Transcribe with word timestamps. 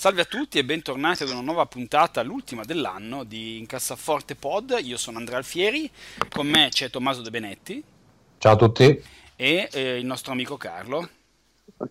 Salve 0.00 0.22
a 0.22 0.24
tutti 0.24 0.56
e 0.56 0.64
bentornati 0.64 1.24
ad 1.24 1.28
una 1.28 1.42
nuova 1.42 1.66
puntata, 1.66 2.22
l'ultima 2.22 2.64
dell'anno 2.64 3.22
di 3.22 3.58
Incassaforte 3.58 4.34
Pod. 4.34 4.78
Io 4.80 4.96
sono 4.96 5.18
Andrea 5.18 5.36
Alfieri, 5.36 5.90
con 6.30 6.46
me 6.46 6.68
c'è 6.70 6.88
Tommaso 6.88 7.20
De 7.20 7.28
Benetti. 7.28 7.84
Ciao 8.38 8.54
a 8.54 8.56
tutti. 8.56 9.04
E 9.36 9.68
eh, 9.70 9.98
il 9.98 10.06
nostro 10.06 10.32
amico 10.32 10.56
Carlo. 10.56 11.06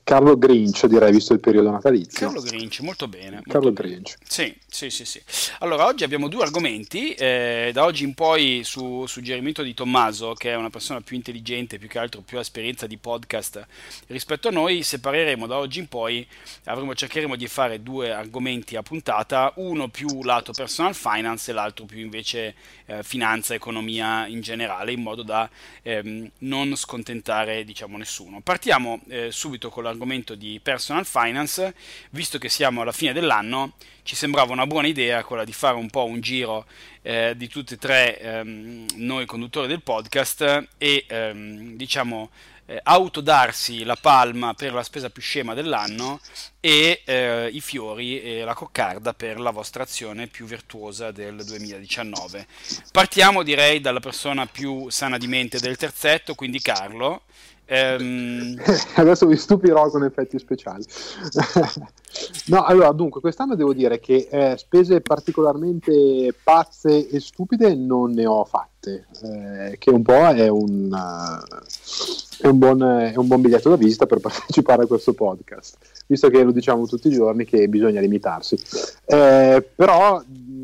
Carlo 0.04 0.38
Grinch, 0.38 0.86
direi, 0.86 1.12
visto 1.12 1.34
il 1.34 1.40
periodo 1.40 1.72
natalizio. 1.72 2.28
Carlo 2.28 2.42
Grinch, 2.42 2.80
molto 2.82 3.08
bene. 3.08 3.36
Molto 3.36 3.50
Carlo 3.52 3.72
bene. 3.72 3.90
Grinch. 3.90 4.16
Sì, 4.24 4.56
sì, 4.68 4.90
sì, 4.90 5.06
sì. 5.06 5.22
Allora, 5.60 5.86
oggi 5.86 6.04
abbiamo 6.04 6.28
due 6.28 6.44
argomenti. 6.44 7.14
eh, 7.14 7.72
da 7.74 7.84
oggi 7.84 8.04
in 8.04 8.14
poi, 8.14 8.62
su 8.64 9.06
suggerimento 9.08 9.64
di 9.64 9.74
Tommaso, 9.74 10.34
che 10.34 10.52
è 10.52 10.56
una 10.56 10.70
persona 10.70 11.02
più 11.02 11.16
intelligente, 11.16 11.80
più 11.80 11.88
che 11.88 11.98
altro 11.98 12.22
più 12.22 12.38
esperienza 12.38 12.86
di 12.86 12.98
podcast 12.98 13.66
rispetto 14.08 14.48
a 14.48 14.52
noi, 14.52 14.84
separeremo 14.84 15.48
da 15.48 15.58
oggi 15.58 15.80
in 15.80 15.88
poi, 15.88 16.26
avremo, 16.66 16.94
cercheremo 16.94 17.36
di 17.36 17.48
fare 17.48 17.82
due 17.82 18.12
argomenti 18.12 18.76
a 18.76 18.84
puntata, 18.84 19.54
uno 19.56 19.88
più 19.88 20.24
lato 20.24 20.52
personal 20.52 20.94
finance 20.94 21.50
e 21.50 21.54
l'altro 21.54 21.86
più 21.86 22.00
invece 22.00 22.54
eh, 22.90 23.04
finanza, 23.04 23.54
economia 23.54 24.26
in 24.26 24.42
generale, 24.42 24.92
in 24.92 25.02
modo 25.02 25.22
da 25.22 25.48
ehm, 25.84 26.30
non 26.40 26.76
scontentare 26.76 27.64
diciamo 27.64 27.98
nessuno. 27.98 28.42
Partiamo 28.42 29.02
eh, 29.08 29.32
subito 29.32 29.70
con 29.70 29.84
l'argomento 29.84 30.34
di 30.34 30.60
personal 30.62 31.06
finance, 31.06 31.76
visto 32.10 32.40
che 32.40 32.50
siamo 32.50 32.82
alla 32.82 32.92
fine 32.92 33.14
dell'anno, 33.14 33.74
ci 34.02 34.16
sembrava 34.16 34.54
una 34.54 34.66
buona 34.66 34.88
idea 34.88 35.24
quella 35.24 35.44
di 35.44 35.54
fare 35.54 35.76
un 35.76 35.90
po' 35.90 36.06
un 36.06 36.20
giro 36.20 36.66
eh, 37.04 37.34
di 37.38 37.48
tutti 37.48 37.76
e 37.76 37.78
tre 37.78 38.20
ehm, 38.20 38.86
noi 38.96 39.26
conduttori 39.26 39.68
del 39.68 39.84
podcast 39.84 40.68
e 40.78 41.06
ehm, 41.08 41.76
diciamo 41.76 42.32
eh, 42.70 42.80
autodarsi 42.84 43.84
la 43.84 43.96
palma 43.96 44.54
per 44.54 44.74
la 44.74 44.84
spesa 44.84 45.10
più 45.10 45.24
scema 45.24 45.56
dell'anno 45.56 46.20
e 46.60 47.02
eh, 47.04 47.50
i 47.52 47.62
fiori 47.62 48.22
e 48.22 48.44
la 48.44 48.54
coccarda 48.54 49.16
per 49.16 49.40
la 49.40 49.50
vostra 49.50 49.82
azione 49.82 50.28
più 50.28 50.46
virtuosa 50.46 51.10
del 51.10 51.44
2019. 51.44 52.46
Partiamo 52.92 53.42
direi 53.42 53.82
dalla 53.82 54.00
persona 54.00 54.46
più 54.46 54.88
sana 54.90 55.18
di 55.18 55.26
mente 55.26 55.60
del 55.60 55.78
terzetto, 55.78 56.36
quindi 56.36 56.62
Carlo. 56.62 57.24
Ehm, 57.72 58.56
Adesso 58.96 59.28
vi 59.28 59.38
stupirò 59.38 59.90
con 59.90 60.04
effetti 60.04 60.40
speciali. 60.40 60.84
no, 62.48 62.64
allora, 62.64 62.92
dunque, 62.92 63.22
quest'anno 63.22 63.56
devo 63.56 63.74
dire 63.74 64.00
che 64.00 64.28
eh, 64.30 64.58
spese 64.58 65.02
particolarmente 65.02 66.34
pazze 66.44 67.08
e 67.08 67.20
stupide 67.20 67.76
non 67.76 68.12
ne 68.12 68.26
ho 68.26 68.44
fatte, 68.44 69.06
eh, 69.24 69.78
che 69.78 69.92
un 69.92 70.02
po' 70.02 70.14
è 70.14 70.48
un, 70.48 70.92
eh, 70.92 72.42
è, 72.42 72.48
un 72.48 72.58
buon, 72.58 72.82
è 72.82 73.16
un 73.16 73.28
buon 73.28 73.42
biglietto 73.42 73.70
da 73.70 73.76
visita 73.76 74.08
per 74.08 74.18
partecipare 74.20 74.84
a 74.84 74.88
questo 74.88 75.14
podcast, 75.14 75.78
visto 76.08 76.28
che 76.30 76.42
lo 76.42 76.52
diciamo 76.52 76.88
tutti 76.88 77.08
i 77.08 77.12
giorni 77.12 77.46
che 77.46 77.70
bisogna 77.70 78.02
limitarsi. 78.02 78.58
Eh, 79.06 79.64
però, 79.76 80.24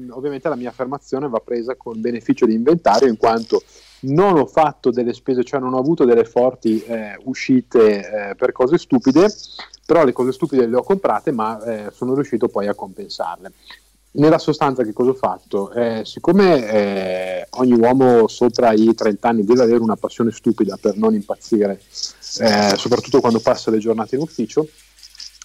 ovviamente, 0.09 0.49
la 0.49 0.55
mia 0.55 0.69
affermazione 0.69 1.29
va 1.29 1.39
presa 1.39 1.75
con 1.75 2.01
beneficio 2.01 2.47
di 2.47 2.55
inventario, 2.55 3.07
in 3.07 3.17
quanto 3.17 3.61
non 4.05 4.37
ho 4.37 4.45
fatto 4.45 4.91
delle 4.91 5.13
spese, 5.13 5.43
cioè 5.43 5.59
non 5.59 5.73
ho 5.73 5.79
avuto 5.79 6.05
delle 6.05 6.25
forti 6.25 6.83
eh, 6.83 7.17
uscite 7.23 8.29
eh, 8.29 8.35
per 8.35 8.51
cose 8.51 8.77
stupide, 8.77 9.33
però 9.85 10.03
le 10.03 10.13
cose 10.13 10.31
stupide 10.31 10.65
le 10.67 10.77
ho 10.77 10.83
comprate, 10.83 11.31
ma 11.31 11.63
eh, 11.63 11.91
sono 11.91 12.13
riuscito 12.13 12.47
poi 12.47 12.67
a 12.67 12.73
compensarle. 12.73 13.51
Nella 14.11 14.37
sostanza 14.37 14.83
che 14.83 14.93
cosa 14.93 15.09
ho 15.09 15.15
fatto? 15.15 15.71
Eh, 15.73 16.03
siccome 16.05 16.69
eh, 16.69 17.47
ogni 17.51 17.73
uomo 17.73 18.27
sopra 18.27 18.71
i 18.71 18.93
30 18.95 19.27
anni 19.27 19.43
deve 19.43 19.63
avere 19.63 19.79
una 19.79 19.97
passione 19.97 20.31
stupida 20.31 20.77
per 20.79 20.95
non 20.95 21.13
impazzire, 21.13 21.81
eh, 22.39 22.75
soprattutto 22.77 23.19
quando 23.19 23.39
passa 23.39 23.71
le 23.71 23.77
giornate 23.77 24.15
in 24.15 24.21
ufficio, 24.21 24.67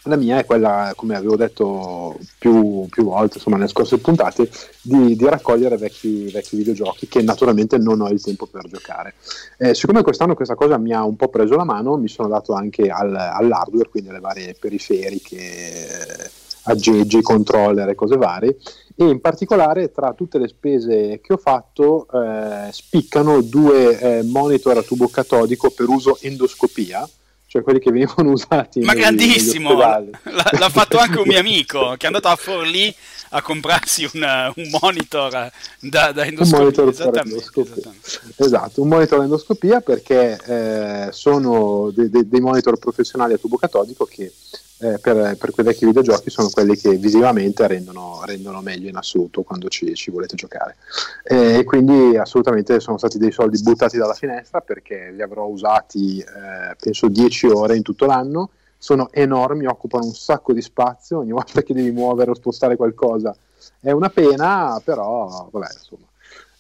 la 0.04 0.16
mia 0.16 0.38
è 0.38 0.46
quella, 0.46 0.92
come 0.96 1.14
avevo 1.14 1.36
detto 1.36 2.18
più, 2.38 2.86
più 2.88 3.04
volte, 3.04 3.36
insomma, 3.36 3.56
nelle 3.56 3.68
scorse 3.68 3.98
puntate, 3.98 4.48
di, 4.80 5.14
di 5.14 5.24
raccogliere 5.26 5.76
vecchi, 5.76 6.30
vecchi, 6.30 6.56
videogiochi 6.56 7.06
che 7.06 7.22
naturalmente 7.22 7.76
non 7.76 8.00
ho 8.00 8.08
il 8.08 8.22
tempo 8.22 8.46
per 8.46 8.66
giocare. 8.66 9.14
Eh, 9.58 9.74
siccome 9.74 10.02
quest'anno 10.02 10.34
questa 10.34 10.54
cosa 10.54 10.78
mi 10.78 10.92
ha 10.92 11.04
un 11.04 11.16
po' 11.16 11.28
preso 11.28 11.54
la 11.54 11.64
mano, 11.64 11.96
mi 11.96 12.08
sono 12.08 12.28
dato 12.28 12.54
anche 12.54 12.88
al, 12.88 13.14
all'hardware, 13.14 13.88
quindi 13.90 14.08
alle 14.08 14.20
varie 14.20 14.56
periferiche, 14.58 15.36
eh, 15.36 16.30
aggeggi, 16.64 17.20
controller 17.20 17.90
e 17.90 17.94
cose 17.94 18.16
varie. 18.16 18.56
E 18.96 19.04
in 19.04 19.20
particolare 19.20 19.92
tra 19.92 20.12
tutte 20.14 20.38
le 20.38 20.48
spese 20.48 21.20
che 21.22 21.32
ho 21.32 21.38
fatto 21.38 22.06
eh, 22.12 22.68
spiccano 22.70 23.40
due 23.42 23.98
eh, 23.98 24.22
monitor 24.22 24.78
a 24.78 24.82
tubo 24.82 25.08
catodico 25.08 25.70
per 25.70 25.88
uso 25.88 26.18
endoscopia 26.20 27.08
cioè 27.50 27.62
quelli 27.62 27.80
che 27.80 27.90
venivano 27.90 28.30
usati. 28.38 28.78
Ma 28.80 28.92
nei, 28.92 29.02
grandissimo! 29.02 29.72
L'ha, 29.76 30.00
l'ha, 30.22 30.68
fatto 30.68 30.98
anche 30.98 31.18
un 31.18 31.26
mio 31.26 31.38
amico 31.40 31.96
che 31.96 32.04
è 32.04 32.06
andato 32.06 32.28
a 32.28 32.36
Forlì 32.36 32.94
a 33.30 33.42
comprarsi 33.42 34.08
una, 34.14 34.52
un 34.54 34.70
monitor 34.80 35.50
da, 35.80 36.12
da 36.12 36.24
endoscopia. 36.24 36.58
Un 36.58 36.62
monitor 36.62 36.88
esattamente, 36.88 37.28
endoscopia. 37.28 37.72
Esattamente. 37.72 38.44
Esatto, 38.44 38.82
un 38.82 38.88
monitor 38.88 39.22
endoscopia 39.22 39.80
perché 39.80 40.38
eh, 40.46 41.08
sono 41.10 41.90
de, 41.92 42.08
de, 42.08 42.28
dei 42.28 42.40
monitor 42.40 42.78
professionali 42.78 43.32
a 43.32 43.38
tubo 43.38 43.56
catodico 43.56 44.04
che 44.04 44.32
eh, 44.80 44.98
per, 44.98 45.36
per, 45.36 45.50
quei 45.50 45.64
vecchi 45.64 45.84
videogiochi 45.84 46.30
sono 46.30 46.48
quelli 46.48 46.76
che 46.76 46.96
visivamente 46.96 47.66
rendono, 47.66 48.22
rendono 48.24 48.60
meglio 48.60 48.88
in 48.88 48.96
assoluto 48.96 49.42
quando 49.42 49.68
ci, 49.68 49.94
ci 49.94 50.10
volete 50.10 50.36
giocare. 50.36 50.76
E 51.22 51.58
eh, 51.58 51.64
quindi 51.64 52.16
assolutamente 52.16 52.80
sono 52.80 52.98
stati 52.98 53.18
dei 53.18 53.32
soldi 53.32 53.60
buttati 53.62 53.98
dalla 53.98 54.14
finestra 54.14 54.60
perché 54.60 55.10
li 55.12 55.22
avrò 55.22 55.44
usati 55.44 56.18
eh, 56.18 56.76
penso 56.80 57.08
10 57.08 57.46
ore 57.48 57.76
in 57.76 57.82
tutto 57.82 58.06
l'anno. 58.06 58.50
Sono 58.78 59.10
enormi, 59.12 59.66
occupano 59.66 60.06
un 60.06 60.14
sacco 60.14 60.54
di 60.54 60.62
spazio, 60.62 61.18
ogni 61.18 61.32
volta 61.32 61.62
che 61.62 61.74
devi 61.74 61.90
muovere 61.90 62.30
o 62.30 62.34
spostare 62.34 62.76
qualcosa 62.76 63.36
è 63.80 63.90
una 63.90 64.10
pena, 64.10 64.80
però 64.84 65.48
vabbè, 65.50 65.66
insomma. 65.72 66.06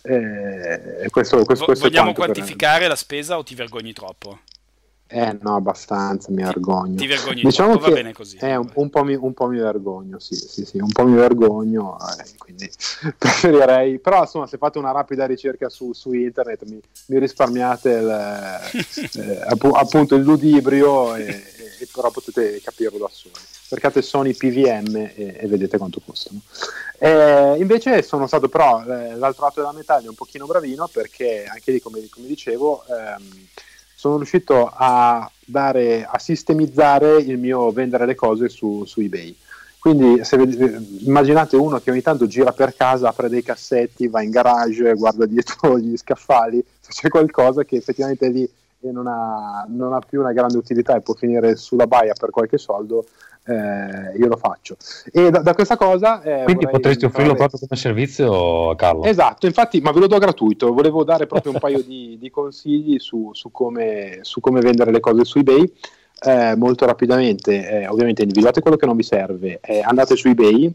Eh, 0.02 1.08
questo, 1.10 1.44
questo, 1.44 1.66
questo 1.66 1.84
Vogliamo 1.84 2.14
quantificare 2.14 2.88
la 2.88 2.96
spesa 2.96 3.36
o 3.36 3.42
ti 3.42 3.54
vergogni 3.54 3.92
troppo? 3.92 4.38
Eh 5.12 5.36
no, 5.40 5.56
abbastanza, 5.56 6.30
mi 6.30 6.44
vergogno. 6.44 6.94
Ti 6.94 7.06
vergogni 7.08 7.42
diciamo 7.42 7.76
che 7.76 7.80
va 7.80 7.90
bene 7.90 8.12
così. 8.12 8.36
Eh, 8.36 8.54
un, 8.54 8.70
un, 8.74 8.90
po 8.90 9.02
mi, 9.02 9.16
un, 9.16 9.34
po 9.34 9.48
mi, 9.48 9.58
vergogno, 9.58 10.20
sì, 10.20 10.36
sì, 10.36 10.64
sì, 10.64 10.78
un 10.78 10.92
po' 10.92 11.04
mi 11.04 11.16
vergogno, 11.16 11.98
eh, 11.98 12.30
quindi 12.38 12.70
preferirei... 13.18 13.98
Però 13.98 14.20
insomma, 14.20 14.46
se 14.46 14.56
fate 14.56 14.78
una 14.78 14.92
rapida 14.92 15.26
ricerca 15.26 15.68
su, 15.68 15.92
su 15.92 16.12
internet 16.12 16.62
mi, 16.66 16.80
mi 17.06 17.18
risparmiate 17.18 17.90
il, 17.90 18.70
eh, 19.18 19.40
appu- 19.50 19.74
appunto 19.74 20.14
il 20.14 20.22
ludibrio 20.22 21.16
e, 21.16 21.24
e, 21.26 21.88
però 21.92 22.12
potete 22.12 22.60
capirlo 22.60 22.98
da 22.98 23.10
soli. 23.10 23.34
Cercate 23.66 24.02
Sony 24.02 24.32
PVM 24.32 24.94
e, 24.94 25.38
e 25.40 25.46
vedete 25.48 25.76
quanto 25.76 26.00
costano. 26.06 26.42
Eh, 27.00 27.56
invece 27.58 28.02
sono 28.02 28.28
stato 28.28 28.48
però 28.48 28.80
eh, 28.84 29.16
l'altro 29.16 29.46
lato 29.46 29.58
della 29.60 29.72
medaglia 29.72 30.08
un 30.08 30.14
pochino 30.14 30.46
bravino 30.46 30.86
perché 30.86 31.46
anche 31.50 31.72
lì, 31.72 31.80
come, 31.80 32.06
come 32.08 32.28
dicevo... 32.28 32.84
Ehm, 32.86 33.48
sono 34.00 34.16
riuscito 34.16 34.72
a, 34.74 35.30
dare, 35.44 36.06
a 36.10 36.18
sistemizzare 36.18 37.18
il 37.18 37.36
mio 37.36 37.70
vendere 37.70 38.06
le 38.06 38.14
cose 38.14 38.48
su, 38.48 38.82
su 38.86 39.02
eBay. 39.02 39.36
Quindi 39.78 40.24
se, 40.24 40.36
immaginate 41.04 41.56
uno 41.56 41.78
che 41.80 41.90
ogni 41.90 42.00
tanto 42.00 42.26
gira 42.26 42.52
per 42.52 42.74
casa, 42.74 43.08
apre 43.10 43.28
dei 43.28 43.42
cassetti, 43.42 44.08
va 44.08 44.22
in 44.22 44.30
garage, 44.30 44.94
guarda 44.94 45.26
dietro 45.26 45.76
gli 45.78 45.94
scaffali, 45.98 46.64
c'è 46.88 47.10
qualcosa 47.10 47.64
che 47.64 47.76
effettivamente 47.76 48.28
lì 48.30 48.50
e 48.80 48.90
non 48.90 49.06
ha, 49.06 49.64
non 49.68 49.92
ha 49.92 49.98
più 49.98 50.20
una 50.20 50.32
grande 50.32 50.56
utilità 50.56 50.96
e 50.96 51.00
può 51.00 51.14
finire 51.14 51.56
sulla 51.56 51.86
baia 51.86 52.14
per 52.18 52.30
qualche 52.30 52.56
soldo, 52.58 53.04
eh, 53.44 54.16
io 54.16 54.26
lo 54.26 54.36
faccio. 54.36 54.76
E 55.12 55.30
da, 55.30 55.40
da 55.40 55.54
questa 55.54 55.76
cosa... 55.76 56.22
Eh, 56.22 56.44
Quindi 56.44 56.68
potresti 56.68 57.04
offrirlo 57.04 57.34
proprio 57.34 57.58
come 57.58 57.78
servizio, 57.78 58.74
Carlo? 58.76 59.04
Esatto, 59.04 59.46
infatti, 59.46 59.80
ma 59.80 59.92
ve 59.92 60.00
lo 60.00 60.06
do 60.06 60.18
gratuito, 60.18 60.72
volevo 60.72 61.04
dare 61.04 61.26
proprio 61.26 61.52
un 61.52 61.58
paio 61.58 61.82
di, 61.82 62.16
di 62.18 62.30
consigli 62.30 62.98
su, 62.98 63.30
su, 63.32 63.50
come, 63.50 64.20
su, 64.22 64.40
come, 64.40 64.60
vendere 64.60 64.90
le 64.90 65.00
cose 65.00 65.24
su 65.24 65.38
eBay. 65.38 65.72
Eh, 66.22 66.54
molto 66.54 66.84
rapidamente, 66.84 67.66
eh, 67.66 67.88
ovviamente 67.88 68.20
individuate 68.20 68.60
quello 68.60 68.76
che 68.76 68.84
non 68.84 68.94
vi 68.94 69.02
serve, 69.02 69.58
eh, 69.62 69.80
andate 69.80 70.16
su 70.16 70.28
eBay, 70.28 70.70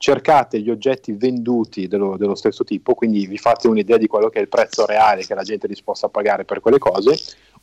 cercate 0.00 0.60
gli 0.60 0.70
oggetti 0.70 1.12
venduti 1.12 1.86
dello, 1.86 2.16
dello, 2.16 2.34
stesso 2.34 2.64
tipo, 2.64 2.94
quindi 2.94 3.26
vi 3.26 3.36
fate 3.36 3.68
un'idea 3.68 3.98
di 3.98 4.06
quello 4.06 4.30
che 4.30 4.38
è 4.38 4.40
il 4.40 4.48
prezzo 4.48 4.86
reale 4.86 5.26
che 5.26 5.34
la 5.34 5.42
gente 5.42 5.66
è 5.66 5.68
disposta 5.68 6.06
a 6.06 6.08
pagare 6.08 6.46
per 6.46 6.60
quelle 6.60 6.78
cose, 6.78 7.14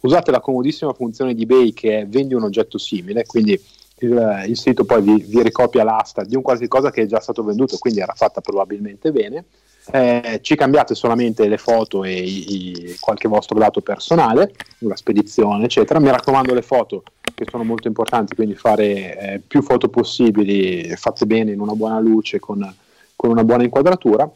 usate 0.02 0.30
la 0.30 0.40
comodissima 0.40 0.94
funzione 0.94 1.34
di 1.34 1.42
eBay 1.42 1.74
che 1.74 2.02
è 2.02 2.08
vendi 2.08 2.36
un 2.36 2.44
oggetto 2.44 2.78
simile, 2.78 3.26
quindi 3.26 3.60
il, 4.02 4.44
il 4.50 4.56
sito 4.56 4.86
poi 4.86 5.02
vi, 5.02 5.26
vi, 5.28 5.42
ricopia 5.42 5.84
l'asta 5.84 6.24
di 6.24 6.36
un 6.36 6.44
qualche 6.44 6.68
cosa 6.68 6.92
che 6.92 7.02
è 7.02 7.06
già 7.08 7.20
stato 7.20 7.44
venduto, 7.44 7.76
quindi 7.80 8.02
era 8.02 8.14
fatta 8.14 8.40
probabilmente 8.40 9.12
bene. 9.12 9.46
Eh, 9.90 10.40
ci 10.44 10.56
cambiate 10.56 10.94
solamente 10.94 11.48
le 11.48 11.58
foto 11.58 12.04
e 12.04 12.22
i, 12.22 12.92
i, 12.92 12.98
qualche 13.00 13.28
vostro 13.28 13.58
dato 13.58 13.82
personale, 13.82 14.54
la 14.80 14.96
spedizione, 14.96 15.64
eccetera. 15.64 16.00
Mi 16.00 16.12
raccomando, 16.12 16.54
le 16.54 16.62
foto 16.62 17.02
che 17.38 17.46
sono 17.48 17.64
molto 17.64 17.88
importanti, 17.88 18.34
quindi 18.34 18.56
fare 18.56 19.20
eh, 19.36 19.40
più 19.46 19.62
foto 19.62 19.90
possibili, 19.90 20.92
fatte 20.96 21.28
bene 21.28 21.52
in 21.52 21.60
una 21.60 21.74
buona 21.74 22.00
luce, 22.00 22.40
con, 22.40 22.68
con 23.16 23.30
una 23.30 23.44
buona 23.44 23.62
inquadratura. 23.62 24.28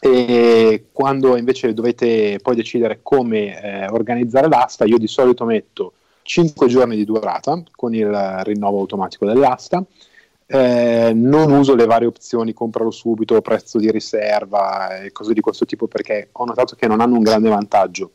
E 0.00 0.86
quando 0.90 1.36
invece 1.36 1.72
dovete 1.72 2.40
poi 2.42 2.56
decidere 2.56 2.98
come 3.02 3.62
eh, 3.62 3.86
organizzare 3.86 4.48
l'asta, 4.48 4.84
io 4.84 4.98
di 4.98 5.06
solito 5.06 5.44
metto 5.44 5.92
5 6.22 6.66
giorni 6.66 6.96
di 6.96 7.04
durata 7.04 7.62
con 7.70 7.94
il 7.94 8.12
rinnovo 8.42 8.80
automatico 8.80 9.26
dell'asta. 9.26 9.84
Eh, 10.44 11.12
non 11.14 11.52
uso 11.52 11.76
le 11.76 11.86
varie 11.86 12.08
opzioni 12.08 12.52
compralo 12.52 12.90
subito, 12.90 13.40
prezzo 13.42 13.78
di 13.78 13.92
riserva 13.92 15.02
e 15.02 15.12
cose 15.12 15.34
di 15.34 15.40
questo 15.40 15.66
tipo 15.66 15.86
perché 15.86 16.30
ho 16.32 16.44
notato 16.44 16.74
che 16.74 16.88
non 16.88 17.00
hanno 17.00 17.14
un 17.14 17.22
grande 17.22 17.48
vantaggio 17.48 18.10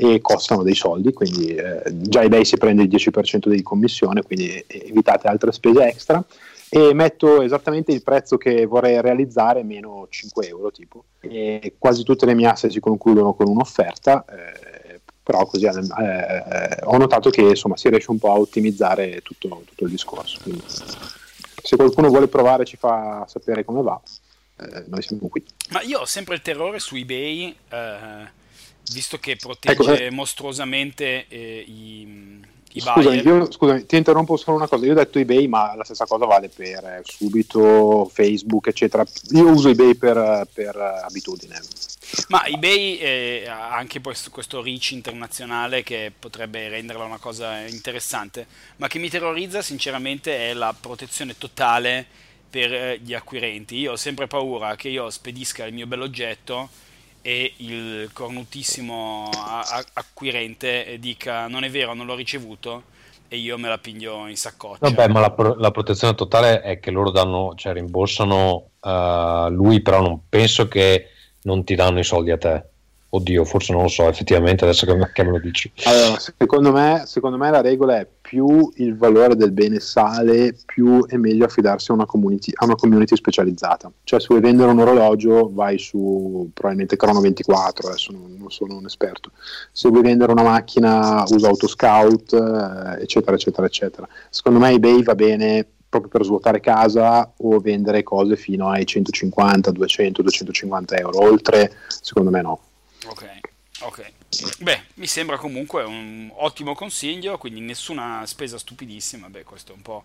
e 0.00 0.20
costano 0.20 0.62
dei 0.62 0.76
soldi, 0.76 1.12
quindi 1.12 1.54
eh, 1.54 1.82
già 1.86 2.22
eBay 2.22 2.44
si 2.44 2.56
prende 2.56 2.84
il 2.84 2.88
10% 2.88 3.48
di 3.48 3.62
commissione, 3.62 4.22
quindi 4.22 4.64
evitate 4.68 5.26
altre 5.26 5.50
spese 5.50 5.88
extra 5.88 6.24
e 6.70 6.94
metto 6.94 7.42
esattamente 7.42 7.90
il 7.90 8.02
prezzo 8.02 8.36
che 8.36 8.64
vorrei 8.66 9.00
realizzare 9.00 9.64
meno 9.64 10.06
5 10.08 10.46
euro 10.46 10.70
tipo 10.70 11.04
e 11.20 11.74
quasi 11.78 12.04
tutte 12.04 12.26
le 12.26 12.34
mie 12.34 12.46
asse 12.46 12.70
si 12.70 12.78
concludono 12.78 13.32
con 13.32 13.48
un'offerta 13.48 14.24
eh, 14.26 14.68
però 15.28 15.44
così 15.44 15.66
eh, 15.66 15.70
eh, 15.70 16.78
ho 16.84 16.96
notato 16.96 17.28
che 17.28 17.42
insomma 17.42 17.76
si 17.76 17.90
riesce 17.90 18.10
un 18.10 18.18
po' 18.18 18.32
a 18.32 18.38
ottimizzare 18.38 19.20
tutto, 19.20 19.62
tutto 19.66 19.84
il 19.84 19.90
discorso. 19.90 20.38
Quindi, 20.42 20.62
se 20.66 21.76
qualcuno 21.76 22.08
vuole 22.08 22.28
provare 22.28 22.64
ci 22.64 22.78
fa 22.78 23.26
sapere 23.28 23.62
come 23.62 23.82
va, 23.82 24.00
eh, 24.58 24.84
noi 24.86 25.02
siamo 25.02 25.28
qui. 25.28 25.44
Ma 25.68 25.82
io 25.82 25.98
ho 25.98 26.06
sempre 26.06 26.36
il 26.36 26.40
terrore 26.40 26.78
su 26.78 26.96
eBay, 26.96 27.54
eh, 27.68 28.30
visto 28.92 29.18
che 29.18 29.36
protegge 29.36 29.72
ecco, 29.72 29.94
eh. 29.94 30.10
mostruosamente 30.10 31.26
eh, 31.28 31.64
i 31.66 32.46
Scusami, 32.80 33.22
io, 33.22 33.50
scusami, 33.50 33.86
ti 33.86 33.96
interrompo 33.96 34.36
solo 34.36 34.58
una 34.58 34.68
cosa. 34.68 34.84
Io 34.84 34.92
ho 34.92 34.94
detto 34.94 35.18
eBay, 35.18 35.46
ma 35.46 35.74
la 35.74 35.84
stessa 35.84 36.06
cosa 36.06 36.26
vale 36.26 36.48
per 36.48 36.84
eh, 36.84 37.00
Subito, 37.02 38.10
Facebook, 38.12 38.66
eccetera. 38.68 39.04
Io 39.30 39.48
uso 39.48 39.70
eBay 39.70 39.94
per, 39.94 40.46
per 40.52 40.76
abitudine. 40.76 41.60
Ma 42.28 42.44
eBay 42.44 42.96
eh, 42.96 43.46
ha 43.48 43.74
anche 43.74 44.00
questo, 44.00 44.30
questo 44.30 44.62
reach 44.62 44.92
internazionale 44.92 45.82
che 45.82 46.12
potrebbe 46.16 46.68
renderla 46.68 47.04
una 47.04 47.18
cosa 47.18 47.66
interessante, 47.66 48.46
ma 48.76 48.86
che 48.86 48.98
mi 48.98 49.08
terrorizza 49.08 49.62
sinceramente 49.62 50.50
è 50.50 50.52
la 50.52 50.74
protezione 50.78 51.36
totale 51.36 52.06
per 52.48 52.72
eh, 52.72 53.00
gli 53.02 53.14
acquirenti. 53.14 53.76
Io 53.76 53.92
ho 53.92 53.96
sempre 53.96 54.26
paura 54.26 54.76
che 54.76 54.88
io 54.88 55.08
spedisca 55.10 55.64
il 55.64 55.74
mio 55.74 55.86
bell'oggetto 55.86 56.68
e 57.28 57.52
il 57.58 58.08
cornutissimo 58.14 59.28
acquirente 59.92 60.96
dica 60.98 61.46
non 61.46 61.62
è 61.62 61.68
vero, 61.68 61.92
non 61.92 62.06
l'ho 62.06 62.14
ricevuto 62.14 62.84
e 63.28 63.36
io 63.36 63.58
me 63.58 63.68
la 63.68 63.76
piglio 63.76 64.26
in 64.28 64.36
saccoccia. 64.36 64.78
Vabbè, 64.88 65.08
ma 65.08 65.20
la, 65.20 65.30
pro- 65.32 65.54
la 65.56 65.70
protezione 65.70 66.14
totale 66.14 66.62
è 66.62 66.80
che 66.80 66.90
loro 66.90 67.10
danno, 67.10 67.52
cioè 67.54 67.74
rimborsano 67.74 68.70
uh, 68.80 69.50
lui, 69.50 69.82
però 69.82 70.00
non 70.00 70.22
penso 70.26 70.68
che 70.68 71.08
non 71.42 71.64
ti 71.64 71.74
danno 71.74 71.98
i 71.98 72.04
soldi 72.04 72.30
a 72.30 72.38
te. 72.38 72.64
Oddio, 73.10 73.44
forse 73.46 73.72
non 73.72 73.82
lo 73.82 73.88
so, 73.88 74.06
effettivamente 74.06 74.64
adesso 74.64 74.84
che 74.84 75.12
che 75.14 75.24
me 75.24 75.30
lo 75.30 75.38
dici. 75.38 75.72
Allora, 75.84 76.18
secondo 76.18 76.72
me, 76.72 77.04
secondo 77.06 77.38
me, 77.38 77.50
la 77.50 77.62
regola 77.62 78.00
è 78.00 78.06
più 78.20 78.70
il 78.76 78.96
valore 78.98 79.34
del 79.34 79.52
bene 79.52 79.80
sale, 79.80 80.54
più 80.66 81.06
è 81.06 81.16
meglio 81.16 81.46
affidarsi 81.46 81.90
a 81.90 81.94
una 81.94 82.04
community, 82.04 82.52
a 82.54 82.66
una 82.66 82.74
community 82.74 83.16
specializzata. 83.16 83.90
Cioè, 84.04 84.20
se 84.20 84.26
vuoi 84.28 84.42
vendere 84.42 84.70
un 84.70 84.80
orologio, 84.80 85.50
vai 85.50 85.78
su 85.78 86.50
probabilmente 86.52 86.96
Chrono 86.96 87.20
24, 87.20 87.88
adesso 87.88 88.12
non, 88.12 88.36
non 88.38 88.50
sono 88.50 88.76
un 88.76 88.84
esperto. 88.84 89.30
Se 89.72 89.88
vuoi 89.88 90.02
vendere 90.02 90.32
una 90.32 90.42
macchina, 90.42 91.24
usa 91.28 91.48
Autoscout, 91.48 92.34
eh, 92.34 93.02
eccetera, 93.02 93.36
eccetera, 93.36 93.66
eccetera. 93.66 94.08
Secondo 94.28 94.58
me 94.58 94.72
eBay 94.72 95.02
va 95.02 95.14
bene 95.14 95.66
proprio 95.88 96.10
per 96.10 96.24
svuotare 96.24 96.60
casa 96.60 97.32
o 97.38 97.58
vendere 97.58 98.02
cose 98.02 98.36
fino 98.36 98.68
ai 98.68 98.84
150, 98.84 99.70
200, 99.70 100.20
250 100.20 100.96
euro. 100.96 101.22
Oltre, 101.22 101.72
secondo 101.88 102.28
me 102.28 102.42
no. 102.42 102.60
Ok, 103.06 103.24
ok. 103.80 104.12
Beh, 104.58 104.82
mi 104.94 105.06
sembra 105.06 105.36
comunque 105.36 105.84
un 105.84 106.30
ottimo 106.34 106.74
consiglio, 106.74 107.38
quindi 107.38 107.60
nessuna 107.60 108.24
spesa 108.26 108.58
stupidissima. 108.58 109.28
Beh, 109.28 109.44
questa 109.44 109.72
è 109.72 109.74
un 109.74 109.82
po' 109.82 110.02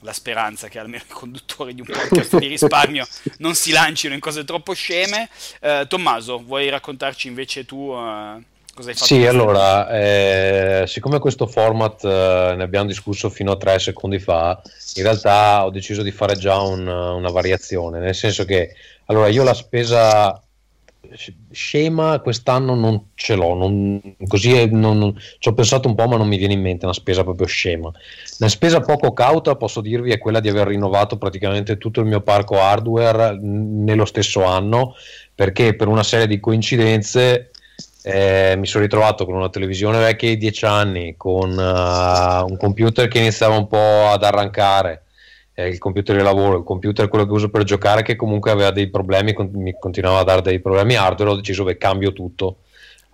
la 0.00 0.12
speranza 0.12 0.68
che 0.68 0.78
almeno 0.78 1.04
i 1.08 1.12
conduttori 1.12 1.74
di 1.74 1.80
un 1.80 1.86
podcast 1.86 2.38
di 2.38 2.48
risparmio 2.48 3.06
non 3.38 3.54
si 3.54 3.70
lancino 3.70 4.14
in 4.14 4.20
cose 4.20 4.44
troppo 4.44 4.72
sceme. 4.72 5.28
Eh, 5.60 5.86
Tommaso, 5.88 6.38
vuoi 6.38 6.68
raccontarci 6.68 7.28
invece 7.28 7.64
tu 7.64 7.92
eh, 7.92 8.42
cosa 8.74 8.88
hai 8.88 8.94
fatto? 8.94 9.06
Sì, 9.06 9.24
allora, 9.24 9.88
eh, 9.90 10.84
siccome 10.86 11.20
questo 11.20 11.46
format 11.46 12.04
eh, 12.04 12.54
ne 12.56 12.62
abbiamo 12.62 12.86
discusso 12.86 13.30
fino 13.30 13.52
a 13.52 13.56
tre 13.56 13.78
secondi 13.78 14.18
fa, 14.18 14.60
in 14.96 15.02
realtà 15.04 15.64
ho 15.64 15.70
deciso 15.70 16.02
di 16.02 16.10
fare 16.10 16.36
già 16.36 16.60
un, 16.60 16.86
una 16.86 17.30
variazione, 17.30 18.00
nel 18.00 18.14
senso 18.14 18.44
che 18.44 18.74
allora 19.06 19.28
io 19.28 19.44
la 19.44 19.54
spesa 19.54 20.42
scema 21.50 22.20
quest'anno 22.20 22.74
non 22.74 23.08
ce 23.14 23.34
l'ho, 23.34 23.54
non, 23.54 24.00
così 24.26 24.52
è, 24.52 24.66
non, 24.66 24.98
non, 24.98 25.14
ci 25.38 25.48
ho 25.48 25.54
pensato 25.54 25.88
un 25.88 25.94
po' 25.94 26.06
ma 26.06 26.16
non 26.16 26.28
mi 26.28 26.36
viene 26.36 26.54
in 26.54 26.60
mente 26.60 26.84
una 26.84 26.94
spesa 26.94 27.22
proprio 27.22 27.46
scema. 27.46 27.90
La 28.38 28.48
spesa 28.48 28.80
poco 28.80 29.12
cauta 29.12 29.56
posso 29.56 29.80
dirvi 29.80 30.12
è 30.12 30.18
quella 30.18 30.40
di 30.40 30.48
aver 30.48 30.68
rinnovato 30.68 31.18
praticamente 31.18 31.78
tutto 31.78 32.00
il 32.00 32.06
mio 32.06 32.20
parco 32.20 32.60
hardware 32.60 33.38
nello 33.40 34.04
stesso 34.04 34.44
anno 34.44 34.94
perché 35.34 35.74
per 35.74 35.88
una 35.88 36.02
serie 36.02 36.26
di 36.26 36.40
coincidenze 36.40 37.50
eh, 38.02 38.54
mi 38.56 38.66
sono 38.66 38.82
ritrovato 38.82 39.24
con 39.24 39.34
una 39.34 39.48
televisione 39.48 39.98
vecchia 39.98 40.28
di 40.30 40.36
10 40.36 40.64
anni, 40.64 41.14
con 41.16 41.50
uh, 41.50 42.50
un 42.50 42.56
computer 42.58 43.06
che 43.08 43.18
iniziava 43.18 43.56
un 43.56 43.68
po' 43.68 44.08
ad 44.08 44.24
arrancare 44.24 45.01
eh, 45.54 45.68
il 45.68 45.78
computer 45.78 46.16
di 46.16 46.22
lavoro, 46.22 46.58
il 46.58 46.64
computer 46.64 47.08
quello 47.08 47.26
che 47.26 47.32
uso 47.32 47.50
per 47.50 47.64
giocare 47.64 48.02
che 48.02 48.16
comunque 48.16 48.50
aveva 48.50 48.70
dei 48.70 48.88
problemi, 48.88 49.32
con- 49.32 49.50
mi 49.52 49.74
continuava 49.78 50.20
a 50.20 50.24
dare 50.24 50.42
dei 50.42 50.60
problemi 50.60 50.96
hardware, 50.96 51.30
ho 51.30 51.36
deciso 51.36 51.64
che 51.64 51.76
cambio 51.76 52.12
tutto. 52.12 52.58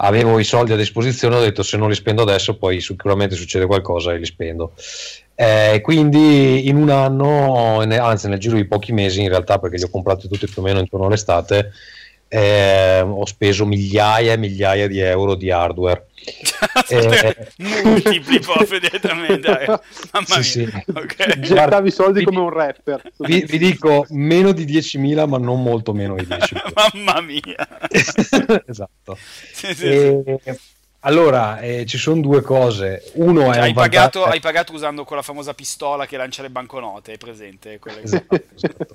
Avevo 0.00 0.38
i 0.38 0.44
soldi 0.44 0.72
a 0.72 0.76
disposizione, 0.76 1.36
ho 1.36 1.40
detto 1.40 1.64
se 1.64 1.76
non 1.76 1.88
li 1.88 1.94
spendo 1.94 2.22
adesso 2.22 2.56
poi 2.56 2.80
sicuramente 2.80 3.34
succede 3.34 3.66
qualcosa 3.66 4.12
e 4.12 4.18
li 4.18 4.26
spendo. 4.26 4.72
Eh, 5.34 5.80
quindi 5.82 6.68
in 6.68 6.76
un 6.76 6.90
anno, 6.90 7.80
anzi 7.80 8.28
nel 8.28 8.38
giro 8.38 8.56
di 8.56 8.64
pochi 8.66 8.92
mesi 8.92 9.22
in 9.22 9.28
realtà 9.28 9.58
perché 9.58 9.76
li 9.76 9.84
ho 9.84 9.90
comprati 9.90 10.28
tutti 10.28 10.46
più 10.46 10.62
o 10.62 10.64
meno 10.64 10.78
intorno 10.78 11.06
all'estate, 11.06 11.72
eh, 12.28 13.00
ho 13.00 13.26
speso 13.26 13.64
migliaia 13.66 14.34
e 14.34 14.36
migliaia 14.36 14.86
di 14.86 15.00
euro 15.00 15.34
di 15.34 15.50
hardware. 15.50 16.06
eh, 16.88 17.48
multipli 17.58 18.40
proprio 18.40 18.78
direttamente 18.80 19.48
mamma 19.48 20.26
mia 20.28 20.42
sì, 20.42 20.66
sì. 20.66 20.84
Okay. 20.86 21.38
gettavi 21.38 21.90
soldi 21.90 22.24
come 22.24 22.40
un 22.40 22.50
rapper 22.50 23.00
vi, 23.18 23.44
vi, 23.44 23.56
dico 23.56 24.04
meno 24.10 24.52
di 24.52 24.66
10.000 24.66 25.26
ma 25.26 25.38
non 25.38 25.62
molto 25.62 25.94
meno 25.94 26.16
di 26.16 26.24
10.000 26.24 26.72
mamma 26.92 27.20
mia 27.22 27.56
esatto 28.66 29.16
sì, 29.52 29.68
e, 29.80 30.40
allora 31.00 31.60
eh, 31.60 31.86
ci 31.86 31.96
sono 31.96 32.20
due 32.20 32.42
cose 32.42 33.10
uno 33.14 33.44
cioè, 33.44 33.54
è 33.54 33.58
hai, 33.60 33.72
pagato, 33.72 34.24
hai, 34.24 34.40
pagato, 34.40 34.72
usando 34.72 35.04
quella 35.04 35.22
famosa 35.22 35.54
pistola 35.54 36.06
che 36.06 36.16
lancia 36.16 36.42
le 36.42 36.50
banconote 36.50 37.12
è 37.12 37.18
presente? 37.18 37.78
Esatto, 38.02 38.40
esatto. 38.54 38.86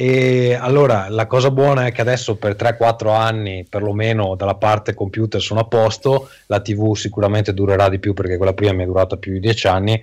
E 0.00 0.54
allora 0.54 1.08
la 1.08 1.26
cosa 1.26 1.50
buona 1.50 1.86
è 1.86 1.90
che 1.90 2.02
adesso 2.02 2.36
per 2.36 2.54
3-4 2.54 3.16
anni 3.16 3.66
perlomeno 3.68 4.36
dalla 4.36 4.54
parte 4.54 4.94
computer 4.94 5.40
sono 5.40 5.58
a 5.58 5.64
posto, 5.64 6.28
la 6.46 6.60
TV 6.60 6.94
sicuramente 6.94 7.52
durerà 7.52 7.88
di 7.88 7.98
più 7.98 8.14
perché 8.14 8.36
quella 8.36 8.52
prima 8.52 8.72
mi 8.74 8.84
è 8.84 8.86
durata 8.86 9.16
più 9.16 9.32
di 9.32 9.40
10 9.40 9.66
anni. 9.66 10.00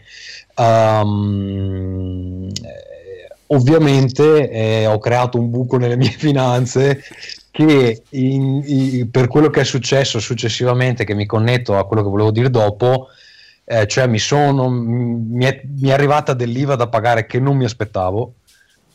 Um, 0.57 2.51
ovviamente 3.47 4.49
eh, 4.49 4.85
ho 4.85 4.99
creato 4.99 5.39
un 5.39 5.49
buco 5.49 5.77
nelle 5.77 5.95
mie 5.95 6.11
finanze 6.19 7.01
che 7.49 8.01
in, 8.09 8.63
in, 8.65 9.09
per 9.09 9.29
quello 9.29 9.49
che 9.49 9.61
è 9.61 9.63
successo 9.63 10.19
successivamente, 10.19 11.05
che 11.05 11.13
mi 11.13 11.25
connetto 11.25 11.77
a 11.77 11.87
quello 11.87 12.03
che 12.03 12.09
volevo 12.09 12.31
dire 12.31 12.49
dopo, 12.49 13.07
eh, 13.63 13.87
cioè 13.87 14.07
mi, 14.07 14.19
sono, 14.19 14.69
mi, 14.69 15.45
è, 15.45 15.61
mi 15.63 15.87
è 15.87 15.93
arrivata 15.93 16.33
dell'IVA 16.33 16.75
da 16.75 16.89
pagare 16.89 17.25
che 17.25 17.39
non 17.39 17.55
mi 17.55 17.63
aspettavo 17.63 18.33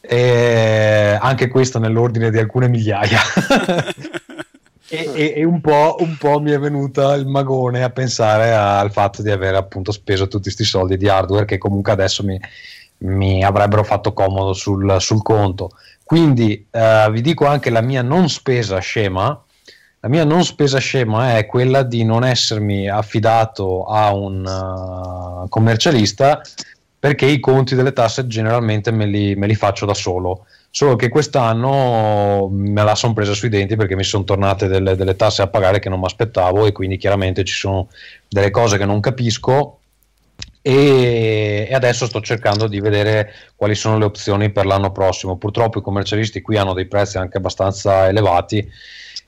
e 0.00 1.18
anche 1.20 1.48
questo 1.48 1.78
nell'ordine 1.78 2.30
di 2.30 2.38
alcune 2.38 2.68
migliaia. 2.68 3.20
e, 4.88 5.10
e, 5.14 5.32
e 5.36 5.44
un, 5.44 5.60
po', 5.60 5.96
un, 6.00 6.16
po', 6.16 6.40
mi 6.40 6.50
è 6.50 6.58
venuta 6.58 7.14
il 7.14 7.26
magone 7.26 7.82
a 7.82 7.90
pensare 7.90 8.52
al 8.52 8.90
fatto 8.90 9.22
di 9.22 9.30
aver 9.30 9.54
appunto 9.54 9.92
speso 9.92 10.24
tutti 10.24 10.44
questi 10.44 10.64
soldi 10.64 10.96
di 10.96 11.08
hardware 11.08 11.44
che 11.44 11.58
comunque 11.58 11.92
adesso 11.92 12.24
mi, 12.24 12.40
mi 12.98 13.44
avrebbero 13.44 13.84
fatto 13.84 14.12
comodo 14.12 14.52
sul, 14.52 14.96
sul 15.00 15.22
conto. 15.22 15.70
Quindi 16.02 16.66
uh, 16.70 17.10
vi 17.10 17.20
dico 17.20 17.46
anche 17.46 17.70
la 17.70 17.82
mia 17.82 18.02
non 18.02 18.28
spesa 18.28 18.78
scema. 18.78 19.40
La 20.00 20.08
mia 20.08 20.24
non 20.24 20.44
spesa 20.44 20.78
scema 20.78 21.36
è 21.36 21.46
quella 21.46 21.82
di 21.82 22.04
non 22.04 22.24
essermi 22.24 22.88
affidato 22.88 23.84
a 23.84 24.12
un 24.12 24.44
uh, 24.44 25.48
commercialista 25.48 26.40
perché 27.00 27.24
i 27.24 27.40
conti 27.40 27.74
delle 27.74 27.94
tasse 27.94 28.26
generalmente 28.26 28.90
me 28.90 29.06
li, 29.06 29.34
me 29.34 29.46
li 29.46 29.54
faccio 29.54 29.86
da 29.86 29.94
solo. 29.94 30.44
Solo 30.70 30.94
che 30.94 31.08
quest'anno 31.08 32.48
me 32.52 32.84
la 32.84 32.94
sono 32.94 33.14
presa 33.14 33.32
sui 33.32 33.48
denti 33.48 33.74
perché 33.74 33.96
mi 33.96 34.04
sono 34.04 34.22
tornate 34.22 34.68
delle, 34.68 34.94
delle 34.94 35.16
tasse 35.16 35.42
a 35.42 35.48
pagare 35.48 35.80
che 35.80 35.88
non 35.88 35.98
mi 35.98 36.04
aspettavo 36.04 36.66
e 36.66 36.72
quindi 36.72 36.98
chiaramente 36.98 37.42
ci 37.42 37.54
sono 37.54 37.88
delle 38.28 38.50
cose 38.50 38.76
che 38.76 38.84
non 38.84 39.00
capisco 39.00 39.80
e, 40.62 41.66
e, 41.70 41.74
adesso 41.74 42.06
sto 42.06 42.20
cercando 42.20 42.68
di 42.68 42.80
vedere 42.80 43.32
quali 43.56 43.74
sono 43.74 43.96
le 43.96 44.04
opzioni 44.04 44.50
per 44.50 44.66
l'anno 44.66 44.92
prossimo. 44.92 45.38
Purtroppo 45.38 45.78
i 45.78 45.82
commercialisti 45.82 46.42
qui 46.42 46.58
hanno 46.58 46.74
dei 46.74 46.86
prezzi 46.86 47.16
anche 47.16 47.38
abbastanza 47.38 48.08
elevati. 48.08 48.70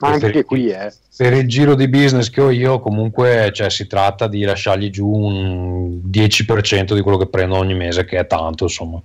Anche 0.04 0.30
per, 0.30 0.44
qui, 0.44 0.68
eh. 0.68 0.92
Per 1.16 1.32
il 1.32 1.46
giro 1.46 1.74
di 1.76 1.88
business 1.88 2.28
che 2.28 2.40
ho 2.40 2.50
io, 2.50 2.80
comunque 2.80 3.50
cioè, 3.52 3.70
si 3.70 3.86
tratta 3.86 4.26
di 4.26 4.42
lasciargli 4.42 4.90
giù 4.90 5.08
un 5.08 6.00
10% 6.10 6.94
di 6.94 7.00
quello 7.00 7.18
che 7.18 7.28
prendo 7.28 7.56
ogni 7.56 7.74
mese, 7.74 8.04
che 8.04 8.18
è 8.18 8.26
tanto, 8.26 8.64
insomma. 8.64 9.00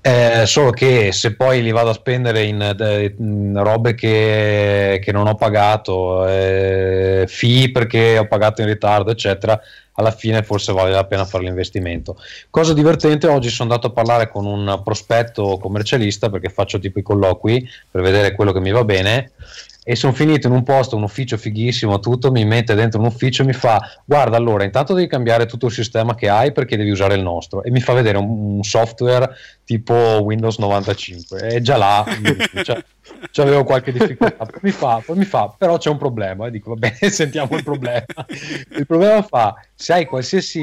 Eh, 0.00 0.44
solo 0.46 0.70
che 0.70 1.12
se 1.12 1.36
poi 1.36 1.62
li 1.62 1.70
vado 1.70 1.90
a 1.90 1.94
spendere 1.94 2.42
in, 2.42 3.14
in 3.18 3.52
robe 3.62 3.94
che, 3.94 5.00
che, 5.00 5.12
non 5.12 5.28
ho 5.28 5.36
pagato, 5.36 6.26
eh, 6.26 7.24
fee 7.28 7.70
perché 7.70 8.18
ho 8.18 8.26
pagato 8.26 8.62
in 8.62 8.66
ritardo, 8.66 9.12
eccetera, 9.12 9.60
alla 9.92 10.10
fine 10.10 10.42
forse 10.42 10.72
vale 10.72 10.90
la 10.90 11.04
pena 11.04 11.24
fare 11.24 11.44
l'investimento. 11.44 12.18
Cosa 12.50 12.72
divertente, 12.72 13.28
oggi 13.28 13.48
sono 13.48 13.70
andato 13.70 13.88
a 13.88 13.92
parlare 13.92 14.28
con 14.28 14.44
un 14.44 14.80
prospetto 14.82 15.58
commercialista 15.58 16.30
perché 16.30 16.48
faccio 16.48 16.78
tipo 16.78 16.98
i 16.98 17.02
colloqui 17.02 17.68
per 17.90 18.02
vedere 18.02 18.34
quello 18.34 18.52
che 18.52 18.60
mi 18.60 18.72
va 18.72 18.84
bene 18.84 19.32
e 19.88 19.94
sono 19.94 20.12
finito 20.12 20.48
in 20.48 20.52
un 20.52 20.64
posto, 20.64 20.96
un 20.96 21.04
ufficio 21.04 21.36
fighissimo, 21.36 22.00
tutto, 22.00 22.32
mi 22.32 22.44
mette 22.44 22.74
dentro 22.74 22.98
un 22.98 23.06
ufficio 23.06 23.42
e 23.42 23.44
mi 23.44 23.52
fa 23.52 23.80
guarda 24.04 24.36
allora 24.36 24.64
intanto 24.64 24.94
devi 24.94 25.06
cambiare 25.06 25.46
tutto 25.46 25.66
il 25.66 25.72
sistema 25.72 26.16
che 26.16 26.28
hai 26.28 26.50
perché 26.50 26.76
devi 26.76 26.90
usare 26.90 27.14
il 27.14 27.22
nostro. 27.22 27.62
E 27.62 27.70
mi 27.70 27.78
fa 27.78 27.92
vedere 27.92 28.18
un, 28.18 28.56
un 28.56 28.64
software 28.64 29.30
tipo 29.64 29.94
Windows 29.94 30.58
95 30.58 31.50
e 31.50 31.60
già 31.62 31.76
là 31.76 32.04
cioè, 33.30 33.46
avevo 33.46 33.62
qualche 33.62 33.92
difficoltà. 33.92 34.48
Mi, 34.60 34.72
fa, 34.72 35.00
poi 35.06 35.18
mi 35.18 35.24
fa 35.24 35.54
però 35.56 35.78
c'è 35.78 35.90
un 35.90 35.98
problema. 35.98 36.48
E 36.48 36.50
dico 36.50 36.70
va 36.70 36.76
bene 36.76 36.98
sentiamo 37.08 37.56
il 37.56 37.62
problema. 37.62 38.04
Il 38.76 38.86
problema 38.88 39.22
fa 39.22 39.54
se 39.72 39.92
hai 39.92 40.04
qualsiasi 40.04 40.58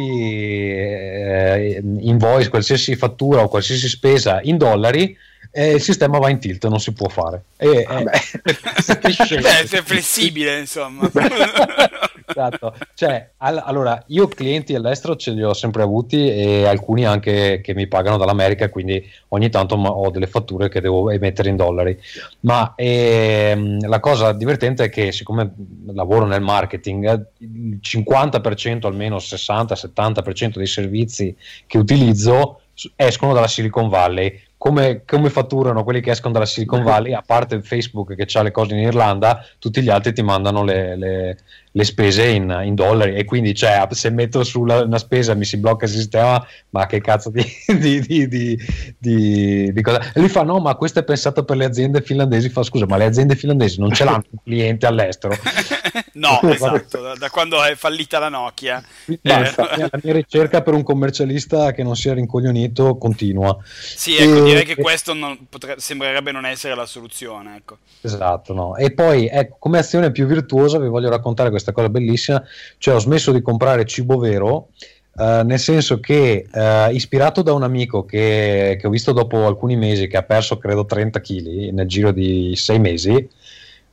eh, 0.75 1.81
invoice 1.99 2.49
qualsiasi 2.49 2.97
fattura 2.97 3.41
o 3.41 3.47
qualsiasi 3.47 3.87
spesa 3.87 4.41
in 4.43 4.57
dollari 4.57 5.15
eh, 5.55 5.73
il 5.73 5.81
sistema 5.81 6.17
va 6.17 6.31
in 6.31 6.39
tilt, 6.39 6.65
non 6.67 6.79
si 6.79 6.93
può 6.93 7.07
fare. 7.09 7.43
E, 7.57 7.85
ah, 7.87 7.99
eh, 8.01 9.39
Beh, 9.39 9.67
sei 9.67 9.81
flessibile, 9.83 10.59
insomma. 10.59 11.07
esatto. 12.25 12.73
Cioè, 12.95 13.29
all- 13.37 13.61
allora, 13.63 14.03
io 14.07 14.27
clienti 14.27 14.73
all'estero 14.73 15.15
ce 15.15 15.29
li 15.29 15.43
ho 15.43 15.53
sempre 15.53 15.83
avuti 15.83 16.27
e 16.27 16.65
alcuni 16.65 17.05
anche 17.05 17.61
che 17.61 17.75
mi 17.75 17.85
pagano 17.85 18.17
dall'America, 18.17 18.71
quindi 18.71 19.07
ogni 19.29 19.51
tanto 19.51 19.75
ho 19.75 20.09
delle 20.09 20.25
fatture 20.25 20.69
che 20.69 20.81
devo 20.81 21.11
emettere 21.11 21.49
in 21.49 21.55
dollari. 21.55 21.99
Ma 22.41 22.73
ehm, 22.75 23.87
la 23.87 23.99
cosa 23.99 24.33
divertente 24.33 24.85
è 24.85 24.89
che 24.89 25.11
siccome 25.11 25.53
lavoro 25.85 26.25
nel 26.25 26.41
marketing, 26.41 27.27
il 27.37 27.79
50% 27.79 28.87
almeno 28.87 29.17
60-70% 29.17 30.57
dei 30.57 30.65
servizi 30.65 31.35
che 31.67 31.77
utilizzo 31.77 32.57
escono 32.95 33.33
dalla 33.33 33.47
Silicon 33.47 33.87
Valley 33.87 34.41
come, 34.63 35.03
come, 35.05 35.29
fatturano 35.29 35.83
quelli 35.83 35.99
che 35.99 36.11
escono 36.11 36.31
dalla 36.31 36.45
Silicon 36.45 36.83
Valley, 36.83 37.11
a 37.11 37.21
parte 37.21 37.61
Facebook 37.61 38.15
che 38.15 38.25
ha 38.37 38.41
le 38.41 38.51
cose 38.51 38.73
in 38.73 38.79
Irlanda, 38.79 39.45
tutti 39.59 39.81
gli 39.81 39.89
altri 39.89 40.13
ti 40.13 40.21
mandano 40.21 40.63
le, 40.63 40.95
le, 40.95 41.37
le 41.75 41.83
spese 41.83 42.27
in, 42.27 42.61
in, 42.63 42.75
dollari 42.75 43.15
e 43.15 43.25
quindi 43.25 43.55
cioè, 43.55 43.87
se 43.91 44.11
metto 44.11 44.43
su 44.43 44.61
una 44.61 44.97
spesa 44.99 45.33
mi 45.33 45.43
si 45.43 45.57
blocca 45.57 45.85
il 45.85 45.91
sistema, 45.91 46.45
ma 46.69 46.85
che 46.85 47.01
cazzo 47.01 47.29
di, 47.33 47.43
di, 47.65 48.27
di, 48.27 49.73
di, 49.73 49.81
cosa? 49.81 50.11
E 50.13 50.19
lui 50.19 50.29
fa 50.29 50.43
no, 50.43 50.59
ma 50.59 50.75
questo 50.75 50.99
è 50.99 51.03
pensato 51.03 51.43
per 51.43 51.57
le 51.57 51.65
aziende 51.65 52.01
finlandesi, 52.01 52.49
fa 52.49 52.61
scusa, 52.61 52.85
ma 52.85 52.97
le 52.97 53.05
aziende 53.05 53.35
finlandesi 53.35 53.79
non 53.79 53.91
ce 53.91 54.03
l'hanno 54.03 54.23
un 54.29 54.39
cliente 54.43 54.85
all'estero? 54.85 55.35
no, 56.13 56.39
esatto, 56.43 57.01
da, 57.01 57.15
da, 57.15 57.29
quando 57.31 57.63
è 57.63 57.73
fallita 57.75 58.19
la 58.19 58.29
Nokia. 58.29 58.83
Basta, 59.21 59.71
eh. 59.71 59.77
la 59.79 59.99
mia 60.01 60.13
ricerca 60.13 60.61
per 60.61 60.75
un 60.75 60.83
commercialista 60.83 61.71
che 61.71 61.81
non 61.81 61.95
sia 61.95 62.13
rincoglionito 62.13 62.97
continua. 62.97 63.57
Sì, 63.63 64.15
ecco, 64.15 64.43
direi 64.43 64.63
che 64.63 64.75
questo 64.75 65.13
non, 65.13 65.47
potre, 65.49 65.75
sembrerebbe 65.79 66.31
non 66.31 66.45
essere 66.45 66.75
la 66.75 66.85
soluzione. 66.85 67.55
Ecco. 67.55 67.77
Esatto, 68.01 68.53
no. 68.53 68.75
E 68.75 68.91
poi 68.91 69.27
ecco, 69.27 69.55
come 69.57 69.79
azione 69.79 70.11
più 70.11 70.27
virtuosa 70.27 70.77
vi 70.77 70.87
voglio 70.87 71.09
raccontare 71.09 71.49
questa 71.49 71.62
cosa 71.71 71.89
bellissima, 71.89 72.43
cioè 72.77 72.95
ho 72.95 72.99
smesso 72.99 73.31
di 73.31 73.41
comprare 73.41 73.85
cibo 73.85 74.17
vero. 74.17 74.69
Uh, 75.15 75.45
nel 75.45 75.59
senso 75.59 75.99
che 75.99 76.47
uh, 76.51 76.91
ispirato 76.91 77.43
da 77.43 77.53
un 77.53 77.61
amico 77.61 78.03
che, 78.03 78.77
che, 78.79 78.87
ho 78.87 78.89
visto 78.89 79.11
dopo 79.11 79.45
alcuni 79.45 79.75
mesi 79.75 80.07
che 80.07 80.17
ha 80.17 80.23
perso 80.23 80.57
credo 80.57 80.87
30 80.87 81.21
kg 81.21 81.69
nel 81.69 81.87
giro 81.87 82.11
di 82.11 82.55
6 82.55 82.79
mesi 82.79 83.29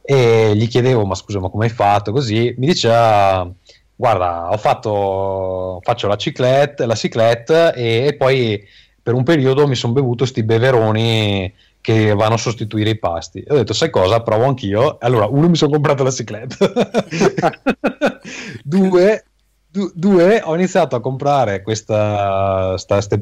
e 0.00 0.52
gli 0.56 0.66
chiedevo 0.66 1.04
ma 1.04 1.14
scusa 1.14 1.38
ma 1.38 1.50
come 1.50 1.66
hai 1.66 1.70
fatto 1.70 2.10
così 2.10 2.54
mi 2.56 2.66
diceva 2.66 3.52
guarda 3.94 4.48
ho 4.50 4.56
fatto 4.56 5.78
faccio 5.82 6.08
la 6.08 6.16
ciclette 6.16 6.86
la 6.86 6.94
ciclette 6.94 7.74
e, 7.74 8.06
e 8.06 8.16
poi 8.16 8.66
per 9.02 9.12
un 9.12 9.22
periodo 9.22 9.68
mi 9.68 9.74
sono 9.74 9.92
bevuto 9.92 10.24
sti 10.24 10.42
beveroni 10.42 11.52
che 11.80 12.14
vanno 12.14 12.34
a 12.34 12.38
sostituire 12.38 12.90
i 12.90 12.98
pasti. 12.98 13.40
E 13.40 13.52
ho 13.52 13.56
detto, 13.56 13.72
sai 13.72 13.90
cosa? 13.90 14.20
Provo 14.20 14.44
anch'io. 14.44 14.98
Allora, 15.00 15.26
uno, 15.26 15.48
mi 15.48 15.56
sono 15.56 15.72
comprato 15.72 16.02
la 16.02 16.10
cicletta. 16.10 16.70
due, 18.62 19.24
du- 19.68 19.92
due, 19.94 20.42
ho 20.44 20.54
iniziato 20.54 20.96
a 20.96 21.00
comprare 21.00 21.62
queste 21.62 21.94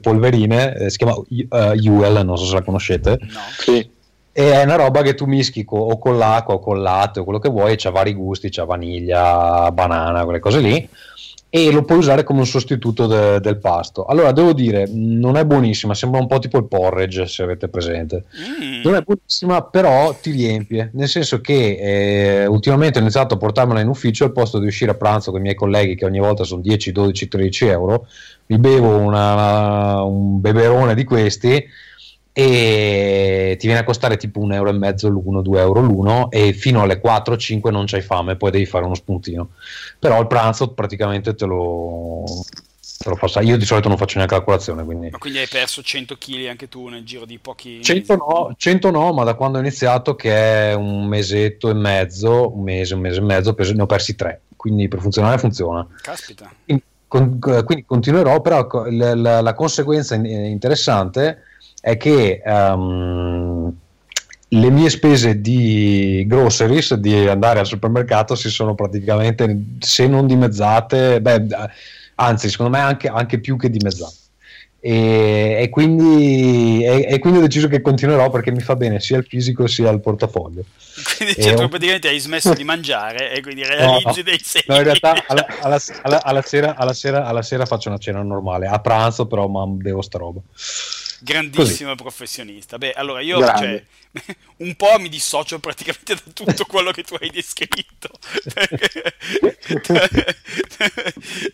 polverine, 0.01 0.75
eh, 0.75 0.91
si 0.91 0.97
chiama 0.97 1.15
uh, 1.15 1.27
Uel, 1.91 2.25
non 2.25 2.37
so 2.37 2.45
se 2.45 2.55
la 2.55 2.63
conoscete. 2.63 3.19
No. 3.21 3.41
Sì. 3.59 3.97
E 4.33 4.53
è 4.53 4.63
una 4.63 4.77
roba 4.77 5.03
che 5.03 5.15
tu 5.15 5.25
mischi 5.25 5.65
co- 5.65 5.79
o 5.79 5.99
con 5.99 6.17
l'acqua 6.17 6.55
o 6.55 6.59
con 6.61 6.77
il 6.77 6.83
latte 6.83 7.21
o 7.21 7.25
quello 7.25 7.41
che 7.41 7.49
vuoi, 7.49 7.77
c'ha 7.77 7.91
vari 7.91 8.15
gusti, 8.15 8.51
c'ha 8.51 8.65
vaniglia, 8.65 9.71
banana, 9.73 10.25
quelle 10.25 10.39
cose 10.39 10.61
lì 10.61 10.89
e 11.51 11.73
lo 11.73 11.83
puoi 11.83 11.99
usare 11.99 12.25
come 12.25 12.41
un 12.41 12.47
sostituto 12.47 13.07
de- 13.07 13.41
del 13.41 13.59
pasto. 13.59 14.05
Allora, 14.05 14.33
devo 14.33 14.53
dire, 14.53 14.87
non 14.91 15.37
è 15.37 15.47
buonissima, 15.47 15.95
sembra 15.95 16.21
un 16.21 16.27
po' 16.27 16.39
tipo 16.39 16.59
il 16.59 16.67
porridge, 16.67 17.27
se 17.27 17.43
avete 17.43 17.69
presente. 17.69 18.25
Mm. 18.37 18.83
Non 18.83 18.95
è 18.95 19.01
buonissima, 19.01 19.63
però 19.63 20.15
ti 20.21 20.31
riempie, 20.31 20.91
nel 20.93 21.09
senso 21.09 21.41
che 21.41 22.43
eh, 22.43 22.47
ultimamente 22.47 22.99
ho 22.99 23.03
iniziato 23.03 23.35
a 23.35 23.39
portarmela 23.39 23.81
in 23.81 23.89
ufficio 23.89 24.25
al 24.25 24.33
posto 24.33 24.59
di 24.59 24.67
uscire 24.67 24.91
a 24.91 24.95
pranzo 24.95 25.31
con 25.31 25.41
i 25.41 25.43
miei 25.43 25.55
colleghi, 25.55 25.95
che 25.95 26.05
ogni 26.05 26.19
volta 26.19 26.45
sono 26.45 26.61
10, 26.61 26.93
12, 26.93 27.29
13 27.29 27.67
euro, 27.67 28.07
mi 28.47 28.59
bevo 28.59 28.97
una, 28.97 30.03
un 30.03 30.41
beverone 30.41 30.95
di 30.95 31.05
questi 31.05 31.67
e 32.41 33.57
ti 33.59 33.67
viene 33.67 33.81
a 33.81 33.85
costare 33.85 34.17
tipo 34.17 34.39
un 34.39 34.53
euro 34.53 34.71
e 34.71 34.73
mezzo 34.73 35.09
l'uno, 35.09 35.43
due 35.43 35.59
euro 35.59 35.81
l'uno 35.81 36.31
e 36.31 36.53
fino 36.53 36.83
alle 36.83 37.01
4-5 37.05 37.73
non 37.73 37.87
c'hai 37.87 38.01
fame, 38.01 38.37
poi 38.37 38.53
devi 38.53 38.65
fare 38.65 38.85
uno 38.85 38.95
spuntino. 38.95 39.55
Però 39.99 40.21
il 40.21 40.29
pranzo 40.29 40.69
praticamente 40.69 41.35
te 41.35 41.47
lo, 41.47 42.23
te 42.97 43.09
lo 43.09 43.17
fa. 43.17 43.41
Io 43.41 43.57
di 43.57 43.65
solito 43.65 43.89
non 43.89 43.97
faccio 43.97 44.19
neanche 44.19 44.37
la 44.37 44.43
colazione. 44.43 44.85
Quindi... 44.85 45.11
Ma 45.11 45.19
quindi 45.19 45.41
hai 45.41 45.49
perso 45.49 45.83
100 45.83 46.17
kg 46.17 46.47
anche 46.47 46.69
tu 46.69 46.87
nel 46.87 47.03
giro 47.03 47.25
di 47.25 47.39
pochi 47.39 47.83
100 47.83 48.15
no, 48.15 48.55
100 48.57 48.91
no, 48.93 49.13
ma 49.13 49.25
da 49.25 49.35
quando 49.35 49.59
ho 49.59 49.61
iniziato, 49.61 50.15
che 50.15 50.71
è 50.71 50.75
un 50.75 51.09
mesetto 51.09 51.71
e 51.71 51.75
mezzo, 51.75 52.55
un 52.55 52.63
mese, 52.63 52.95
un 52.95 53.01
mese 53.01 53.19
e 53.19 53.23
mezzo, 53.23 53.53
ne 53.75 53.83
ho 53.83 53.87
persi 53.87 54.15
tre. 54.15 54.43
Quindi 54.55 54.87
per 54.87 55.01
funzionare 55.01 55.39
funziona. 55.39 55.85
Caspita. 56.01 56.49
Quindi, 56.65 56.85
quindi 57.09 57.85
continuerò, 57.85 58.41
però 58.41 58.65
la, 58.91 59.17
la, 59.17 59.41
la 59.41 59.55
conseguenza 59.55 60.15
interessante 60.15 61.43
è 61.81 61.97
che 61.97 62.43
um, 62.45 63.73
le 64.49 64.71
mie 64.71 64.89
spese 64.89 65.41
di 65.41 66.25
groceries, 66.27 66.95
di 66.95 67.15
andare 67.27 67.59
al 67.59 67.67
supermercato, 67.67 68.35
si 68.35 68.49
sono 68.49 68.75
praticamente, 68.75 69.65
se 69.79 70.07
non 70.07 70.27
dimezzate, 70.27 71.21
beh, 71.21 71.47
anzi, 72.17 72.49
secondo 72.49 72.77
me 72.77 72.83
anche, 72.83 73.09
anche 73.09 73.39
più 73.41 73.57
che 73.57 73.71
dimezzate. 73.71 74.17
E, 74.81 75.59
e, 75.61 75.69
quindi, 75.71 76.85
e, 76.85 77.07
e, 77.09 77.19
quindi, 77.19 77.41
ho 77.41 77.43
deciso 77.43 77.67
che 77.67 77.81
continuerò 77.81 78.31
perché 78.31 78.53
mi 78.53 78.61
fa 78.61 78.77
bene 78.77 79.01
sia 79.01 79.19
il 79.19 79.25
fisico 79.25 79.67
sia 79.67 79.91
il 79.91 80.01
portafoglio. 80.01 80.65
Quindi 81.17 81.35
cioè, 81.35 81.55
tu 81.55 81.69
praticamente 81.69 82.09
hai 82.09 82.21
smesso 82.21 82.55
di 82.55 82.63
mangiare 82.63 83.33
e 83.33 83.43
quindi 83.43 83.65
realizzi 83.67 84.19
no, 84.19 84.23
dei 84.23 84.41
segni. 84.41 84.65
No, 84.69 84.77
in 84.77 84.85
realtà 84.85 85.25
alla, 85.27 85.47
alla, 85.63 85.81
alla, 86.03 86.23
alla, 86.23 86.43
sera, 86.43 86.77
alla, 86.77 86.93
sera, 86.93 87.25
alla 87.25 87.43
sera 87.43 87.67
faccio 87.67 87.89
una 87.89 87.99
cena 87.99 88.23
normale, 88.23 88.67
a 88.67 88.79
pranzo 88.79 89.27
però 89.27 89.49
ma 89.49 89.67
bevo 89.67 90.01
sta 90.01 90.19
roba. 90.19 90.41
Grandissimo 91.21 91.91
Così. 91.91 92.03
professionista. 92.03 92.79
Beh, 92.79 92.93
allora 92.93 93.21
io 93.21 93.45
cioè, 93.45 93.83
un 94.59 94.75
po' 94.75 94.99
mi 94.99 95.09
dissocio 95.09 95.59
praticamente 95.59 96.15
da 96.15 96.21
tutto 96.33 96.65
quello 96.67 96.91
che 96.91 97.03
tu 97.03 97.17
hai 97.21 97.31
descritto. 97.31 98.11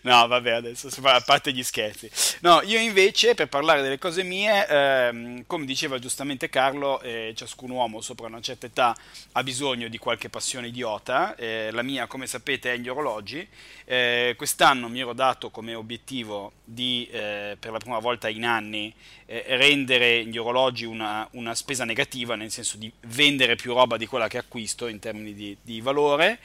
no, 0.02 0.26
vabbè, 0.26 0.50
adesso 0.50 0.88
a 1.02 1.20
parte 1.20 1.52
gli 1.52 1.62
scherzi. 1.62 2.10
No, 2.40 2.60
io 2.62 2.78
invece 2.78 3.34
per 3.34 3.48
parlare 3.48 3.82
delle 3.82 3.98
cose 3.98 4.22
mie, 4.22 4.66
ehm, 4.66 5.44
come 5.46 5.64
diceva 5.64 5.98
giustamente 5.98 6.48
Carlo, 6.48 7.00
eh, 7.00 7.32
ciascun 7.36 7.70
uomo 7.70 8.00
sopra 8.00 8.26
una 8.26 8.40
certa 8.40 8.66
età 8.66 8.96
ha 9.32 9.42
bisogno 9.42 9.88
di 9.88 9.98
qualche 9.98 10.28
passione 10.28 10.68
idiota. 10.68 11.34
Eh, 11.36 11.70
la 11.72 11.82
mia, 11.82 12.06
come 12.06 12.26
sapete, 12.26 12.72
è 12.72 12.76
gli 12.76 12.88
orologi. 12.88 13.46
Eh, 13.86 14.34
quest'anno 14.36 14.88
mi 14.88 15.00
ero 15.00 15.12
dato 15.12 15.50
come 15.50 15.74
obiettivo 15.74 16.52
di, 16.64 17.06
eh, 17.10 17.56
per 17.58 17.72
la 17.72 17.78
prima 17.78 17.98
volta 17.98 18.28
in 18.28 18.44
anni, 18.44 18.94
eh, 19.26 19.44
rendere 19.48 20.24
gli 20.24 20.36
orologi 20.36 20.84
una, 20.84 21.26
una, 21.32 21.54
spesa 21.54 21.84
negativa, 21.84 22.34
nel 22.34 22.50
senso 22.50 22.76
di 22.76 22.90
vendere 23.08 23.56
più 23.56 23.72
roba 23.72 23.96
di 23.96 24.06
quella 24.06 24.28
che 24.28 24.38
acquisto 24.38 24.86
in 24.86 24.98
termini 24.98 25.34
di, 25.34 25.56
di 25.62 25.80
valore. 25.80 26.38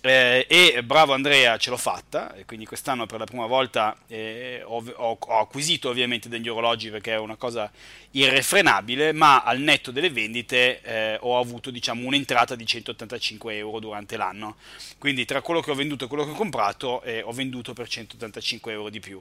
Eh, 0.00 0.46
e 0.48 0.82
bravo 0.82 1.12
Andrea, 1.12 1.56
ce 1.56 1.70
l'ho 1.70 1.76
fatta. 1.76 2.34
quindi 2.46 2.66
quest'anno 2.66 3.06
per 3.06 3.18
la 3.18 3.24
prima 3.24 3.46
volta 3.46 3.96
eh, 4.06 4.62
ho, 4.64 4.82
ho, 4.96 5.18
acquisito 5.38 5.88
ovviamente 5.88 6.28
degli 6.28 6.48
orologi 6.48 6.90
perché 6.90 7.12
è 7.12 7.18
una 7.18 7.36
cosa 7.36 7.70
irrefrenabile, 8.12 9.12
ma 9.12 9.42
al 9.42 9.60
netto 9.60 9.90
delle 9.90 10.10
vendite 10.10 10.80
eh, 10.82 11.18
ho 11.20 11.38
avuto 11.38 11.70
diciamo, 11.70 12.06
un'entrata 12.06 12.54
di 12.54 12.66
185 12.66 13.56
euro 13.56 13.78
durante 13.80 14.16
l'anno. 14.16 14.56
Quindi 14.98 15.24
tra 15.24 15.42
quello 15.42 15.60
che 15.60 15.70
ho 15.70 15.74
venduto 15.74 16.04
e 16.04 16.08
quello 16.08 16.24
che 16.24 16.30
ho 16.30 16.34
comprato 16.34 17.02
eh, 17.02 17.22
ho 17.22 17.32
venduto 17.32 17.72
per 17.72 17.88
185 17.88 18.72
euro 18.72 18.90
di 18.90 19.00
più. 19.00 19.20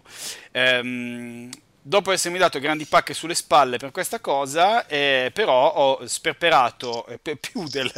Ehm, 0.51 1.49
dopo 1.81 2.11
essermi 2.11 2.37
dato 2.37 2.59
grandi 2.59 2.85
pacche 2.85 3.13
sulle 3.13 3.35
spalle 3.35 3.77
per 3.77 3.91
questa 3.91 4.19
cosa, 4.19 4.85
eh, 4.87 5.31
però 5.33 5.73
ho 5.73 6.07
sperperato 6.07 7.05
eh, 7.07 7.17
più 7.37 7.67
del, 7.67 7.91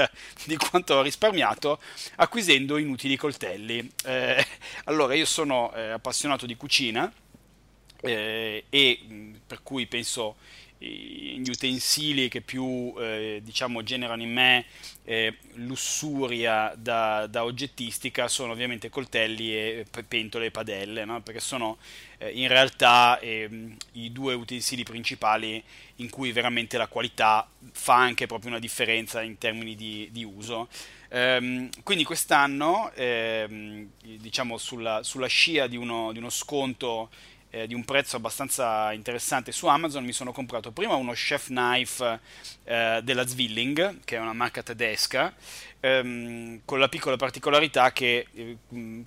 di 0.45 0.55
quanto 0.57 0.95
ho 0.95 1.01
risparmiato 1.01 1.79
acquisendo 2.15 2.77
inutili 2.77 3.17
coltelli. 3.17 3.89
Eh, 4.05 4.45
allora, 4.85 5.13
io 5.13 5.25
sono 5.25 5.73
eh, 5.73 5.89
appassionato 5.89 6.45
di 6.45 6.55
cucina 6.55 7.11
eh, 8.01 8.65
e 8.69 8.99
per 9.45 9.61
cui 9.63 9.87
penso 9.87 10.35
gli 10.83 11.49
utensili 11.49 12.27
che 12.27 12.41
più 12.41 12.93
eh, 12.97 13.39
diciamo 13.43 13.83
generano 13.83 14.23
in 14.23 14.33
me 14.33 14.65
eh, 15.03 15.37
lussuria 15.53 16.73
da, 16.75 17.27
da, 17.27 17.43
oggettistica 17.43 18.27
sono 18.27 18.53
ovviamente 18.53 18.89
coltelli 18.89 19.55
e 19.55 19.85
pentole 20.07 20.47
e 20.47 20.51
padelle 20.51 21.05
no? 21.05 21.21
perché 21.21 21.39
sono 21.39 21.77
eh, 22.17 22.31
in 22.31 22.47
realtà 22.47 23.19
ehm, 23.19 23.75
i 23.93 24.11
due 24.11 24.33
utensili 24.33 24.83
principali 24.83 25.63
in 25.97 26.09
cui 26.09 26.31
veramente 26.31 26.77
la 26.77 26.87
qualità 26.87 27.47
fa 27.73 27.95
anche 27.97 28.25
proprio 28.25 28.49
una 28.49 28.59
differenza 28.59 29.21
in 29.21 29.37
termini 29.37 29.75
di, 29.75 30.09
di 30.11 30.23
uso 30.23 30.67
ehm, 31.09 31.69
quindi 31.83 32.03
quest'anno 32.03 32.91
ehm, 32.95 33.87
diciamo 34.17 34.57
sulla, 34.57 35.03
sulla 35.03 35.27
scia 35.27 35.67
di 35.67 35.77
uno, 35.77 36.11
di 36.11 36.17
uno 36.17 36.31
sconto 36.31 37.09
eh, 37.51 37.67
di 37.67 37.73
un 37.73 37.85
prezzo 37.85 38.15
abbastanza 38.15 38.91
interessante 38.93 39.51
su 39.51 39.67
Amazon 39.67 40.03
mi 40.03 40.13
sono 40.13 40.31
comprato 40.31 40.71
prima 40.71 40.95
uno 40.95 41.11
chef 41.11 41.47
knife 41.47 42.19
eh, 42.63 43.01
della 43.03 43.27
Zwilling 43.27 43.99
che 44.03 44.15
è 44.15 44.19
una 44.19 44.33
marca 44.33 44.63
tedesca 44.63 45.33
ehm, 45.81 46.61
con 46.63 46.79
la 46.79 46.87
piccola 46.87 47.17
particolarità 47.17 47.91
che 47.91 48.27
eh, 48.33 48.57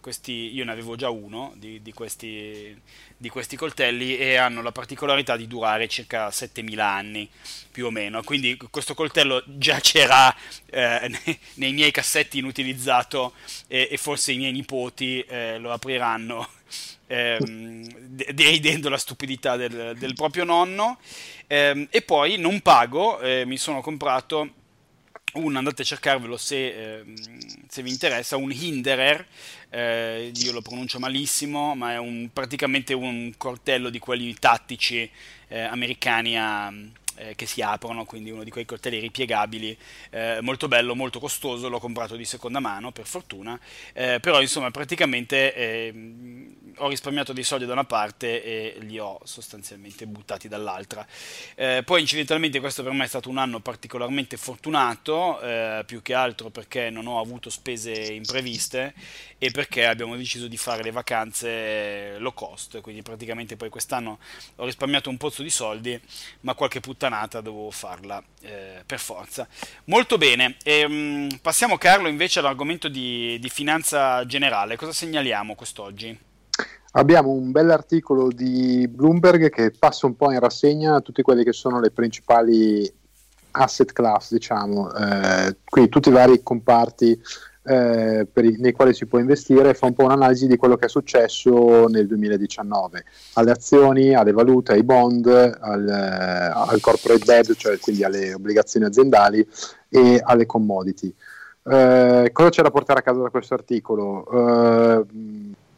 questi, 0.00 0.54
io 0.54 0.64
ne 0.64 0.72
avevo 0.72 0.96
già 0.96 1.08
uno 1.08 1.54
di, 1.56 1.80
di, 1.80 1.92
questi, 1.92 2.78
di, 3.16 3.28
questi, 3.30 3.56
coltelli 3.56 4.18
e 4.18 4.36
hanno 4.36 4.60
la 4.60 4.72
particolarità 4.72 5.36
di 5.36 5.46
durare 5.46 5.88
circa 5.88 6.30
7000 6.30 6.86
anni 6.86 7.28
più 7.70 7.86
o 7.86 7.90
meno. 7.90 8.22
Quindi 8.22 8.58
questo 8.70 8.94
coltello 8.94 9.42
giacerà 9.46 10.34
eh, 10.66 11.08
nei, 11.24 11.38
nei, 11.54 11.72
miei 11.72 11.90
cassetti 11.90 12.38
inutilizzato 12.38 13.32
e, 13.66 13.88
e 13.90 13.96
forse 13.96 14.32
i 14.32 14.36
miei 14.36 14.52
nipoti 14.52 15.20
eh, 15.22 15.58
lo 15.58 15.72
apriranno 15.72 16.48
ehm, 17.06 17.86
deridendo 18.32 18.88
la 18.88 18.98
stupidità 18.98 19.56
del, 19.56 19.94
del 19.98 20.14
proprio 20.14 20.44
nonno. 20.44 20.98
Ehm, 21.46 21.86
e 21.90 22.02
poi 22.02 22.36
non 22.38 22.60
pago, 22.60 23.20
eh, 23.20 23.44
mi 23.44 23.56
sono 23.56 23.80
comprato 23.80 24.62
un, 25.34 25.56
andate 25.56 25.82
a 25.82 25.84
cercarvelo 25.84 26.36
se, 26.36 27.00
eh, 27.00 27.04
se 27.68 27.82
vi 27.82 27.90
interessa, 27.90 28.36
un 28.36 28.52
Hinderer, 28.52 29.26
eh, 29.70 30.30
io 30.34 30.52
lo 30.52 30.62
pronuncio 30.62 30.98
malissimo, 30.98 31.74
ma 31.74 31.92
è 31.92 31.98
un, 31.98 32.30
praticamente 32.32 32.94
un 32.94 33.32
coltello 33.36 33.90
di 33.90 33.98
quelli 33.98 34.34
tattici 34.34 35.10
eh, 35.48 35.60
americani 35.60 36.38
a 36.38 36.72
eh, 37.16 37.34
che 37.34 37.46
si 37.46 37.62
aprono, 37.62 38.04
quindi 38.04 38.30
uno 38.30 38.44
di 38.44 38.50
quei 38.50 38.64
coltelli 38.64 38.98
ripiegabili, 38.98 39.76
eh, 40.10 40.38
molto 40.40 40.68
bello, 40.68 40.94
molto 40.94 41.18
costoso, 41.20 41.68
l'ho 41.68 41.78
comprato 41.78 42.16
di 42.16 42.24
seconda 42.24 42.60
mano 42.60 42.92
per 42.92 43.06
fortuna, 43.06 43.58
eh, 43.92 44.18
però 44.20 44.40
insomma 44.40 44.70
praticamente 44.70 45.54
ehm, 45.54 46.54
ho 46.78 46.88
risparmiato 46.88 47.32
dei 47.32 47.44
soldi 47.44 47.66
da 47.66 47.72
una 47.72 47.84
parte 47.84 48.42
e 48.42 48.76
li 48.80 48.98
ho 48.98 49.20
sostanzialmente 49.24 50.06
buttati 50.06 50.48
dall'altra. 50.48 51.06
Eh, 51.54 51.82
poi 51.84 52.00
incidentalmente 52.00 52.60
questo 52.60 52.82
per 52.82 52.92
me 52.92 53.04
è 53.04 53.08
stato 53.08 53.28
un 53.28 53.38
anno 53.38 53.60
particolarmente 53.60 54.36
fortunato, 54.36 55.40
eh, 55.40 55.82
più 55.86 56.02
che 56.02 56.14
altro 56.14 56.50
perché 56.50 56.90
non 56.90 57.06
ho 57.06 57.20
avuto 57.20 57.50
spese 57.50 57.92
impreviste 57.92 58.94
e 59.38 59.50
perché 59.50 59.86
abbiamo 59.86 60.16
deciso 60.16 60.48
di 60.48 60.56
fare 60.56 60.82
le 60.82 60.90
vacanze 60.90 62.18
low 62.18 62.32
cost, 62.32 62.80
quindi 62.80 63.02
praticamente 63.02 63.56
poi 63.56 63.68
quest'anno 63.68 64.18
ho 64.56 64.64
risparmiato 64.64 65.10
un 65.10 65.16
pozzo 65.16 65.42
di 65.42 65.50
soldi, 65.50 66.00
ma 66.40 66.54
qualche 66.54 66.80
puttanata 67.04 67.40
dovevo 67.40 67.70
farla 67.70 68.22
eh, 68.40 68.82
per 68.86 68.98
forza. 68.98 69.46
Molto 69.84 70.16
bene, 70.16 70.56
e, 70.62 70.84
um, 70.84 71.28
passiamo 71.42 71.76
Carlo 71.76 72.08
invece 72.08 72.38
all'argomento 72.38 72.88
di, 72.88 73.38
di 73.40 73.48
finanza 73.48 74.24
generale, 74.24 74.76
cosa 74.76 74.92
segnaliamo 74.92 75.54
quest'oggi? 75.54 76.18
Abbiamo 76.92 77.30
un 77.30 77.50
bell'articolo 77.50 78.28
di 78.30 78.86
Bloomberg 78.88 79.50
che 79.50 79.72
passa 79.72 80.06
un 80.06 80.16
po' 80.16 80.30
in 80.30 80.38
rassegna 80.38 81.00
tutti 81.00 81.22
quelli 81.22 81.42
che 81.42 81.52
sono 81.52 81.80
le 81.80 81.90
principali 81.90 82.90
asset 83.50 83.92
class, 83.92 84.32
diciamo, 84.32 84.92
eh, 84.94 85.56
quindi 85.64 85.90
tutti 85.90 86.08
i 86.08 86.12
vari 86.12 86.42
comparti 86.42 87.20
eh, 87.64 88.26
i, 88.34 88.56
nei 88.58 88.72
quali 88.72 88.94
si 88.94 89.06
può 89.06 89.18
investire, 89.18 89.74
fa 89.74 89.86
un 89.86 89.94
po' 89.94 90.04
un'analisi 90.04 90.46
di 90.46 90.56
quello 90.56 90.76
che 90.76 90.86
è 90.86 90.88
successo 90.88 91.86
nel 91.88 92.06
2019 92.06 93.04
alle 93.34 93.50
azioni, 93.50 94.14
alle 94.14 94.32
valute, 94.32 94.72
ai 94.72 94.82
bond, 94.82 95.26
al, 95.26 95.88
eh, 95.88 96.72
al 96.72 96.80
corporate 96.80 97.24
debt, 97.24 97.54
cioè 97.54 97.78
quindi 97.78 98.04
alle 98.04 98.34
obbligazioni 98.34 98.86
aziendali 98.86 99.46
e 99.88 100.20
alle 100.22 100.46
commodity. 100.46 101.14
Eh, 101.66 102.30
cosa 102.32 102.50
c'è 102.50 102.62
da 102.62 102.70
portare 102.70 103.00
a 103.00 103.02
casa 103.02 103.20
da 103.20 103.30
questo 103.30 103.54
articolo? 103.54 104.26
Eh, 104.30 105.04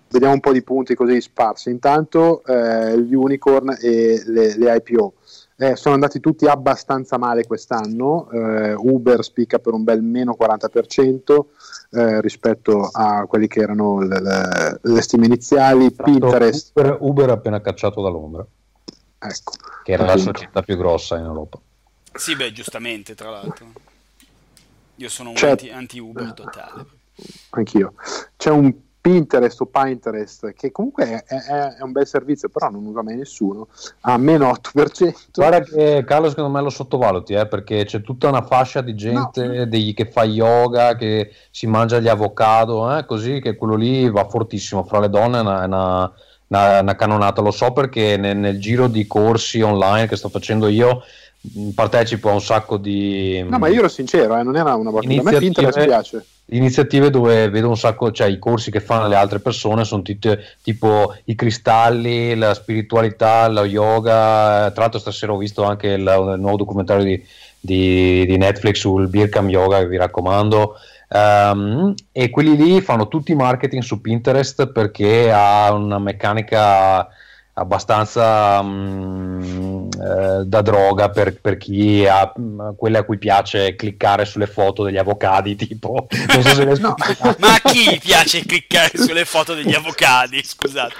vediamo 0.09 0.35
un 0.35 0.41
po' 0.41 0.53
di 0.53 0.63
punti 0.63 0.95
così 0.95 1.21
sparsi. 1.21 1.71
Intanto 1.71 2.43
eh, 2.45 3.01
gli 3.01 3.15
unicorn 3.15 3.77
e 3.81 4.23
le, 4.27 4.57
le 4.57 4.83
IPO. 4.85 5.15
Eh, 5.59 5.75
sono 5.75 5.95
andati 5.95 6.21
tutti 6.21 6.47
abbastanza 6.47 7.17
male 7.17 7.47
quest'anno, 7.47 8.29
eh, 8.31 8.75
Uber 8.75 9.25
spicca 9.25 9.59
per 9.59 9.73
un 9.73 9.85
bel 9.85 10.03
meno 10.03 10.37
40% 10.39 11.45
eh, 11.93 12.21
rispetto 12.21 12.91
a 12.93 13.25
quelli 13.27 13.47
che 13.47 13.61
erano 13.61 14.01
le, 14.01 14.21
le, 14.21 14.81
le 14.83 15.01
stime 15.01 15.25
iniziali, 15.25 15.95
Tanto 15.95 16.03
Pinterest... 16.03 16.73
Uber, 16.75 16.97
Uber 17.01 17.31
appena 17.31 17.63
cacciato 17.63 18.03
da 18.03 18.11
Londra, 18.11 18.47
ecco, 19.19 19.53
che 19.83 19.93
era 19.93 20.05
appunto. 20.05 20.31
la 20.31 20.35
società 20.35 20.63
più 20.63 20.77
grossa 20.77 21.17
in 21.17 21.25
Europa. 21.25 21.59
Sì, 22.13 22.37
beh, 22.37 22.53
giustamente, 22.53 23.15
tra 23.15 23.31
l'altro. 23.31 23.67
Io 24.97 25.09
sono 25.09 25.31
un 25.31 25.37
anti, 25.41 25.71
anti-Uber 25.71 26.35
totale. 26.35 26.85
Anch'io. 27.51 27.95
C'è 28.37 28.51
un 28.51 28.75
Pinterest 29.07 29.61
o 29.61 29.67
Pinterest, 29.67 30.53
che 30.53 30.73
comunque 30.73 31.05
è, 31.05 31.25
è, 31.25 31.77
è, 31.77 31.83
un 31.83 31.93
bel 31.93 32.09
servizio, 32.09 32.49
però 32.49 32.71
non 32.71 32.85
usa 32.87 33.03
mai 33.03 33.15
nessuno, 33.15 33.69
a 34.01 34.17
meno 34.17 34.51
8%. 34.51 35.15
Guarda 35.33 35.61
che 35.61 36.03
Carlo 36.05 36.29
secondo 36.29 36.51
me 36.51 36.61
lo 36.61 36.71
sottovaluti, 36.71 37.35
eh, 37.35 37.47
perché 37.47 37.85
c'è 37.85 38.03
tutta 38.03 38.27
una 38.27 38.43
fascia 38.43 38.81
di 38.81 38.97
gente 38.97 39.47
no. 39.47 39.67
degli, 39.67 39.95
che 39.95 40.07
fa 40.07 40.25
yoga, 40.25 40.97
che 40.97 41.31
si 41.53 41.69
mangia 41.69 42.01
gli 42.01 42.09
avocado, 42.09 42.97
eh, 42.97 43.07
così 43.07 43.41
che 43.41 43.55
quello 43.55 43.77
lì 43.77 44.11
va 44.11 44.27
fortissimo, 44.29 44.83
fra 44.83 44.99
le 44.99 45.09
donne 45.09 45.39
è 45.39 45.41
una, 45.41 45.65
una, 45.65 46.13
una, 46.49 46.81
una 46.81 46.97
canonata, 46.97 47.41
lo 47.43 47.53
so 47.53 47.73
perché 47.73 48.17
nel, 48.17 48.37
nel 48.37 48.59
giro 48.59 48.89
di 48.89 49.07
corsi 49.07 49.61
online 49.61 50.09
che 50.09 50.17
sto 50.17 50.29
facendo 50.29 50.67
io 50.67 51.03
partecipo 51.75 52.31
a 52.31 52.33
un 52.33 52.41
sacco 52.41 52.77
di... 52.77 53.45
No, 53.49 53.59
ma 53.59 53.69
io 53.69 53.81
ero 53.81 53.89
sincero, 53.89 54.37
eh, 54.39 54.43
non 54.43 54.57
era 54.57 54.75
una 54.75 54.91
battuta, 54.91 55.21
a 55.21 55.23
me 55.23 55.39
Pinterest 55.39 55.85
piace 55.85 56.25
iniziative 56.51 57.11
dove 57.11 57.49
vedo 57.49 57.69
un 57.69 57.77
sacco, 57.77 58.13
cioè 58.13 58.29
i 58.29 58.39
corsi 58.39 58.71
che 58.71 58.81
fanno 58.81 59.09
le 59.09 59.17
altre 59.17 59.41
persone 59.41 59.85
sono 59.85 60.03
t- 60.03 60.39
tipo 60.63 61.15
i 61.25 61.35
cristalli, 61.35 62.37
la 62.37 62.55
spiritualità, 62.55 63.49
lo 63.49 63.65
yoga. 63.65 64.71
Tra 64.71 64.83
l'altro, 64.83 65.01
stasera 65.01 65.33
ho 65.33 65.39
visto 65.39 65.65
anche 65.65 65.89
il, 65.89 66.01
il 66.01 66.35
nuovo 66.39 66.57
documentario 66.57 67.05
di, 67.05 67.25
di, 67.59 68.27
di, 68.27 68.37
Netflix 68.37 68.77
sul 68.77 69.09
Birkam 69.09 69.49
Yoga, 69.49 69.83
vi 69.85 69.97
raccomando. 69.97 70.75
Um, 71.09 71.95
e 72.11 72.31
quelli 72.31 72.57
lì 72.57 72.81
fanno 72.81 73.07
tutti 73.07 73.33
marketing 73.35 73.83
su 73.83 74.01
Pinterest 74.01 74.73
perché 74.73 75.31
ha 75.33 75.73
una 75.73 76.01
meccanica 76.01 77.09
abbastanza 77.59 78.61
mh, 78.61 79.89
eh, 79.99 80.45
da 80.45 80.61
droga 80.61 81.09
per, 81.09 81.41
per 81.41 81.57
chi 81.57 82.07
ha 82.07 82.31
mh, 82.35 82.75
quelle 82.77 82.99
a 82.99 83.03
cui 83.05 83.17
piace 83.17 83.75
cliccare 83.77 84.27
sulle 84.27 84.47
foto 84.47 84.83
degli 84.83 84.99
avvocati 84.99 85.57
tipo 85.57 86.07
non 86.35 86.43
so 86.43 86.55
se 86.55 86.65
no. 86.65 86.95
ma 87.39 87.55
a 87.55 87.61
chi 87.63 87.99
piace 87.99 88.45
cliccare 88.45 88.99
sulle 88.99 89.25
foto 89.25 89.55
degli 89.55 89.73
avvocati? 89.73 90.43
Scusate. 90.45 90.95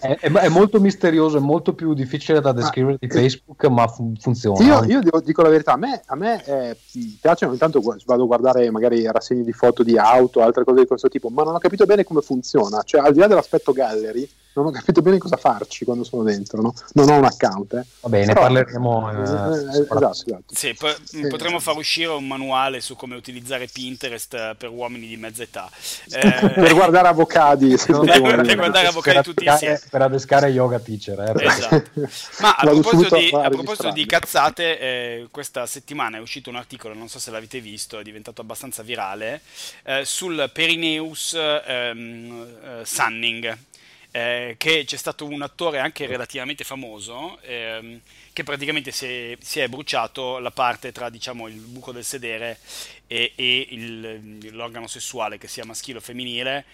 È, 0.00 0.18
è, 0.20 0.30
è, 0.30 0.48
molto 0.48 0.80
misterioso 0.80 1.36
è 1.36 1.40
molto 1.40 1.74
più 1.74 1.92
difficile 1.92 2.40
da 2.40 2.52
descrivere 2.52 2.96
di 2.98 3.08
Facebook 3.08 3.66
ma 3.66 3.86
fun- 3.88 4.16
funziona. 4.18 4.64
Io, 4.64 4.84
io 4.84 5.00
dico, 5.00 5.20
dico, 5.20 5.42
la 5.42 5.50
verità 5.50 5.72
a 5.72 5.76
me, 5.76 6.00
a 6.06 6.16
me 6.16 6.42
eh, 6.46 6.76
piace 7.20 7.44
ogni 7.44 7.58
tanto 7.58 7.82
vado 8.06 8.22
a 8.22 8.26
guardare 8.26 8.70
magari 8.70 9.04
rassegne 9.10 9.44
di 9.44 9.52
foto 9.52 9.82
di 9.82 9.98
auto 9.98 10.40
altre 10.40 10.64
cose 10.64 10.80
di 10.80 10.86
questo 10.86 11.08
tipo 11.08 11.28
ma 11.28 11.42
non 11.42 11.54
ho 11.54 11.58
capito 11.58 11.84
bene 11.84 12.04
come 12.04 12.22
funziona. 12.22 12.82
Cioè 12.82 13.02
al 13.02 13.12
di 13.12 13.18
là 13.18 13.26
dell'aspetto 13.26 13.72
gallery 13.72 14.26
non 14.54 14.66
ho 14.66 14.70
capito 14.70 15.00
bene 15.00 15.18
cosa 15.18 15.36
farci 15.36 15.84
quando 15.84 16.04
sono 16.04 16.22
dentro, 16.22 16.60
no? 16.60 16.74
non 16.92 17.08
ho 17.08 17.16
un 17.16 17.24
account. 17.24 17.74
Eh. 17.74 17.84
Va 18.00 18.08
bene, 18.08 18.26
Però, 18.26 18.40
parleremo. 18.40 19.10
Eh, 19.10 19.16
eh, 19.16 19.22
esatto, 19.22 20.10
esatto. 20.10 20.54
Sì, 20.54 20.74
po- 20.74 20.94
potremmo 21.28 21.58
far 21.58 21.76
uscire 21.76 22.08
un 22.08 22.26
manuale 22.26 22.80
su 22.80 22.94
come 22.94 23.16
utilizzare 23.16 23.66
Pinterest 23.66 24.34
eh, 24.34 24.54
per 24.58 24.68
uomini 24.68 25.06
di 25.06 25.16
mezza 25.16 25.42
età. 25.42 25.70
Eh, 26.10 26.50
per 26.52 26.74
guardare 26.74 27.08
avvocati, 27.08 27.68
per, 27.68 28.00
per 28.00 28.56
guardare 28.56 28.86
avvocati 28.88 29.16
per 29.16 29.24
tutti 29.24 29.44
insieme. 29.44 29.80
Per 29.90 30.02
adescare 30.02 30.48
yoga 30.48 30.78
teacher. 30.78 31.18
Eh, 31.20 31.46
esatto. 31.46 31.90
Ma 32.40 32.54
a 32.54 32.64
proposito, 32.64 33.16
di, 33.16 33.30
a 33.32 33.48
proposito 33.48 33.90
di, 33.90 34.04
cazzate, 34.04 34.78
eh, 34.78 35.28
questa 35.30 35.66
settimana 35.66 36.18
è 36.18 36.20
uscito 36.20 36.50
un 36.50 36.56
articolo, 36.56 36.94
non 36.94 37.08
so 37.08 37.18
se 37.18 37.30
l'avete 37.30 37.60
visto, 37.60 37.98
è 37.98 38.02
diventato 38.02 38.42
abbastanza 38.42 38.82
virale, 38.82 39.40
sul 40.02 40.50
Perineus 40.52 41.34
ehm, 41.34 42.82
Sunning 42.82 43.70
eh, 44.12 44.56
che 44.58 44.84
c'è 44.84 44.96
stato 44.96 45.26
un 45.26 45.40
attore 45.40 45.78
anche 45.78 46.06
relativamente 46.06 46.64
famoso 46.64 47.40
ehm, 47.40 47.98
che 48.32 48.44
praticamente 48.44 48.90
si 48.92 49.06
è, 49.06 49.36
si 49.40 49.60
è, 49.60 49.68
bruciato 49.68 50.38
la 50.38 50.50
parte 50.50 50.92
tra 50.92 51.08
diciamo, 51.08 51.48
il 51.48 51.54
buco 51.54 51.92
del 51.92 52.04
sedere 52.04 52.58
e, 53.06 53.32
e 53.34 53.66
il, 53.70 54.54
l'organo 54.54 54.86
sessuale 54.86 55.38
che 55.38 55.48
sia 55.48 55.64
maschile 55.64 55.98
o 55.98 56.00
femminile 56.02 56.64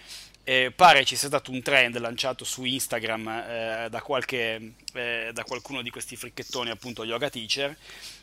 eh, 0.49 0.71
pare 0.75 1.05
ci 1.05 1.15
sia 1.15 1.27
stato 1.27 1.51
un 1.51 1.61
trend 1.61 1.95
lanciato 1.99 2.43
su 2.43 2.63
Instagram 2.63 3.27
eh, 3.27 3.87
da, 3.91 4.01
qualche, 4.01 4.73
eh, 4.93 5.29
da, 5.31 5.43
qualcuno 5.43 5.83
di 5.83 5.91
questi 5.91 6.15
fricchettoni, 6.15 6.71
appunto 6.71 7.03
yoga 7.03 7.29
teacher, 7.29 7.77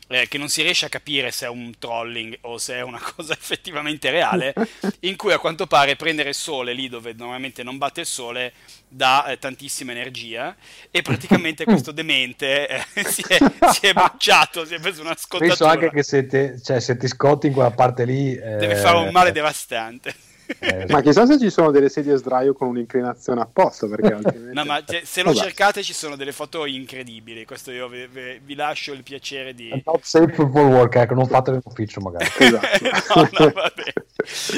eh, 0.09 0.27
che 0.27 0.37
non 0.37 0.49
si 0.49 0.61
riesce 0.61 0.85
a 0.85 0.89
capire 0.89 1.31
se 1.31 1.45
è 1.45 1.49
un 1.49 1.71
trolling 1.79 2.39
o 2.41 2.57
se 2.57 2.73
è 2.73 2.81
una 2.81 2.99
cosa 3.15 3.31
effettivamente 3.31 4.09
reale, 4.09 4.53
in 5.01 5.15
cui 5.15 5.31
a 5.31 5.39
quanto 5.39 5.67
pare 5.67 5.95
prendere 5.95 6.33
sole 6.33 6.73
lì 6.73 6.89
dove 6.89 7.13
normalmente 7.13 7.63
non 7.63 7.77
batte 7.77 8.01
il 8.01 8.05
sole 8.05 8.51
dà 8.89 9.27
eh, 9.27 9.39
tantissima 9.39 9.93
energia 9.93 10.53
e 10.91 11.01
praticamente 11.01 11.63
questo 11.63 11.93
demente 11.93 12.67
eh, 12.67 12.83
si, 13.07 13.23
è, 13.25 13.37
si, 13.71 13.85
è, 13.85 13.93
bruciato, 13.93 14.65
si 14.65 14.73
è 14.73 14.79
preso 14.81 14.99
una 14.99 15.15
scottatura. 15.15 15.47
Penso 15.47 15.65
anche 15.65 15.91
che 15.91 16.03
se, 16.03 16.25
te, 16.25 16.59
cioè, 16.61 16.81
se 16.81 16.97
ti 16.97 17.07
scotti 17.07 17.47
in 17.47 17.53
quella 17.53 17.71
parte 17.71 18.03
lì... 18.03 18.35
Deve 18.35 18.75
fare 18.75 18.97
un 18.97 19.11
male 19.13 19.31
devastante. 19.31 20.26
Eh, 20.59 20.85
ma 20.89 21.01
chissà 21.01 21.25
se 21.25 21.37
ci 21.37 21.49
sono 21.49 21.71
delle 21.71 21.89
sedie 21.89 22.13
a 22.13 22.17
sdraio 22.17 22.53
con 22.53 22.69
un'inclinazione 22.69 23.41
apposta. 23.41 23.87
Perché 23.87 24.13
altrimenti... 24.13 24.53
no, 24.53 24.65
ma 24.65 24.83
cioè, 24.83 25.01
se 25.03 25.21
lo 25.21 25.33
Vabbè. 25.33 25.43
cercate 25.43 25.83
ci 25.83 25.93
sono 25.93 26.15
delle 26.15 26.31
foto 26.31 26.65
incredibili. 26.65 27.45
Questo 27.45 27.71
io 27.71 27.87
vi, 27.87 28.07
vi, 28.07 28.39
vi 28.43 28.55
lascio 28.55 28.93
il 28.93 29.03
piacere 29.03 29.53
di. 29.53 29.69
Not 29.85 30.03
safe 30.03 30.33
football 30.33 30.71
work, 30.71 30.95
ecco, 30.95 31.13
non 31.13 31.27
fatelo 31.27 31.57
in 31.57 31.61
ufficio 31.65 31.99
magari. 32.01 32.25
esatto. 32.37 33.15
no, 33.15 33.29
no, 33.31 33.51
vabbè. 33.51 33.93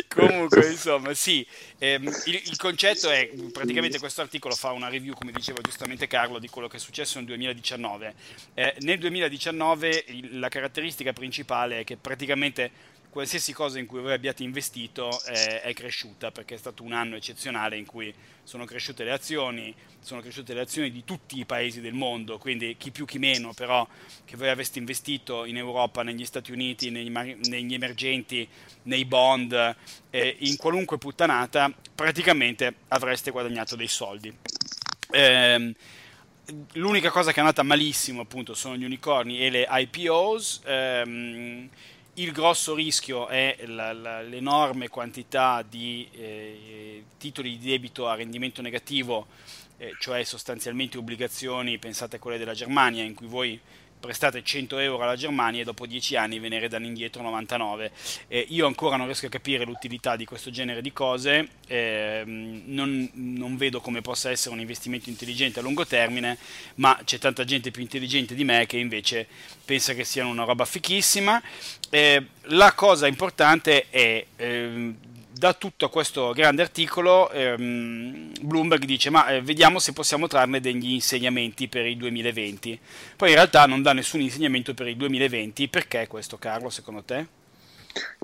Comunque, 0.07 0.67
insomma, 0.67 1.13
sì. 1.13 1.45
Ehm, 1.77 2.07
il, 2.25 2.41
il, 2.45 2.57
concetto 2.57 3.09
è 3.09 3.29
praticamente 3.51 3.99
questo 3.99 4.21
articolo 4.21 4.55
fa 4.55 4.71
una 4.71 4.89
review, 4.89 5.13
come 5.13 5.31
diceva 5.31 5.59
giustamente 5.61 6.07
Carlo, 6.07 6.39
di 6.39 6.49
quello 6.49 6.67
che 6.67 6.77
è 6.77 6.79
successo 6.79 7.17
nel 7.17 7.27
2019. 7.27 8.13
Eh, 8.53 8.75
nel 8.79 8.99
2019 8.99 10.05
il, 10.07 10.39
la 10.39 10.49
caratteristica 10.49 11.13
principale 11.13 11.79
è 11.79 11.83
che 11.83 11.97
praticamente 11.97 12.71
qualsiasi 13.09 13.53
cosa 13.53 13.79
in 13.79 13.85
cui 13.85 14.01
voi 14.01 14.13
abbiate 14.13 14.43
investito 14.43 15.09
eh, 15.25 15.61
è 15.61 15.73
cresciuta 15.73 16.31
perché 16.31 16.55
è 16.55 16.57
stato 16.57 16.83
un 16.83 16.93
anno 16.93 17.15
eccezionale 17.15 17.75
in 17.77 17.85
cui 17.85 18.13
sono 18.43 18.65
cresciute 18.65 19.03
le 19.03 19.11
azioni, 19.11 19.73
sono 19.99 20.21
cresciute 20.21 20.53
le 20.53 20.61
azioni 20.61 20.91
di 20.91 21.03
tutti 21.03 21.39
i 21.39 21.45
paesi 21.45 21.81
del 21.81 21.93
mondo, 21.93 22.37
quindi 22.37 22.75
chi 22.77 22.91
più 22.91 23.05
chi 23.05 23.19
meno, 23.19 23.53
però 23.53 23.87
che 24.25 24.37
voi 24.37 24.49
aveste 24.49 24.79
investito 24.79 25.45
in 25.45 25.57
Europa, 25.57 26.03
negli 26.03 26.25
Stati 26.25 26.51
Uniti, 26.51 26.89
negli, 26.89 27.11
negli 27.47 27.73
emergenti, 27.73 28.47
nei 28.83 29.05
bond, 29.05 29.75
eh, 30.09 30.35
in 30.39 30.57
qualunque 30.57 30.97
puttanata, 30.97 31.71
praticamente 31.93 32.75
avreste 32.89 33.31
guadagnato 33.31 33.75
dei 33.75 33.87
soldi. 33.87 34.35
Eh, 35.11 35.75
l'unica 36.73 37.09
cosa 37.11 37.31
che 37.31 37.37
è 37.37 37.41
andata 37.41 37.63
malissimo 37.63 38.21
appunto 38.21 38.53
sono 38.53 38.75
gli 38.75 38.83
unicorni 38.83 39.39
e 39.39 39.49
le 39.49 39.67
IPOs. 39.69 40.61
Ehm, 40.65 41.69
il 42.19 42.31
grosso 42.31 42.75
rischio 42.75 43.27
è 43.27 43.57
la, 43.65 43.93
la, 43.93 44.21
l'enorme 44.21 44.89
quantità 44.89 45.63
di 45.67 46.07
eh, 46.11 47.03
titoli 47.17 47.57
di 47.57 47.69
debito 47.69 48.07
a 48.07 48.15
rendimento 48.15 48.61
negativo, 48.61 49.27
eh, 49.77 49.95
cioè 49.99 50.23
sostanzialmente 50.23 50.97
obbligazioni, 50.97 51.77
pensate 51.77 52.17
a 52.17 52.19
quelle 52.19 52.37
della 52.37 52.53
Germania, 52.53 53.03
in 53.03 53.13
cui 53.13 53.27
voi 53.27 53.59
prestate 53.99 54.43
100 54.43 54.77
euro 54.79 55.03
alla 55.03 55.15
Germania 55.15 55.61
e 55.61 55.63
dopo 55.63 55.85
10 55.85 56.15
anni 56.15 56.39
ve 56.39 56.49
ne 56.49 56.59
redano 56.59 56.85
indietro 56.85 57.21
99. 57.21 57.91
Eh, 58.27 58.45
io 58.49 58.65
ancora 58.65 58.95
non 58.95 59.05
riesco 59.05 59.25
a 59.25 59.29
capire 59.29 59.65
l'utilità 59.65 60.15
di 60.15 60.25
questo 60.25 60.49
genere 60.49 60.81
di 60.81 60.93
cose, 60.93 61.47
eh, 61.67 62.23
non, 62.25 63.09
non, 63.13 63.57
vedo 63.57 63.81
come 63.81 64.01
possa 64.01 64.29
essere 64.29 64.53
un 64.53 64.61
investimento 64.61 65.09
intelligente 65.09 65.59
a 65.59 65.61
lungo 65.61 65.85
termine, 65.85 66.37
ma 66.75 66.99
c'è 67.03 67.17
tanta 67.17 67.43
gente 67.43 67.71
più 67.71 67.81
intelligente 67.81 68.35
di 68.35 68.43
me 68.43 68.65
che 68.65 68.77
invece 68.77 69.27
pensa 69.65 69.93
che 69.93 70.03
siano 70.03 70.29
una 70.29 70.43
roba 70.43 70.65
fichissima. 70.65 71.41
Eh, 71.89 72.25
la 72.43 72.73
cosa 72.73 73.07
importante 73.07 73.89
è 73.89 74.25
ehm, 74.35 74.95
da 75.39 75.53
tutto 75.53 75.87
questo 75.87 76.33
grande 76.33 76.61
articolo 76.61 77.31
ehm, 77.31 78.33
Bloomberg 78.41 78.83
dice 78.83 79.09
ma 79.09 79.25
eh, 79.29 79.41
vediamo 79.41 79.79
se 79.79 79.93
possiamo 79.93 80.27
trarne 80.27 80.59
degli 80.59 80.91
insegnamenti 80.91 81.69
per 81.69 81.85
il 81.85 81.95
2020 81.95 82.77
poi 83.15 83.29
in 83.29 83.35
realtà 83.35 83.65
non 83.65 83.81
dà 83.81 83.93
nessun 83.93 84.19
insegnamento 84.19 84.73
per 84.73 84.87
il 84.87 84.97
2020 84.97 85.69
perché 85.69 86.07
questo 86.07 86.37
Carlo 86.37 86.69
secondo 86.69 87.03
te? 87.03 87.38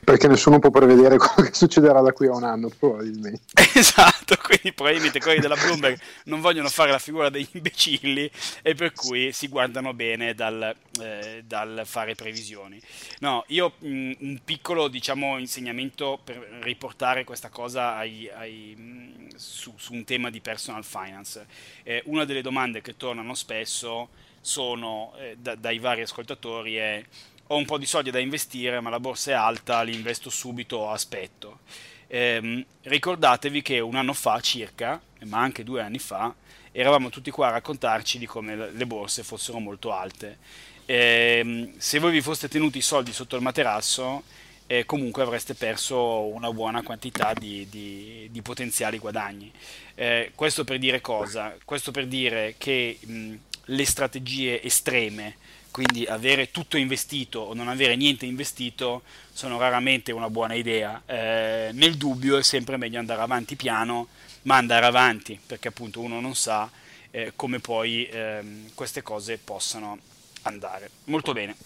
Perché 0.04 0.28
nessuno 0.28 0.60
può 0.60 0.70
prevedere 0.70 1.18
quello 1.18 1.50
che 1.50 1.56
succederà 1.56 2.02
da 2.02 2.14
qui 2.14 2.28
a 2.28 2.36
un 2.36 2.44
anno 2.44 2.70
probabilmente. 2.70 3.42
Esatto 3.76 4.38
quindi 4.42 4.72
probabilmente 4.74 5.20
quelli 5.20 5.40
della 5.40 5.56
Bloomberg 5.56 6.00
non 6.26 6.40
vogliono 6.40 6.70
fare 6.70 6.92
la 6.92 7.00
figura 7.00 7.30
degli 7.30 7.48
imbecilli 7.52 8.30
e 8.62 8.74
per 8.74 8.94
cui 8.94 9.32
si 9.34 9.48
guardano 9.48 9.94
bene 9.94 10.34
dal, 10.34 10.74
eh, 11.02 11.44
dal 11.46 11.82
fare 11.84 12.16
previsioni. 12.16 12.80
No 13.20 13.44
io 13.48 13.74
mh, 13.80 13.88
mm, 13.88 14.12
un 14.20 14.40
piccolo 14.46 14.88
diciamo 14.88 15.38
insegnamento 15.40 16.20
per 16.24 16.38
riportare 16.62 17.24
questa 17.24 17.50
cosa 17.50 17.96
ai, 17.96 18.30
ai, 18.34 18.76
mh, 18.78 19.36
su, 19.36 19.74
su, 19.78 19.94
un 19.94 20.04
tema 20.04 20.30
di 20.30 20.40
personal 20.42 20.84
finance. 20.84 21.46
Eh, 21.84 22.04
una 22.06 22.24
delle 22.24 22.42
domande 22.42 22.82
che 22.82 22.96
tornano 22.96 23.34
spesso 23.34 24.10
sono 24.40 25.14
eh, 25.18 25.36
da, 25.40 25.56
dai 25.56 25.80
vari 25.80 26.02
ascoltatori 26.02 26.76
è 26.76 27.04
ho 27.48 27.56
un 27.56 27.66
po' 27.66 27.78
di 27.78 27.86
soldi 27.86 28.12
da 28.12 28.20
investire, 28.20 28.80
ma 28.80 28.90
la 28.90 29.00
borsa 29.00 29.32
è 29.32 29.34
alta, 29.34 29.82
li 29.82 29.94
investo 29.94 30.30
subito, 30.30 30.90
aspetto. 30.90 31.60
Eh, 32.08 32.66
ricordatevi 32.84 33.62
che 33.62 33.80
un 33.80 33.96
anno 33.96 34.14
fa 34.14 34.40
circa, 34.40 35.02
ma 35.26 35.40
anche 35.40 35.64
due 35.64 35.82
anni 35.82 36.00
fa, 36.00 36.34
eravamo 36.72 37.10
tutti 37.10 37.32
qua 37.32 37.48
a 37.48 37.52
raccontarci 37.52 38.18
di 38.18 38.26
come 38.26 38.56
le 38.72 38.86
borse 38.86 39.24
fossero 39.24 39.60
molto 39.60 39.94
alte. 39.94 40.38
Eh, 40.86 41.74
se 41.78 42.00
voi 42.00 42.12
vi 42.12 42.22
foste 42.22 42.48
tenuti 42.48 42.80
i 42.80 42.82
soldi 42.82 43.14
sotto 43.14 43.36
il 43.36 43.42
materasso, 43.42 44.24
eh, 44.68 44.86
comunque 44.86 45.22
avreste 45.22 45.54
perso 45.54 46.26
una 46.26 46.52
buona 46.52 46.82
quantità 46.82 47.34
di, 47.34 47.68
di, 47.70 48.28
di 48.32 48.42
potenziali 48.42 48.98
guadagni. 48.98 49.52
Eh, 49.94 50.32
questo 50.34 50.64
per 50.64 50.80
dire 50.80 51.02
cosa? 51.02 51.56
Questo 51.64 51.92
per 51.92 52.08
dire 52.08 52.56
che 52.58 52.98
mh, 53.00 53.34
le 53.66 53.86
strategie 53.86 54.62
estreme 54.62 55.38
quindi 55.76 56.06
avere 56.06 56.52
tutto 56.52 56.78
investito 56.78 57.40
o 57.40 57.54
non 57.54 57.68
avere 57.68 57.98
niente 57.98 58.26
investito 58.26 59.02
sono 59.34 59.60
raramente 59.60 60.14
una 60.14 60.30
buona 60.30 60.54
idea. 60.54 61.02
Eh, 61.06 61.72
nel 61.74 61.98
dubbio 61.98 62.38
è 62.38 62.44
sempre 62.44 62.78
meglio 62.78 62.98
andare 62.98 63.22
avanti 63.22 63.58
piano, 63.58 64.08
ma 64.44 64.56
andare 64.56 64.86
avanti, 64.86 65.38
perché 65.46 65.68
appunto 65.68 66.00
uno 66.00 66.22
non 66.22 66.34
sa 66.34 66.72
eh, 67.12 67.34
come 67.36 67.60
poi 67.60 68.08
eh, 68.08 68.70
queste 68.74 69.02
cose 69.02 69.38
possano 69.38 70.00
andare. 70.44 70.92
Molto 71.08 71.34
bene. 71.34 71.58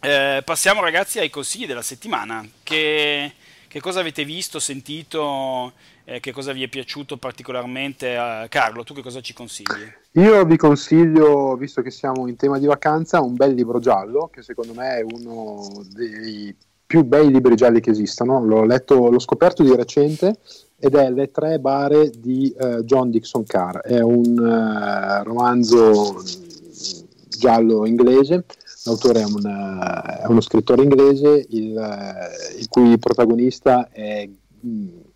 Eh, 0.00 0.40
passiamo 0.42 0.80
ragazzi 0.80 1.18
ai 1.18 1.28
consigli 1.28 1.66
della 1.66 1.82
settimana. 1.82 2.48
Che, 2.62 3.34
che 3.74 3.80
cosa 3.80 3.98
avete 3.98 4.24
visto, 4.24 4.60
sentito? 4.60 5.72
eh, 6.04 6.20
che 6.20 6.30
cosa 6.30 6.52
vi 6.52 6.62
è 6.62 6.68
piaciuto 6.68 7.16
particolarmente. 7.16 8.14
Carlo, 8.48 8.84
tu 8.84 8.94
che 8.94 9.02
cosa 9.02 9.20
ci 9.20 9.32
consigli? 9.32 9.92
Io 10.12 10.44
vi 10.44 10.56
consiglio, 10.56 11.56
visto 11.56 11.82
che 11.82 11.90
siamo 11.90 12.28
in 12.28 12.36
tema 12.36 12.60
di 12.60 12.66
vacanza, 12.66 13.20
un 13.20 13.34
bel 13.34 13.52
libro 13.52 13.80
giallo, 13.80 14.30
che 14.32 14.42
secondo 14.42 14.74
me 14.74 14.98
è 14.98 15.02
uno 15.02 15.82
dei 15.92 16.54
più 16.86 17.02
bei 17.02 17.28
libri 17.32 17.56
gialli 17.56 17.80
che 17.80 17.90
esistano. 17.90 18.44
L'ho 18.44 18.64
letto, 18.64 19.10
l'ho 19.10 19.18
scoperto 19.18 19.64
di 19.64 19.74
recente 19.74 20.38
ed 20.78 20.94
è 20.94 21.10
Le 21.10 21.32
tre 21.32 21.58
bare 21.58 22.10
di 22.10 22.54
uh, 22.56 22.84
John 22.84 23.10
Dixon 23.10 23.44
Carr. 23.44 23.78
È 23.78 23.98
un 23.98 24.38
uh, 24.38 25.24
romanzo 25.24 26.22
giallo 27.28 27.86
inglese. 27.86 28.44
L'autore 28.84 29.20
è, 29.20 29.24
un, 29.24 29.44
uh, 29.44 30.22
è 30.22 30.26
uno 30.26 30.40
scrittore 30.40 30.82
inglese 30.82 31.46
il, 31.50 32.58
il 32.58 32.68
cui 32.68 32.98
protagonista 32.98 33.88
è 33.90 34.28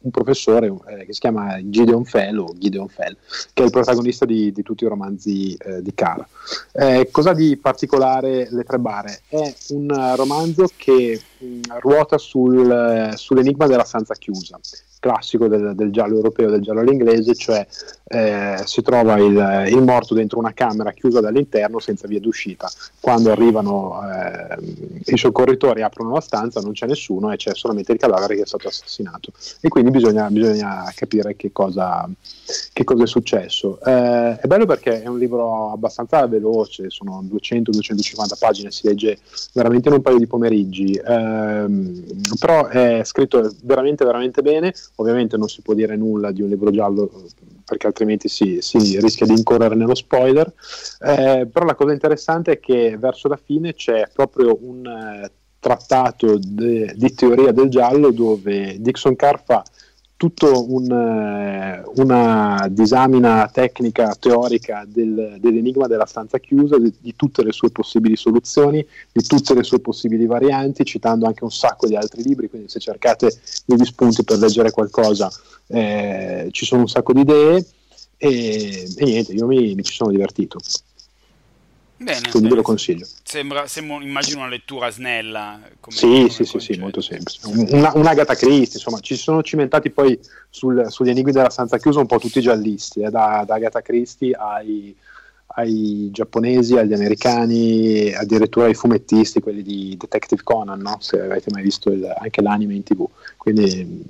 un 0.01 0.11
professore 0.11 0.67
eh, 0.67 1.07
che 1.07 1.13
si 1.13 1.21
chiama 1.21 1.59
Gideon 1.63 2.05
Fell 2.05 2.39
o 2.39 2.55
Gideon 2.57 2.89
Fell, 2.89 3.17
che 3.53 3.63
è 3.63 3.67
il 3.67 3.73
protagonista 3.73 4.25
di, 4.25 4.53
di 4.53 4.63
tutti 4.63 4.85
i 4.85 4.89
romanzi 4.89 5.55
eh, 5.55 5.83
di 5.83 5.93
Cara. 5.95 6.27
Eh, 6.73 7.09
cosa 7.11 7.33
di 7.33 7.57
particolare 7.57 8.49
Le 8.51 8.65
Tre 8.65 8.79
Bare? 8.79 9.23
È 9.29 9.55
un 9.71 10.15
romanzo 10.17 10.69
che 10.77 11.21
mh, 11.39 11.47
mm, 11.47 11.63
ruota 11.81 12.19
sul, 12.19 13.13
sull'enigma 13.15 13.67
della 13.67 13.85
stanza 13.85 14.15
chiusa 14.15 14.59
classico 14.99 15.49
del, 15.49 15.75
del, 15.75 15.91
giallo 15.91 16.17
europeo, 16.17 16.51
del 16.51 16.61
giallo 16.61 16.81
all'inglese, 16.81 17.35
cioè 17.35 17.67
eh, 18.11 18.61
si 18.65 18.83
trova 18.83 19.17
il, 19.19 19.67
il, 19.69 19.83
morto 19.83 20.15
dentro 20.15 20.39
una 20.39 20.53
camera 20.53 20.93
chiusa 20.93 21.21
dall'interno 21.21 21.79
senza 21.79 22.07
via 22.07 22.21
d'uscita. 22.21 22.71
Quando 23.01 23.31
arrivano 23.31 24.01
eh, 24.03 25.13
i 25.13 25.17
soccorritori 25.17 25.83
aprono 25.83 26.15
la 26.15 26.21
stanza, 26.21 26.61
non 26.61 26.73
c'è 26.73 26.87
nessuno 26.87 27.33
e 27.33 27.37
c'è 27.37 27.55
solamente 27.55 27.93
il 27.93 27.99
cadavere 27.99 28.37
che 28.37 28.43
è 28.43 28.47
stato 28.47 28.69
assassinato. 28.69 29.33
E 29.61 29.69
quindi 29.69 29.91
bisogna, 29.91 30.29
bisogna 30.31 30.91
capire 30.95 31.37
che 31.37 31.53
cosa, 31.53 32.09
che 32.73 32.85
cosa, 32.85 33.05
è 33.05 33.07
successo. 33.07 33.79
Eh, 33.85 34.39
è 34.39 34.47
bello 34.47 34.67
perché 34.67 35.03
è 35.03 35.07
un 35.07 35.19
libro 35.19 35.73
abbastanza 35.73 36.27
veloce, 36.27 36.91
sono 36.91 37.23
200-250 37.31 38.39
pagine, 38.39 38.71
si 38.71 38.87
legge 38.87 39.19
veramente 39.53 39.89
in 39.89 39.95
un 39.95 40.03
paio 40.03 40.19
di 40.19 40.27
pomeriggi, 40.27 40.93
ehm, 40.95 42.05
però 42.39 42.67
è 42.67 43.03
scritto 43.05 43.55
veramente 43.63 44.05
veramente 44.05 44.43
bene 44.43 44.73
Ovviamente 44.97 45.37
non 45.37 45.49
si 45.49 45.63
può 45.63 45.75
dire 45.75 45.97
nulla 45.97 46.33
di 46.33 46.43
un 46.43 46.49
libro 46.49 46.71
giallo 46.71 47.11
perché 47.65 47.87
altrimenti 47.87 48.29
si, 48.29 48.59
si 48.61 48.99
rischia 48.99 49.27
di 49.27 49.33
incorrere 49.33 49.75
nello 49.75 49.95
spoiler, 49.95 50.53
eh, 51.01 51.47
però 51.51 51.67
la 51.67 51.75
cosa 51.75 51.93
interessante 51.93 52.53
è 52.53 52.61
che 52.61 52.97
verso 52.99 53.29
la 53.29 53.37
fine 53.37 53.75
c'è 53.75 54.09
proprio 54.13 54.57
un 54.61 54.87
eh, 54.87 55.31
trattato 55.59 56.39
de, 56.41 56.95
di 56.97 57.15
teoria 57.15 57.53
del 57.53 57.69
giallo 57.69 58.11
dove 58.11 58.77
Dixon 58.81 59.17
Carr 59.17 59.39
fa 59.45 59.63
tutto 60.19 60.75
un, 60.75 60.91
eh, 60.91 61.83
una 61.95 62.67
disamina 62.69 63.49
tecnica 63.53 64.17
teorica 64.19 64.85
del, 64.85 65.37
dell'enigma 65.39 65.87
della 65.87 66.07
stanza 66.07 66.39
chiusa, 66.39 66.77
di, 66.77 66.93
di, 66.99 67.15
tutte 67.15 67.45
le 67.45 67.53
sue 67.53 67.71
possibili 67.71 68.17
soluzioni, 68.17 68.85
di 69.13 69.23
tutte 69.23 69.55
le 69.55 69.63
sue 69.63 69.79
possibili 69.79 70.27
varianti, 70.27 70.85
citando 70.85 71.27
anche 71.27 71.45
un 71.45 71.53
sacco 71.53 71.87
di 71.87 71.95
altri 71.95 72.25
libri, 72.25 72.51
quindi 72.51 72.69
se 72.69 72.81
cercate 72.81 73.33
degli 73.65 73.85
spunti 73.85 74.25
per 74.25 74.39
leggere 74.39 74.73
qualcosa 74.73 75.31
eh, 75.69 76.49
ci 76.51 76.67
sono 76.67 76.81
un 76.81 76.89
sacco 76.89 77.13
di 77.13 77.21
idee 77.21 77.65
e, 78.17 78.89
e 78.97 79.05
niente, 79.05 79.33
io 79.33 79.47
mi, 79.47 79.77
mi 79.77 79.85
ci 79.85 79.95
sono 79.95 80.11
divertito. 80.11 80.59
Bene, 82.01 82.29
quindi 82.31 82.49
ve 82.49 82.55
lo 82.55 82.63
consiglio. 82.63 83.05
Sembra, 83.25 83.67
sembra, 83.67 84.01
immagino 84.01 84.39
una 84.39 84.49
lettura 84.49 84.89
snella. 84.89 85.59
Come, 85.81 85.97
sì, 85.97 86.07
come 86.07 86.31
sì, 86.31 86.45
sì, 86.45 86.59
sì, 86.61 86.79
molto 86.79 87.01
semplice. 87.01 87.41
Una, 87.45 87.91
un'Agatha 87.93 88.37
Christie, 88.37 88.77
insomma, 88.77 89.01
ci 89.01 89.17
sono 89.17 89.43
cimentati 89.43 89.91
poi 89.91 90.17
sul, 90.49 90.87
sugli 90.91 91.11
enigmi 91.11 91.33
della 91.33 91.51
stanza 91.51 91.77
chiusa 91.79 91.99
un 91.99 92.07
po' 92.07 92.19
tutti 92.19 92.39
i 92.39 92.43
giallisti, 92.43 93.01
eh, 93.01 93.11
da, 93.11 93.43
da 93.45 93.57
Agatha 93.57 93.83
Christie 93.83 94.33
ai, 94.33 94.95
ai, 95.57 96.09
giapponesi, 96.13 96.77
agli 96.77 96.93
americani, 96.93 98.15
addirittura 98.15 98.67
ai 98.67 98.75
fumettisti, 98.75 99.41
quelli 99.41 99.63
di 99.63 99.97
Detective 99.99 100.43
Conan, 100.45 100.81
no? 100.81 100.99
se 101.01 101.21
avete 101.21 101.51
mai 101.53 101.65
visto 101.65 101.91
il, 101.91 102.15
anche 102.17 102.43
l'anime 102.43 102.75
in 102.75 102.85
tv. 102.85 103.09
Quindi, 103.37 104.05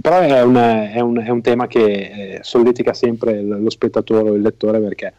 però 0.00 0.20
è 0.20 0.42
un, 0.42 0.56
è, 0.56 1.00
un, 1.00 1.18
è 1.18 1.28
un 1.28 1.42
tema 1.42 1.66
che 1.66 1.84
eh, 1.84 2.38
solletica 2.40 2.94
sempre 2.94 3.42
lo 3.42 3.68
spettatore 3.68 4.30
o 4.30 4.34
il 4.34 4.40
lettore 4.40 4.80
perché 4.80 5.12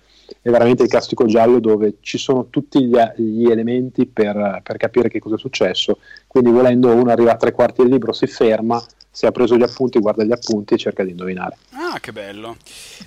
è 0.45 0.51
veramente 0.51 0.83
il 0.83 0.89
classico 0.89 1.25
giallo 1.25 1.59
dove 1.59 1.95
ci 2.01 2.19
sono 2.19 2.49
tutti 2.51 2.85
gli, 2.85 2.95
gli 3.17 3.49
elementi 3.49 4.05
per, 4.05 4.61
per, 4.61 4.77
capire 4.77 5.09
che 5.09 5.17
cosa 5.17 5.37
è 5.37 5.39
successo. 5.39 5.97
Quindi, 6.27 6.51
volendo, 6.51 6.93
uno 6.93 7.09
arriva 7.09 7.31
a 7.31 7.35
tre 7.35 7.51
quarti 7.51 7.81
del 7.81 7.89
libro, 7.89 8.13
si 8.13 8.27
ferma, 8.27 8.79
se 9.09 9.25
ha 9.25 9.31
preso 9.31 9.57
gli 9.57 9.63
appunti, 9.63 9.97
guarda 9.97 10.23
gli 10.23 10.31
appunti 10.31 10.75
e 10.75 10.77
cerca 10.77 11.03
di 11.03 11.09
indovinare. 11.09 11.57
Ah, 11.71 11.99
che 11.99 12.11
bello. 12.11 12.57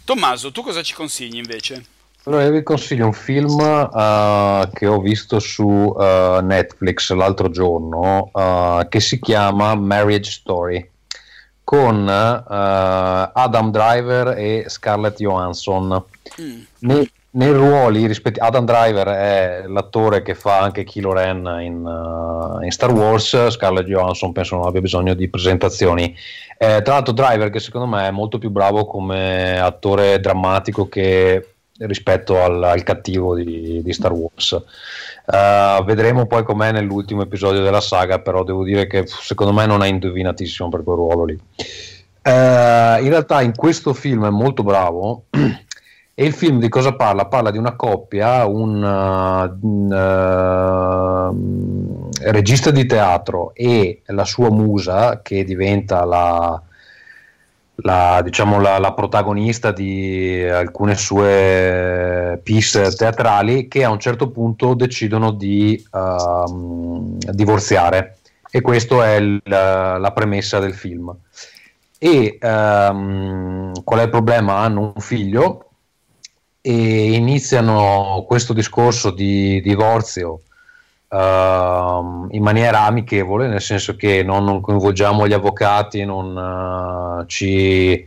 Tommaso, 0.05 0.51
tu 0.51 0.62
cosa 0.62 0.83
ci 0.83 0.94
consigli 0.94 1.37
invece? 1.37 1.85
Allora, 2.24 2.42
io 2.42 2.51
vi 2.51 2.64
consiglio 2.64 3.07
un 3.07 3.12
film 3.12 3.57
uh, 3.61 4.68
che 4.72 4.88
ho 4.88 5.01
visto 5.01 5.38
su 5.38 5.64
uh, 5.64 6.40
Netflix 6.42 7.12
l'altro 7.12 7.51
giorno 7.51 8.33
uh, 8.33 8.88
che 8.88 8.98
si 8.98 9.20
chiama 9.20 9.77
Marriage 9.77 10.33
Story 10.33 10.90
con 11.62 12.09
Adam 12.09 13.70
Driver 13.70 14.37
e 14.37 14.64
Scarlett 14.66 15.18
Johansson. 15.18 16.03
Mm. 16.40 16.61
Nei, 16.79 17.11
nei, 17.38 17.53
ruoli 17.53 18.07
rispettivi, 18.07 18.44
Adam 18.44 18.64
Driver 18.64 19.09
è 19.09 19.64
l'attore 19.66 20.22
che 20.22 20.35
fa 20.35 20.61
anche 20.61 20.85
Kylo 20.85 21.12
Ren 21.12 21.59
in, 21.61 21.85
uh, 21.85 22.62
in 22.62 22.70
Star 22.70 22.92
Wars, 22.92 23.48
Scarlett 23.48 23.87
Johansson 23.87 24.33
penso 24.33 24.57
non 24.57 24.66
abbia 24.66 24.81
bisogno 24.81 25.14
di 25.14 25.29
presentazioni. 25.29 26.14
Eh, 26.59 26.83
tra 26.83 26.94
l'altro 26.94 27.12
Driver 27.12 27.51
che 27.51 27.61
secondo 27.61 27.87
me 27.87 28.09
è 28.09 28.11
molto 28.11 28.38
più 28.38 28.51
bravo 28.51 28.85
come 28.85 29.59
attore 29.61 30.18
drammatico 30.20 30.88
che 30.88 31.55
rispetto 31.79 32.42
al, 32.42 32.62
al 32.62 32.83
cattivo 32.83 33.35
di, 33.35 33.83
di, 33.83 33.92
Star 33.92 34.12
Wars. 34.12 34.53
Uh, 35.24 35.85
vedremo 35.85 36.27
poi 36.27 36.42
com'è 36.42 36.72
nell'ultimo 36.72 37.22
episodio 37.22 37.62
della 37.62 37.81
saga, 37.81 38.18
però 38.18 38.42
devo 38.42 38.64
dire 38.64 38.87
che 38.87 39.05
secondo 39.07 39.53
me 39.53 39.66
non 39.66 39.83
è 39.83 39.88
indovinatissimo 39.88 40.68
per 40.68 40.83
quel 40.83 40.96
ruolo 40.96 41.24
lì. 41.24 41.38
Uh, 42.24 43.01
in 43.03 43.09
realtà 43.09 43.40
in 43.42 43.55
questo 43.55 43.94
film 43.94 44.27
è 44.27 44.31
molto 44.31 44.62
bravo 44.62 45.24
E 46.20 46.24
il 46.24 46.33
film 46.33 46.59
di 46.59 46.68
cosa 46.68 46.96
parla? 46.96 47.26
Parla 47.26 47.52
di 47.52 47.59
una 47.59 47.76
coppia, 47.76 48.44
un, 48.44 48.83
uh, 48.83 49.44
uh, 51.31 52.11
regista 52.22 52.72
di 52.72 52.87
teatro 52.87 53.52
e 53.54 54.02
la 54.07 54.24
sua 54.24 54.50
musa, 54.50 55.22
che 55.22 55.44
diventa 55.44 56.04
la, 56.04 56.61
la, 57.76 58.20
diciamo, 58.24 58.61
la, 58.61 58.78
la 58.78 58.94
protagonista 58.94 59.70
di 59.70 60.42
alcune 60.42 60.96
sue 60.96 62.40
piece 62.42 62.90
teatrali, 62.96 63.68
che 63.68 63.85
a 63.85 63.90
un 63.90 64.00
certo 64.00 64.31
punto 64.31 64.74
decidono 64.74 65.31
di 65.31 65.81
uh, 65.92 67.16
divorziare. 67.31 68.16
E 68.50 68.61
questa 68.61 69.07
è 69.07 69.14
il, 69.18 69.40
la 69.44 70.11
premessa 70.12 70.59
del 70.59 70.74
film. 70.74 71.14
E 71.96 72.38
um, 72.42 73.72
qual 73.85 74.00
è 74.00 74.02
il 74.02 74.11
problema? 74.11 74.57
Hanno 74.57 74.92
un 74.96 75.00
figlio 75.00 75.62
e 76.68 77.14
iniziano 77.14 78.26
questo 78.26 78.52
discorso 78.52 79.11
di 79.11 79.59
divorzio 79.62 80.42
uh, 81.09 81.16
in 81.16 82.42
maniera 82.42 82.83
amichevole, 82.83 83.48
nel 83.48 83.62
senso 83.62 83.96
che 83.96 84.22
non, 84.22 84.44
non 84.44 84.61
coinvolgiamo 84.61 85.26
gli 85.26 85.33
avvocati, 85.33 86.04
non 86.04 86.37
uh, 86.37 87.24
ci, 87.24 88.07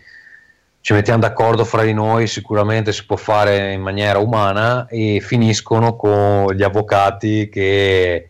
ci, 0.79 0.93
mettiamo 0.93 1.21
d'accordo 1.21 1.65
fra 1.65 1.81
di 1.81 1.93
noi, 1.93 2.27
sicuramente 2.27 2.91
si 2.91 3.03
può 3.03 3.15
fare 3.15 3.73
in 3.73 3.81
maniera 3.81 4.19
umana 4.19 4.85
e 4.87 5.21
finiscono 5.21 5.95
con 5.95 6.53
gli 6.53 6.61
avvocati 6.61 7.49
che 7.49 8.29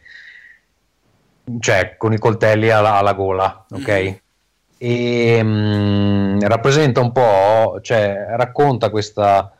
cioè 1.59 1.95
con 1.97 2.13
i 2.13 2.17
coltelli 2.17 2.69
alla, 2.69 2.93
alla 2.93 3.13
gola, 3.13 3.65
ok? 3.69 3.89
Mm-hmm. 3.89 4.13
E 4.77 5.43
mh, 5.43 5.47
mm, 5.49 6.39
rappresenta 6.43 7.01
un 7.01 7.11
po', 7.11 7.79
cioè 7.81 8.27
racconta 8.37 8.89
questa 8.89 9.51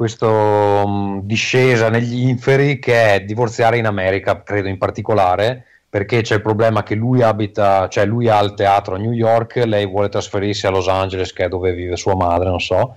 questa 0.00 0.82
mm, 0.86 1.18
discesa 1.24 1.90
negli 1.90 2.26
inferi 2.26 2.78
che 2.78 3.16
è 3.16 3.20
divorziare 3.20 3.76
in 3.76 3.84
America, 3.84 4.42
credo 4.42 4.68
in 4.68 4.78
particolare, 4.78 5.66
perché 5.90 6.22
c'è 6.22 6.36
il 6.36 6.40
problema 6.40 6.82
che 6.82 6.94
lui 6.94 7.20
abita, 7.20 7.86
cioè 7.86 8.06
lui 8.06 8.26
ha 8.26 8.40
il 8.40 8.54
teatro 8.54 8.94
a 8.94 8.98
New 8.98 9.12
York, 9.12 9.56
lei 9.56 9.84
vuole 9.84 10.08
trasferirsi 10.08 10.66
a 10.66 10.70
Los 10.70 10.88
Angeles, 10.88 11.34
che 11.34 11.44
è 11.44 11.48
dove 11.48 11.74
vive 11.74 11.96
sua 11.96 12.16
madre, 12.16 12.48
non 12.48 12.60
so, 12.60 12.96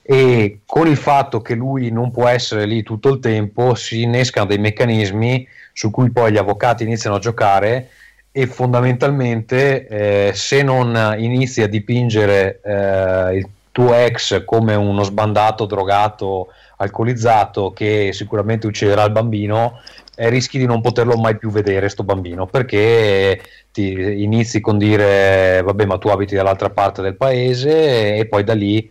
e 0.00 0.60
con 0.64 0.86
il 0.86 0.96
fatto 0.96 1.42
che 1.42 1.54
lui 1.54 1.90
non 1.90 2.10
può 2.10 2.26
essere 2.26 2.64
lì 2.64 2.82
tutto 2.82 3.10
il 3.10 3.20
tempo 3.20 3.74
si 3.74 4.00
innescano 4.00 4.46
dei 4.46 4.56
meccanismi 4.56 5.46
su 5.74 5.90
cui 5.90 6.10
poi 6.10 6.32
gli 6.32 6.38
avvocati 6.38 6.82
iniziano 6.82 7.16
a 7.16 7.18
giocare 7.18 7.90
e 8.32 8.46
fondamentalmente 8.46 9.86
eh, 9.86 10.32
se 10.32 10.62
non 10.62 11.14
inizi 11.18 11.60
a 11.60 11.68
dipingere 11.68 12.60
eh, 12.64 13.36
il 13.36 13.48
tuo 13.78 13.94
ex 13.94 14.44
come 14.44 14.74
uno 14.74 15.04
sbandato, 15.04 15.64
drogato, 15.64 16.48
alcolizzato 16.78 17.72
che 17.72 18.10
sicuramente 18.12 18.66
ucciderà 18.66 19.04
il 19.04 19.12
bambino, 19.12 19.80
eh, 20.16 20.28
rischi 20.28 20.58
di 20.58 20.66
non 20.66 20.80
poterlo 20.80 21.16
mai 21.16 21.38
più 21.38 21.50
vedere 21.50 21.88
sto 21.88 22.02
bambino 22.02 22.46
perché 22.46 23.40
ti 23.70 24.22
inizi 24.22 24.60
con 24.60 24.78
dire 24.78 25.62
vabbè 25.62 25.84
ma 25.84 25.96
tu 25.96 26.08
abiti 26.08 26.34
dall'altra 26.34 26.70
parte 26.70 27.02
del 27.02 27.14
paese 27.14 28.16
e 28.16 28.26
poi 28.26 28.42
da 28.42 28.54
lì 28.54 28.90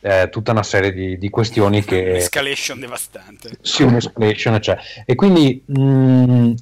eh, 0.00 0.30
tutta 0.30 0.52
una 0.52 0.62
serie 0.62 0.94
di, 0.94 1.18
di 1.18 1.28
questioni 1.28 1.84
che... 1.84 2.00
Un'escalation 2.12 2.80
devastante. 2.80 3.50
Sì, 3.60 3.82
un'escalation, 3.82 4.62
cioè. 4.62 4.78
E 5.04 5.14
quindi 5.14 5.62
mh, 5.64 6.52
è 6.52 6.54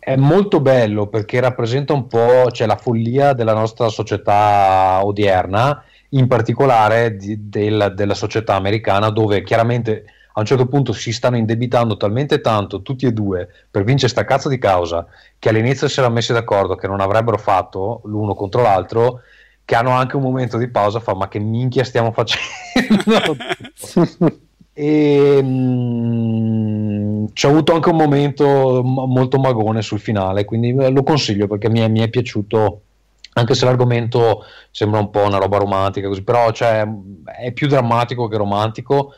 è 0.00 0.16
molto 0.16 0.60
bello 0.60 1.06
perché 1.06 1.38
rappresenta 1.38 1.92
un 1.92 2.08
po' 2.08 2.50
cioè, 2.50 2.66
la 2.66 2.76
follia 2.76 3.32
della 3.32 3.52
nostra 3.52 3.88
società 3.88 4.98
odierna, 5.04 5.84
in 6.10 6.26
particolare 6.26 7.16
di, 7.16 7.48
del, 7.48 7.92
della 7.94 8.14
società 8.14 8.54
americana, 8.54 9.10
dove 9.10 9.42
chiaramente 9.42 10.04
a 10.34 10.40
un 10.40 10.46
certo 10.46 10.66
punto 10.66 10.92
si 10.92 11.12
stanno 11.12 11.36
indebitando 11.36 11.96
talmente 11.96 12.40
tanto 12.40 12.82
tutti 12.82 13.06
e 13.06 13.12
due 13.12 13.48
per 13.70 13.84
vincere 13.84 14.10
sta 14.10 14.24
cazzo 14.24 14.48
di 14.48 14.58
causa 14.58 15.06
che 15.38 15.48
all'inizio 15.48 15.88
si 15.88 15.98
erano 15.98 16.14
messi 16.14 16.32
d'accordo 16.32 16.76
che 16.76 16.86
non 16.86 17.00
avrebbero 17.00 17.36
fatto 17.36 18.02
l'uno 18.04 18.34
contro 18.34 18.62
l'altro 18.62 19.22
che 19.64 19.74
hanno 19.74 19.90
anche 19.90 20.16
un 20.16 20.22
momento 20.22 20.56
di 20.56 20.68
pausa 20.68 21.00
fa 21.00 21.14
ma 21.14 21.28
che 21.28 21.38
minchia 21.38 21.84
stiamo 21.84 22.12
facendo? 22.12 23.36
E 24.72 25.42
mh, 25.42 25.48
mm, 25.48 27.24
c'è 27.32 27.48
avuto 27.48 27.74
anche 27.74 27.90
un 27.90 27.96
momento 27.96 28.82
molto 28.84 29.38
magone 29.38 29.82
sul 29.82 29.98
finale 29.98 30.44
quindi 30.44 30.72
lo 30.72 31.02
consiglio 31.02 31.48
perché 31.48 31.68
mi 31.68 31.80
è, 31.80 31.88
mi 31.88 31.98
è 31.98 32.08
piaciuto 32.08 32.82
anche 33.32 33.54
se 33.54 33.64
l'argomento 33.64 34.44
sembra 34.70 35.00
un 35.00 35.10
po' 35.10 35.24
una 35.24 35.38
roba 35.38 35.58
romantica 35.58 36.08
così 36.08 36.22
però 36.22 36.50
cioè, 36.50 36.86
è 37.38 37.52
più 37.52 37.68
drammatico 37.68 38.28
che 38.28 38.36
romantico 38.36 39.12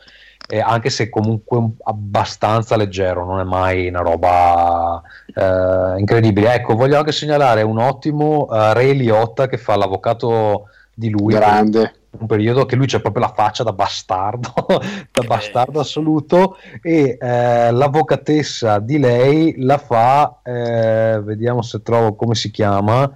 eh, 0.47 0.59
anche 0.59 0.89
se 0.89 1.09
comunque 1.09 1.57
abbastanza 1.83 2.75
leggero, 2.75 3.25
non 3.25 3.39
è 3.39 3.43
mai 3.43 3.87
una 3.87 4.01
roba 4.01 5.01
eh, 5.33 5.99
incredibile. 5.99 6.53
Ecco, 6.53 6.75
voglio 6.75 6.97
anche 6.97 7.11
segnalare 7.11 7.61
un 7.61 7.77
ottimo 7.77 8.47
uh, 8.49 8.73
Ray 8.73 8.93
Liotta 8.93 9.47
che 9.47 9.57
fa 9.57 9.75
l'avvocato 9.75 10.67
di 10.93 11.09
lui. 11.09 11.33
Grande. 11.33 11.95
Un 12.13 12.27
periodo 12.27 12.65
che 12.65 12.75
lui 12.75 12.85
c'è 12.85 12.99
proprio 12.99 13.23
la 13.23 13.33
faccia 13.33 13.63
da 13.63 13.73
bastardo, 13.73 14.53
da 15.11 15.23
bastardo 15.25 15.79
assoluto, 15.79 16.57
e 16.79 17.17
eh, 17.19 17.71
l'avvocatessa 17.71 18.77
di 18.77 18.99
lei 18.99 19.55
la 19.57 19.79
fa, 19.79 20.39
eh, 20.43 21.19
vediamo 21.23 21.63
se 21.63 21.81
trovo 21.81 22.13
come 22.13 22.35
si 22.35 22.51
chiama, 22.51 23.11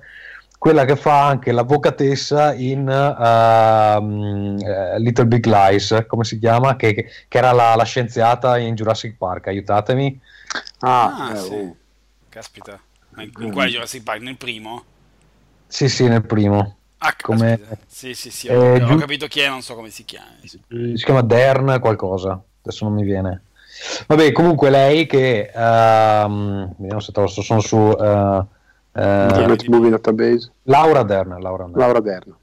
quella 0.57 0.85
che 0.85 0.95
fa 0.95 1.27
anche 1.27 1.51
l'avvocatessa 1.51 2.53
in 2.53 2.87
uh, 2.87 4.01
Little 4.97 5.25
Big 5.25 5.45
Lies, 5.45 6.05
come 6.07 6.23
si 6.23 6.39
chiama? 6.39 6.75
Che, 6.75 6.93
che 7.27 7.37
era 7.37 7.51
la, 7.51 7.75
la, 7.75 7.83
scienziata 7.83 8.57
in 8.57 8.73
Jurassic 8.75 9.15
Park, 9.17 9.47
aiutatemi. 9.47 10.19
Ah, 10.79 11.27
ah 11.27 11.31
eh, 11.33 11.37
sì. 11.37 11.53
Oh. 11.53 11.75
Caspita, 12.29 12.79
ma 13.11 13.23
in, 13.23 13.31
in 13.39 13.51
quale 13.51 13.69
Jurassic 13.69 14.03
Park? 14.03 14.21
Nel 14.21 14.37
primo? 14.37 14.83
Sì, 15.67 15.87
sì, 15.89 16.07
nel 16.07 16.25
primo. 16.25 16.75
Ah, 16.99 17.15
come... 17.21 17.59
Sì, 17.85 18.15
sì, 18.15 18.31
sì, 18.31 18.49
ho, 18.49 18.75
eh, 18.75 18.81
ho 18.81 18.95
capito 18.95 19.27
chi 19.27 19.41
è, 19.41 19.49
non 19.49 19.61
so 19.61 19.75
come 19.75 19.91
si 19.91 20.03
chiama. 20.05 20.31
Si 20.43 20.59
chiama 20.95 21.21
Dern 21.21 21.77
qualcosa, 21.79 22.41
adesso 22.61 22.85
non 22.85 22.95
mi 22.95 23.03
viene. 23.03 23.43
Vabbè, 24.07 24.31
comunque 24.31 24.71
lei 24.71 25.05
che... 25.05 25.51
Uh, 25.53 26.73
vediamo 26.77 26.99
se 26.99 27.11
trovo, 27.11 27.27
sono 27.27 27.59
su... 27.59 27.77
Uh, 27.77 28.47
Internet 28.97 29.67
uh, 29.67 29.71
Movie 29.71 29.89
Database. 29.89 30.51
Laura 30.63 31.03
Dern, 31.03 31.39
Laura 31.39 31.65
Dern. 31.65 31.79
Laura 31.79 31.99
Dern. 31.99 32.35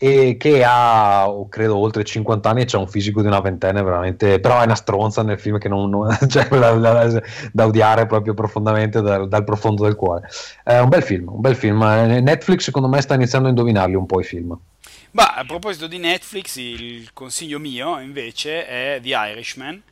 E 0.00 0.36
che 0.38 0.62
ha, 0.64 1.28
credo, 1.48 1.76
oltre 1.76 2.04
50 2.04 2.48
anni 2.48 2.60
e 2.60 2.64
c'ha 2.66 2.78
un 2.78 2.86
fisico 2.86 3.20
di 3.20 3.26
una 3.26 3.40
ventenne 3.40 3.82
veramente, 3.82 4.38
però 4.38 4.60
è 4.60 4.64
una 4.64 4.76
stronza 4.76 5.24
nel 5.24 5.40
film 5.40 5.58
che 5.58 5.68
non, 5.68 5.90
non 5.90 6.16
cioè, 6.28 6.46
da, 6.48 6.72
da, 6.74 7.22
da, 7.52 7.66
odiare 7.66 8.06
proprio 8.06 8.32
profondamente 8.32 9.00
dal, 9.00 9.26
dal 9.26 9.42
profondo 9.42 9.82
del 9.82 9.96
cuore. 9.96 10.28
È 10.62 10.78
un 10.78 10.88
bel 10.88 11.02
film, 11.02 11.28
un 11.32 11.40
bel 11.40 11.56
film. 11.56 11.78
Netflix 11.80 12.62
secondo 12.62 12.86
me 12.86 13.00
sta 13.00 13.14
iniziando 13.14 13.48
a 13.48 13.50
indovinarli 13.50 13.96
un 13.96 14.06
po' 14.06 14.20
i 14.20 14.24
film. 14.24 14.56
Ma 15.12 15.34
a 15.34 15.44
proposito 15.44 15.88
di 15.88 15.98
Netflix, 15.98 16.56
il 16.56 17.10
consiglio 17.12 17.58
mio 17.58 17.98
invece 17.98 18.66
è 18.66 19.00
The 19.02 19.08
Irishman 19.08 19.82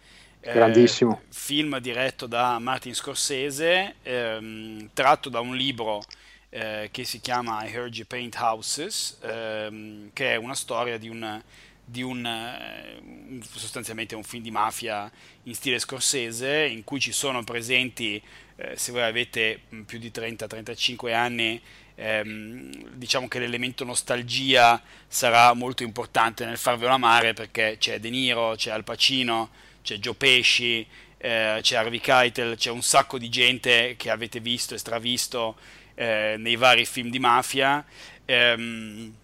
Grandissimo. 0.53 1.21
Eh, 1.23 1.27
film 1.31 1.79
diretto 1.79 2.27
da 2.27 2.59
Martin 2.59 2.95
Scorsese, 2.95 3.97
ehm, 4.03 4.91
tratto 4.93 5.29
da 5.29 5.41
un 5.41 5.57
libro 5.57 6.03
eh, 6.51 6.89
che 6.91 7.05
si 7.05 7.21
chiama 7.21 7.65
I 7.65 7.73
Heard 7.73 7.95
You 7.95 8.07
Paint 8.07 8.37
Houses, 8.39 9.19
ehm, 9.21 10.11
che 10.13 10.33
è 10.33 10.37
una 10.37 10.55
storia 10.55 10.99
di 10.99 11.09
un, 11.09 11.43
di 11.85 12.03
un, 12.03 12.25
eh, 12.25 13.41
sostanzialmente 13.43 14.15
un 14.15 14.23
film 14.23 14.43
di 14.43 14.51
mafia 14.51 15.11
in 15.45 15.55
stile 15.55 15.79
Scorsese, 15.79 16.67
in 16.67 16.85
cui 16.85 17.01
ci 17.01 17.13
sono 17.13 17.43
presenti, 17.45 18.21
eh, 18.57 18.77
se 18.77 18.93
voi 18.93 19.03
avete 19.03 19.61
più 19.85 19.99
di 19.99 20.11
30-35 20.11 21.13
anni, 21.13 21.61
ehm, 21.97 22.91
diciamo 22.95 23.29
che 23.29 23.39
l'elemento 23.39 23.85
nostalgia 23.85 24.81
sarà 25.09 25.53
molto 25.55 25.83
importante 25.83 26.45
nel 26.45 26.59
farvelo 26.59 26.93
amare 26.93 27.33
perché 27.33 27.77
c'è 27.79 27.99
De 28.01 28.11
Niro, 28.11 28.55
c'è 28.57 28.71
Al 28.71 28.85
Pacino, 28.85 29.51
c'è 29.87 29.99
Joe 29.99 30.15
Pesci, 30.15 30.85
eh, 31.17 31.59
c'è 31.63 31.77
Harvey 31.77 32.01
Keitel, 32.01 32.57
c'è 32.57 32.71
un 32.71 32.83
sacco 32.83 33.19
di 33.19 33.29
gente 33.29 33.95
che 33.97 34.11
avete 34.11 34.41
visto 34.41 34.75
e 34.75 34.79
stravisto 34.79 35.57
eh, 35.95 36.35
nei 36.37 36.57
vari 36.57 36.85
film 36.85 37.09
di 37.09 37.21
mafia. 37.21 37.85
Ehm, 38.25 39.15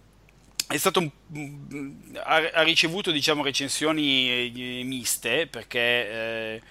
un, 0.95 1.11
ha, 2.23 2.35
ha, 2.53 2.61
ricevuto 2.61 3.11
diciamo, 3.11 3.43
recensioni 3.43 4.29
eh, 4.29 4.83
miste 4.85 5.47
perché 5.47 5.79
eh, 5.79 6.61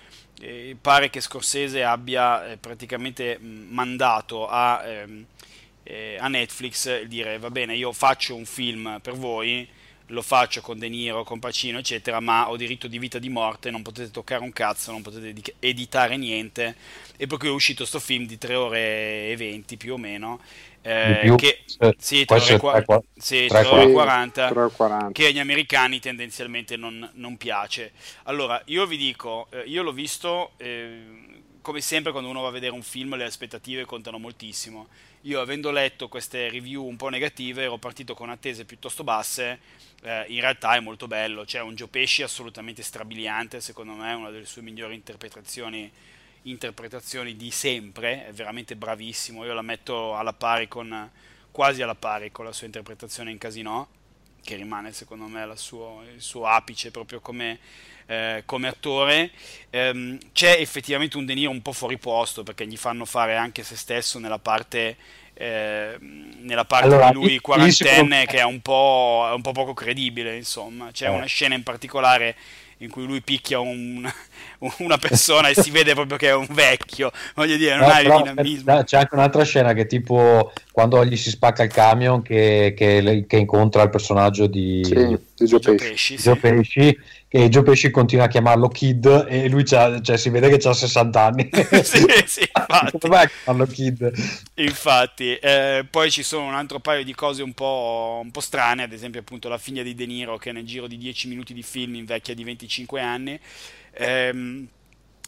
eh, 0.41 0.77
pare 0.81 1.11
che 1.11 1.21
Scorsese 1.21 1.85
abbia 1.85 2.57
praticamente 2.59 3.39
mandato 3.39 4.49
a, 4.49 4.83
ehm, 4.85 5.27
a 6.19 6.29
Netflix 6.29 7.03
dire 7.03 7.39
va 7.39 7.51
bene 7.51 7.77
io 7.77 7.93
faccio 7.93 8.35
un 8.35 8.47
film 8.47 8.99
per 9.03 9.15
voi 9.15 9.69
lo 10.13 10.23
faccio 10.23 10.61
con 10.61 10.79
De 10.79 10.89
Niro, 10.89 11.25
con 11.25 11.39
Pacino, 11.39 11.79
eccetera, 11.79 12.21
ma 12.21 12.51
ho 12.51 12.57
diritto 12.57 12.87
di 12.87 12.99
vita 12.99 13.17
e 13.17 13.21
di 13.21 13.31
morte, 13.31 13.71
non 13.71 13.83
potete 13.83 14.11
toccare 14.11 14.43
un 14.43 14.53
cazzo, 14.53 14.91
non 14.91 15.03
potete 15.03 15.55
editare 15.59 16.17
niente. 16.17 16.77
E 17.17 17.27
per 17.27 17.39
cui 17.39 17.49
è 17.49 17.51
uscito 17.51 17.79
questo 17.79 17.99
film 17.99 18.27
di 18.27 18.37
3 18.39 18.55
ore 18.55 19.31
e 19.31 19.35
20 19.37 19.77
più 19.77 19.95
o 19.95 19.97
meno. 19.97 20.41
Eh, 20.83 21.33
che, 21.37 21.63
sì, 21.97 22.25
3 22.25 22.59
ore, 22.61 22.85
qua, 22.85 23.03
sì, 23.17 23.47
3 23.47 23.67
ore 23.67 23.91
40, 23.91 24.49
3 24.49 24.61
ore 24.61 24.73
40, 24.75 25.13
che 25.13 25.27
agli 25.27 25.39
americani 25.39 25.99
tendenzialmente 25.99 26.77
non, 26.77 27.09
non 27.15 27.37
piace. 27.37 27.93
Allora, 28.25 28.61
io 28.67 28.85
vi 28.87 28.97
dico, 28.99 29.47
eh, 29.51 29.63
io 29.67 29.83
l'ho 29.83 29.93
visto, 29.93 30.53
eh, 30.59 31.05
come 31.63 31.81
sempre 31.81 32.13
quando 32.13 32.29
uno 32.29 32.43
va 32.43 32.49
a 32.49 32.53
vedere 32.53 32.73
un 32.73 32.83
film 32.83 33.17
le 33.17 33.25
aspettative 33.25 33.87
contano 33.87 34.19
moltissimo. 34.19 34.89
Io 35.23 35.41
avendo 35.41 35.71
letto 35.71 36.09
queste 36.09 36.49
review 36.49 36.85
un 36.85 36.97
po' 36.97 37.09
negative 37.09 37.63
ero 37.63 37.79
partito 37.79 38.15
con 38.15 38.29
attese 38.29 38.65
piuttosto 38.65 39.05
basse 39.05 39.61
eh, 40.03 40.25
in 40.29 40.41
realtà 40.41 40.75
è 40.75 40.81
molto 40.81 41.07
bello. 41.07 41.45
C'è 41.45 41.61
un 41.61 41.75
Joe 41.75 41.89
Pesci 41.89 42.23
assolutamente 42.23 42.83
strabiliante, 42.83 43.61
secondo 43.61 43.93
me 43.93 44.11
è 44.11 44.15
una 44.15 44.31
delle 44.31 44.47
sue 44.47 44.63
migliori 44.63 44.95
interpretazioni, 44.95 45.91
interpretazioni 46.43 47.37
di 47.37 47.51
sempre, 47.51 48.27
è 48.27 48.33
veramente 48.33 48.75
bravissimo. 48.77 49.45
Io 49.45 49.55
la 49.55 49.63
metto 49.63 50.17
alla 50.17 50.33
pari 50.33 50.67
con, 50.69 51.11
quasi 51.51 51.83
alla 51.83 51.95
pari 51.95 52.33
con 52.33 52.45
la 52.45 52.53
sua 52.53 52.67
interpretazione 52.67 53.31
in 53.31 53.39
Casino, 53.39 53.89
che 54.45 54.57
rimane 54.57 54.93
secondo 54.93 55.27
me 55.27 55.51
suo, 55.57 56.03
il 56.15 56.21
suo 56.21 56.47
apice 56.47 56.91
proprio 56.91 57.21
come, 57.21 57.59
eh, 58.07 58.43
come 58.45 58.69
attore. 58.69 59.31
Ehm, 59.71 60.19
c'è 60.33 60.57
effettivamente 60.59 61.17
un 61.17 61.25
deniro 61.25 61.51
un 61.51 61.63
po' 61.63 61.73
fuori 61.73 61.99
posto 61.99 62.43
perché 62.43 62.67
gli 62.67 62.77
fanno 62.77 63.05
fare 63.05 63.37
anche 63.37 63.63
se 63.63 63.77
stesso 63.77 64.19
nella 64.19 64.39
parte 64.39 64.97
eh, 65.35 65.97
nella 65.99 66.67
parte 66.67 66.87
allora, 66.87 67.09
di 67.09 67.15
lui 67.15 67.39
quarantenne 67.41 68.27
che 68.27 68.39
è 68.39 68.45
un, 68.45 68.61
po', 68.61 69.27
è 69.31 69.33
un 69.33 69.41
po' 69.41 69.53
poco 69.53 69.73
credibile 69.73 70.37
insomma 70.37 70.91
c'è 70.93 71.07
eh. 71.07 71.09
una 71.09 71.25
scena 71.25 71.55
in 71.55 71.63
particolare 71.63 72.37
in 72.79 72.91
cui 72.91 73.07
lui 73.07 73.23
picchia 73.23 73.59
un, 73.59 74.09
una 74.79 74.99
persona 74.99 75.49
e 75.49 75.55
si 75.55 75.71
vede 75.71 75.95
proprio 75.95 76.17
che 76.17 76.29
è 76.29 76.35
un 76.35 76.49
vecchio 76.51 77.11
voglio 77.35 77.57
dire 77.57 77.77
non 77.77 77.89
no, 77.89 77.93
ha 77.93 78.01
il 78.01 78.13
dinamismo 78.23 78.85
c'è 78.85 78.99
anche 78.99 79.15
un'altra 79.15 79.45
scena 79.45 79.73
che 79.73 79.87
tipo 79.87 80.53
quando 80.71 81.05
gli 81.05 81.17
si 81.17 81.31
spacca 81.31 81.63
il 81.63 81.73
camion 81.73 82.23
che, 82.23 82.75
che, 82.77 83.25
che 83.27 83.37
incontra 83.37 83.83
il 83.83 83.91
personaggio 83.91 84.47
di, 84.47 84.83
sì, 84.85 84.95
di 84.95 85.47
Gio 85.47 85.59
Pesci, 85.59 85.77
Pesci, 85.77 86.19
sì. 86.19 86.37
Pesci 86.37 86.99
che 87.33 87.49
Joe 87.49 87.63
Pesci 87.63 87.91
continua 87.91 88.27
a 88.27 88.29
chiamarlo 88.29 88.69
Kid 88.69 89.25
e 89.27 89.49
lui 89.49 89.65
cioè, 89.65 90.03
si 90.03 90.29
vede 90.29 90.55
che 90.55 90.69
ha 90.69 90.75
60 90.75 91.19
anni. 91.19 91.49
sì, 91.83 92.05
sì, 92.27 92.47
infatti. 92.55 92.99
Come 92.99 93.31
chiamarlo 93.43 93.73
Kid? 93.73 94.13
Infatti, 94.57 95.37
eh, 95.37 95.87
poi 95.89 96.11
ci 96.11 96.23
sono 96.23 96.45
un 96.45 96.53
altro 96.53 96.79
paio 96.79 97.03
di 97.03 97.15
cose 97.15 97.43
un 97.43 97.55
po', 97.55 98.21
un 98.23 98.31
po', 98.31 98.41
strane, 98.41 98.83
ad 98.83 98.93
esempio 98.93 99.21
appunto 99.21 99.49
la 99.49 99.57
figlia 99.57 99.83
di 99.83 99.95
De 99.95 100.05
Niro 100.05 100.37
che 100.37 100.53
nel 100.53 100.67
giro 100.67 100.87
di 100.87 100.99
10 100.99 101.29
minuti 101.29 101.55
di 101.55 101.63
film 101.63 101.95
invecchia 101.95 102.35
di 102.35 102.45
25 102.45 103.01
anni. 103.01 103.41
Eh, 103.93 104.67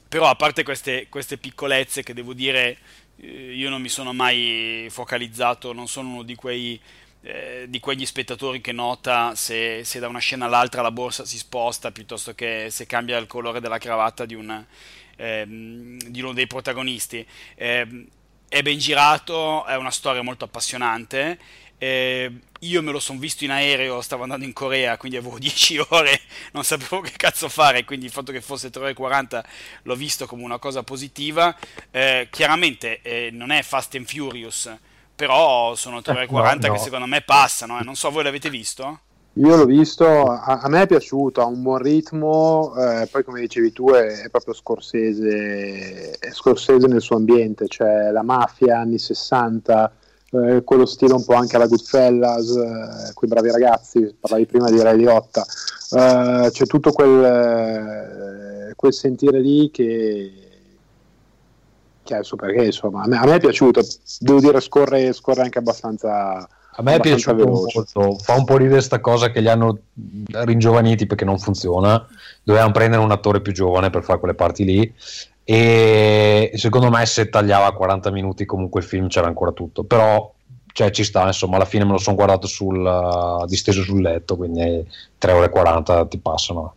però 0.09 0.29
a 0.29 0.37
parte 0.37 0.63
queste, 0.63 1.09
queste, 1.09 1.39
piccolezze 1.39 2.03
che 2.03 2.15
devo 2.15 2.35
dire, 2.35 2.79
eh, 3.17 3.55
io 3.55 3.69
non 3.69 3.83
mi 3.83 3.89
sono 3.89 4.13
mai 4.13 4.87
focalizzato, 4.91 5.73
non 5.73 5.89
sono 5.89 6.09
uno 6.11 6.23
di 6.23 6.35
quei 6.35 6.81
eh, 7.27 7.65
di 7.69 7.81
quegli 7.81 8.05
spettatori 8.05 8.61
che 8.61 8.73
nota 8.73 9.35
se, 9.35 9.83
se, 9.83 9.99
da 9.99 10.09
una 10.09 10.19
scena 10.19 10.45
all'altra 10.45 10.83
la 10.83 10.91
borsa 10.91 11.25
si 11.25 11.39
sposta 11.39 11.91
piuttosto 11.91 12.35
che 12.35 12.67
se 12.71 12.85
cambia 12.85 13.17
il 13.17 13.27
colore 13.27 13.61
della 13.61 13.79
cravatta 13.79 14.27
di, 14.27 14.35
un, 14.35 14.65
eh, 15.17 15.45
di 15.47 16.21
uno 16.21 16.35
dei 16.35 16.47
protagonisti. 16.47 17.27
Eh, 17.55 18.07
è 18.47 18.63
ben 18.63 18.79
girato, 18.79 19.65
è 19.65 19.75
una 19.77 19.91
storia 19.91 20.23
molto 20.23 20.45
appassionante, 20.45 21.39
Eh, 21.79 22.33
io 22.61 22.83
me 22.83 22.93
lo 22.93 22.99
sono 22.99 23.19
visto 23.19 23.45
in 23.45 23.51
aereo, 23.51 24.01
stavo 24.01 24.23
andando 24.23 24.45
in 24.45 24.53
Corea, 24.53 24.97
quindi 24.97 25.17
avevo 25.17 25.39
10 25.41 25.87
ore, 25.91 26.21
non 26.53 26.65
sapevo 26.65 27.01
che 27.01 27.13
cazzo 27.17 27.49
fare, 27.49 27.85
quindi 27.85 28.07
il 28.07 28.13
fatto 28.13 28.33
che 28.33 28.41
fosse 28.41 28.71
3 28.71 28.81
ore 28.83 28.91
e 28.93 28.95
40 28.95 29.45
l'ho 29.83 29.95
visto 29.95 30.27
come 30.27 30.45
una 30.45 30.59
cosa 30.59 30.83
positiva. 30.83 31.55
Eh, 31.91 32.29
chiaramente 32.31 33.01
eh, 33.03 33.31
non 33.33 33.51
è 33.51 33.63
Fast 33.63 33.95
and 33.95 34.07
Furious, 34.07 34.75
però 35.15 35.75
sono 35.75 36.03
3 36.03 36.13
ore 36.13 36.25
e 36.25 36.27
40 36.27 36.67
no, 36.67 36.73
no. 36.73 36.79
che 36.79 36.85
secondo 36.85 37.07
me 37.07 37.21
passano, 37.21 37.79
eh. 37.81 37.85
non 37.85 37.97
so, 37.97 38.11
voi 38.11 38.25
l'avete 38.25 38.51
visto? 38.51 39.01
Io 39.37 39.57
l'ho 39.57 39.65
visto, 39.65 40.07
a, 40.27 40.61
a, 40.61 40.69
me 40.69 40.83
è 40.83 40.87
piaciuto, 40.87 41.41
ha 41.41 41.47
un 41.47 41.61
buon 41.61 41.79
ritmo, 41.79 42.73
eh, 42.77 43.09
poi 43.11 43.25
come 43.25 43.41
dicevi 43.41 43.73
tu 43.73 43.91
è, 43.91 44.23
è 44.23 44.31
proprio 44.31 44.55
scorsese, 44.55 46.13
è 46.21 46.31
scorsese 46.31 46.87
nel 46.87 47.01
suo 47.01 47.17
ambiente, 47.17 47.67
cioè 47.67 48.13
la 48.13 48.23
mafia 48.23 48.79
anni 48.79 48.97
60, 48.97 49.93
eh, 50.35 50.63
quello 50.65 50.87
stile 50.87 51.15
un 51.15 51.25
po' 51.25 51.35
anche 51.35 51.57
alla 51.57 51.67
Goodfellas, 51.67 52.51
eh, 52.57 53.13
quei 53.15 53.31
bravi 53.31 53.51
ragazzi, 53.51 54.15
parlavi 54.19 54.47
prima 54.47 54.71
di 54.71 54.81
Ray 54.81 54.97
Liotta, 54.97 55.43
eh, 55.43 56.49
c'è 56.51 56.67
tutto 56.67 56.93
quel, 56.93 57.25
eh, 57.25 58.75
quel, 58.75 58.93
sentire 58.93 59.41
lì 59.41 59.71
che, 59.71 60.33
che 62.03 62.17
il 62.17 62.25
suo 62.25 62.37
perché, 62.37 62.65
insomma, 62.65 63.03
a 63.03 63.07
me, 63.07 63.17
a 63.17 63.25
me, 63.25 63.35
è 63.35 63.41
piaciuto, 63.41 63.81
devo 64.21 64.41
dire 64.41 64.61
scorre, 64.61 65.13
scorre 65.13 65.43
anche 65.43 65.59
abbastanza 65.59 66.49
a 66.77 66.83
me 66.83 66.97
è 66.97 67.01
piaciuto 67.01 67.37
veloce. 67.37 67.85
molto, 67.95 68.19
fa 68.19 68.35
un 68.35 68.45
po' 68.45 68.57
ridere 68.57 68.81
sta 68.81 69.01
cosa 69.01 69.31
che 69.31 69.41
li 69.41 69.49
hanno 69.49 69.79
ringiovaniti 70.27 71.07
perché 71.07 71.25
non 71.25 71.39
funziona, 71.39 72.05
dovevano 72.43 72.73
prendere 72.73 73.03
un 73.03 73.13
attore 73.13 73.41
più 73.41 73.53
giovane 73.53 73.91
per 73.91 74.03
fare 74.03 74.19
quelle 74.19 74.35
parti 74.35 74.65
lì 74.65 74.95
e 75.45 76.53
secondo 76.55 76.91
me 76.91 77.05
se 77.07 77.29
tagliava 77.29 77.73
40 77.73 78.11
minuti 78.11 78.47
comunque 78.47 78.81
il 78.81 78.87
film 78.87 79.09
c'era 79.09 79.27
ancora 79.27 79.53
tutto, 79.53 79.85
però 79.85 80.33
cioè, 80.75 80.91
ci 80.91 81.05
sta, 81.05 81.25
insomma, 81.25 81.55
alla 81.55 81.67
fine 81.67 81.85
me 81.85 81.93
lo 81.93 81.99
sono 81.99 82.17
guardato 82.17 82.49
sul, 82.49 82.85
uh, 82.85 83.47
disteso 83.47 83.85
sul 83.85 84.03
letto, 84.03 84.37
quindi 84.37 84.85
3 85.19 85.31
ore 85.31 85.47
e 85.47 85.49
40 85.51 86.07
ti 86.07 86.19
passano. 86.19 86.75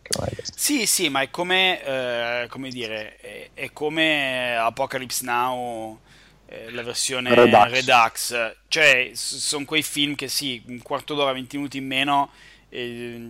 Sì, 0.54 0.86
sì, 0.86 1.08
ma 1.08 1.22
è 1.22 1.30
come, 1.30 1.84
eh, 1.84 2.46
come 2.48 2.68
dire, 2.68 3.16
è, 3.16 3.48
è 3.54 3.72
come 3.72 4.56
Apocalypse 4.56 5.24
Now 5.24 5.98
eh, 6.46 6.70
la 6.70 6.82
versione 6.84 7.34
Redux. 7.34 7.70
Redux. 7.70 8.54
Cioè, 8.68 9.10
sono 9.14 9.64
quei 9.64 9.82
film 9.82 10.14
che 10.14 10.28
sì, 10.28 10.62
un 10.68 10.80
quarto 10.80 11.16
d'ora, 11.16 11.32
20 11.32 11.56
minuti 11.56 11.78
in 11.78 11.86
meno, 11.86 12.30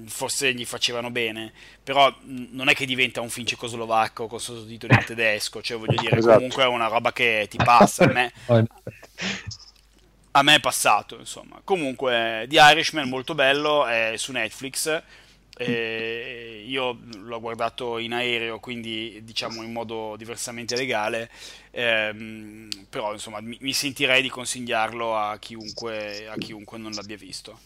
forse 0.07 0.53
gli 0.53 0.64
facevano 0.64 1.11
bene, 1.11 1.53
però 1.82 2.14
non 2.24 2.68
è 2.68 2.74
che 2.74 2.86
diventa 2.86 3.20
un 3.20 3.30
film 3.30 3.47
cecoslovacco 3.47 4.26
con 4.26 4.41
sottotitoli 4.41 4.95
in 4.95 5.05
tedesco, 5.05 5.62
cioè 5.62 5.78
voglio 5.78 6.01
dire, 6.01 6.18
esatto. 6.18 6.34
comunque 6.34 6.62
è 6.62 6.66
una 6.66 6.89
roba 6.89 7.12
che 7.12 7.47
ti 7.49 7.57
passa. 7.57 8.05
A 8.05 8.12
me, 8.12 8.32
a 10.32 10.43
me 10.43 10.55
è 10.55 10.61
passato, 10.61 11.18
insomma. 11.18 11.61
Comunque, 11.62 12.47
The 12.49 12.57
Irishman 12.59 13.09
molto 13.09 13.34
bello, 13.34 13.86
è 13.86 14.14
su 14.16 14.32
Netflix 14.32 15.03
io 15.64 16.99
l'ho 17.16 17.41
guardato 17.41 17.99
in 17.99 18.12
aereo, 18.12 18.61
quindi 18.61 19.20
diciamo 19.24 19.62
in 19.62 19.72
modo 19.72 20.14
diversamente 20.16 20.76
legale, 20.76 21.30
ehm, 21.70 22.68
però 22.89 23.12
insomma 23.12 23.41
mi, 23.41 23.57
mi, 23.61 23.72
sentirei 23.72 24.22
di 24.22 24.28
consigliarlo 24.28 25.16
a 25.16 25.39
chiunque, 25.39 26.28
a 26.28 26.36
chiunque 26.36 26.78
non 26.78 26.93
l'abbia 26.93 27.16
visto. 27.16 27.59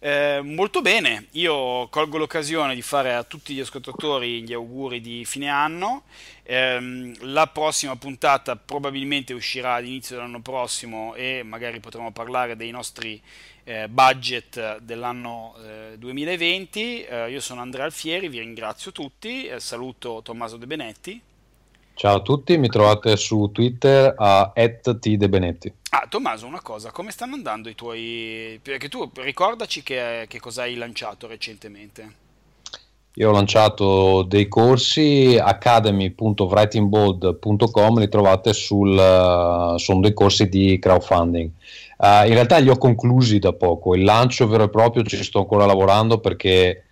Eh, 0.00 0.40
molto 0.44 0.80
bene, 0.80 1.26
io 1.32 1.88
colgo 1.88 2.18
l'occasione 2.18 2.76
di 2.76 2.82
fare 2.82 3.14
a 3.14 3.24
tutti 3.24 3.52
gli 3.52 3.60
ascoltatori 3.60 4.42
gli 4.42 4.52
auguri 4.52 5.00
di 5.00 5.24
fine 5.24 5.48
anno. 5.48 6.04
Eh, 6.44 7.12
la 7.20 7.48
prossima 7.48 7.96
puntata 7.96 8.54
probabilmente 8.54 9.32
uscirà 9.32 9.74
all'inizio 9.74 10.16
dell'anno 10.16 10.40
prossimo 10.40 11.14
e 11.16 11.42
magari 11.42 11.80
potremo 11.80 12.12
parlare 12.12 12.54
dei 12.54 12.70
nostri 12.70 13.20
eh, 13.64 13.88
budget 13.88 14.78
dell'anno 14.78 15.56
eh, 15.64 15.98
2020. 15.98 17.04
Eh, 17.04 17.30
io 17.30 17.40
sono 17.40 17.60
Andrea 17.60 17.84
Alfieri, 17.84 18.28
vi 18.28 18.38
ringrazio 18.38 18.92
tutti, 18.92 19.46
eh, 19.46 19.58
saluto 19.58 20.20
Tommaso 20.22 20.56
De 20.56 20.66
Benetti. 20.66 21.20
Ciao 21.98 22.18
a 22.18 22.20
tutti, 22.20 22.56
mi 22.58 22.68
trovate 22.68 23.16
su 23.16 23.50
Twitter 23.52 24.14
a 24.16 24.52
@tdebenetti. 24.54 25.72
Ah, 25.90 26.06
Tommaso, 26.08 26.46
una 26.46 26.62
cosa, 26.62 26.92
come 26.92 27.10
stanno 27.10 27.34
andando 27.34 27.68
i 27.68 27.74
tuoi... 27.74 28.60
Perché 28.62 28.88
tu 28.88 29.10
ricordaci 29.16 29.82
che, 29.82 30.26
che 30.28 30.38
cosa 30.38 30.62
hai 30.62 30.76
lanciato 30.76 31.26
recentemente. 31.26 32.14
Io 33.14 33.28
ho 33.28 33.32
lanciato 33.32 34.22
dei 34.22 34.46
corsi 34.46 35.36
academy.writingbold.com, 35.42 37.98
li 37.98 38.08
trovate 38.08 38.52
sul... 38.52 39.74
sono 39.76 40.00
dei 40.00 40.14
corsi 40.14 40.48
di 40.48 40.78
crowdfunding. 40.78 41.50
Uh, 41.96 42.28
in 42.28 42.34
realtà 42.34 42.58
li 42.58 42.68
ho 42.68 42.78
conclusi 42.78 43.40
da 43.40 43.54
poco, 43.54 43.96
il 43.96 44.04
lancio 44.04 44.46
vero 44.46 44.62
e 44.62 44.68
proprio 44.68 45.02
ci 45.02 45.20
sto 45.24 45.40
ancora 45.40 45.66
lavorando 45.66 46.20
perché 46.20 46.84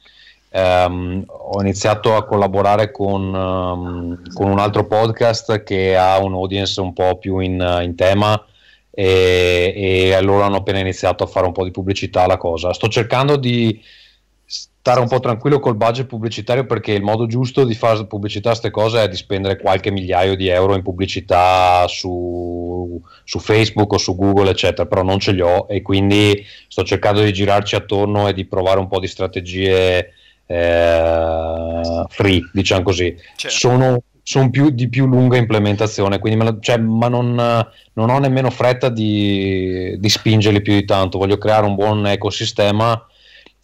um, 0.56 1.22
ho 1.26 1.60
iniziato 1.60 2.16
a 2.16 2.24
collaborare 2.24 2.90
con, 2.90 3.34
um, 3.34 4.22
con, 4.32 4.50
un 4.50 4.58
altro 4.58 4.86
podcast 4.86 5.62
che 5.62 5.96
ha 5.96 6.18
un 6.18 6.32
audience 6.32 6.80
un 6.80 6.92
po' 6.92 7.18
più 7.18 7.38
in, 7.38 7.80
in 7.82 7.94
tema 7.94 8.42
e, 8.90 10.10
e 10.12 10.20
loro 10.22 10.42
hanno 10.42 10.56
appena 10.56 10.78
iniziato 10.78 11.24
a 11.24 11.26
fare 11.26 11.46
un 11.46 11.52
po' 11.52 11.64
di 11.64 11.70
pubblicità 11.70 12.22
alla 12.22 12.38
cosa. 12.38 12.72
Sto 12.72 12.88
cercando 12.88 13.36
di 13.36 13.80
stare 14.48 15.00
un 15.00 15.08
po' 15.08 15.18
tranquillo 15.18 15.58
col 15.58 15.74
budget 15.74 16.06
pubblicitario 16.06 16.64
perché 16.64 16.92
il 16.92 17.02
modo 17.02 17.26
giusto 17.26 17.64
di 17.64 17.74
fare 17.74 18.06
pubblicità 18.06 18.50
a 18.50 18.52
queste 18.52 18.70
cose 18.70 19.02
è 19.02 19.08
di 19.08 19.16
spendere 19.16 19.58
qualche 19.58 19.90
migliaio 19.90 20.36
di 20.36 20.46
euro 20.46 20.76
in 20.76 20.82
pubblicità 20.82 21.84
su, 21.88 23.02
su, 23.24 23.40
Facebook 23.40 23.92
o 23.94 23.98
su 23.98 24.14
Google 24.14 24.50
eccetera 24.50 24.86
però 24.86 25.02
non 25.02 25.18
ce 25.18 25.32
li 25.32 25.40
ho 25.40 25.66
e 25.68 25.82
quindi 25.82 26.40
sto 26.68 26.84
cercando 26.84 27.20
di 27.20 27.32
girarci 27.32 27.74
attorno 27.74 28.28
e 28.28 28.32
di 28.32 28.44
provare 28.44 28.78
un 28.78 28.86
po' 28.86 29.00
di 29.00 29.08
strategie 29.08 30.12
eh, 30.46 32.04
free 32.08 32.50
diciamo 32.52 32.82
così 32.82 33.16
certo. 33.36 33.56
sono, 33.56 34.02
sono 34.22 34.50
più, 34.50 34.70
di 34.70 34.88
più 34.88 35.06
lunga 35.06 35.36
implementazione 35.36 36.18
quindi 36.18 36.42
la, 36.42 36.56
cioè, 36.60 36.78
ma 36.78 37.08
non, 37.08 37.34
non, 37.34 38.10
ho 38.10 38.18
nemmeno 38.18 38.50
fretta 38.50 38.88
di, 38.88 39.96
di 39.98 40.08
spingerli 40.08 40.62
più 40.62 40.74
di 40.74 40.84
tanto 40.84 41.18
voglio 41.18 41.38
creare 41.38 41.66
un 41.66 41.74
buon 41.74 42.06
ecosistema 42.06 43.06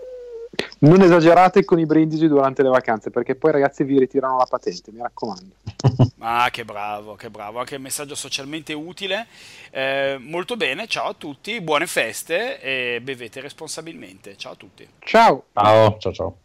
Non 0.81 1.03
esagerate 1.03 1.65
con 1.65 1.79
i 1.79 1.87
brindisi 1.87 2.27
durante 2.27 2.63
le 2.63 2.69
vacanze, 2.69 3.11
perché 3.11 3.35
poi 3.35 3.53
ragazzi 3.53 3.85
vi 3.85 3.99
ritirano 3.99 4.37
la 4.39 4.47
patente, 4.47 4.91
mi 4.93 5.01
raccomando. 5.01 5.55
Ah, 6.23 6.51
che 6.51 6.67
bravo, 6.67 7.15
che 7.15 7.31
bravo. 7.31 7.61
Anche 7.61 7.77
il 7.77 7.81
messaggio 7.81 8.15
socialmente 8.15 8.75
utile. 8.75 9.27
Eh, 9.71 10.19
molto 10.21 10.55
bene, 10.55 10.87
ciao 10.87 11.09
a 11.09 11.15
tutti, 11.15 11.63
buone 11.63 11.87
feste 11.87 12.61
e 12.61 13.01
bevete 13.01 13.41
responsabilmente. 13.41 14.37
Ciao 14.37 14.53
a 14.53 14.57
tutti. 14.57 14.87
Ciao. 14.99 15.45
Ciao, 15.55 15.97
ciao, 15.99 16.13
ciao. 16.13 16.37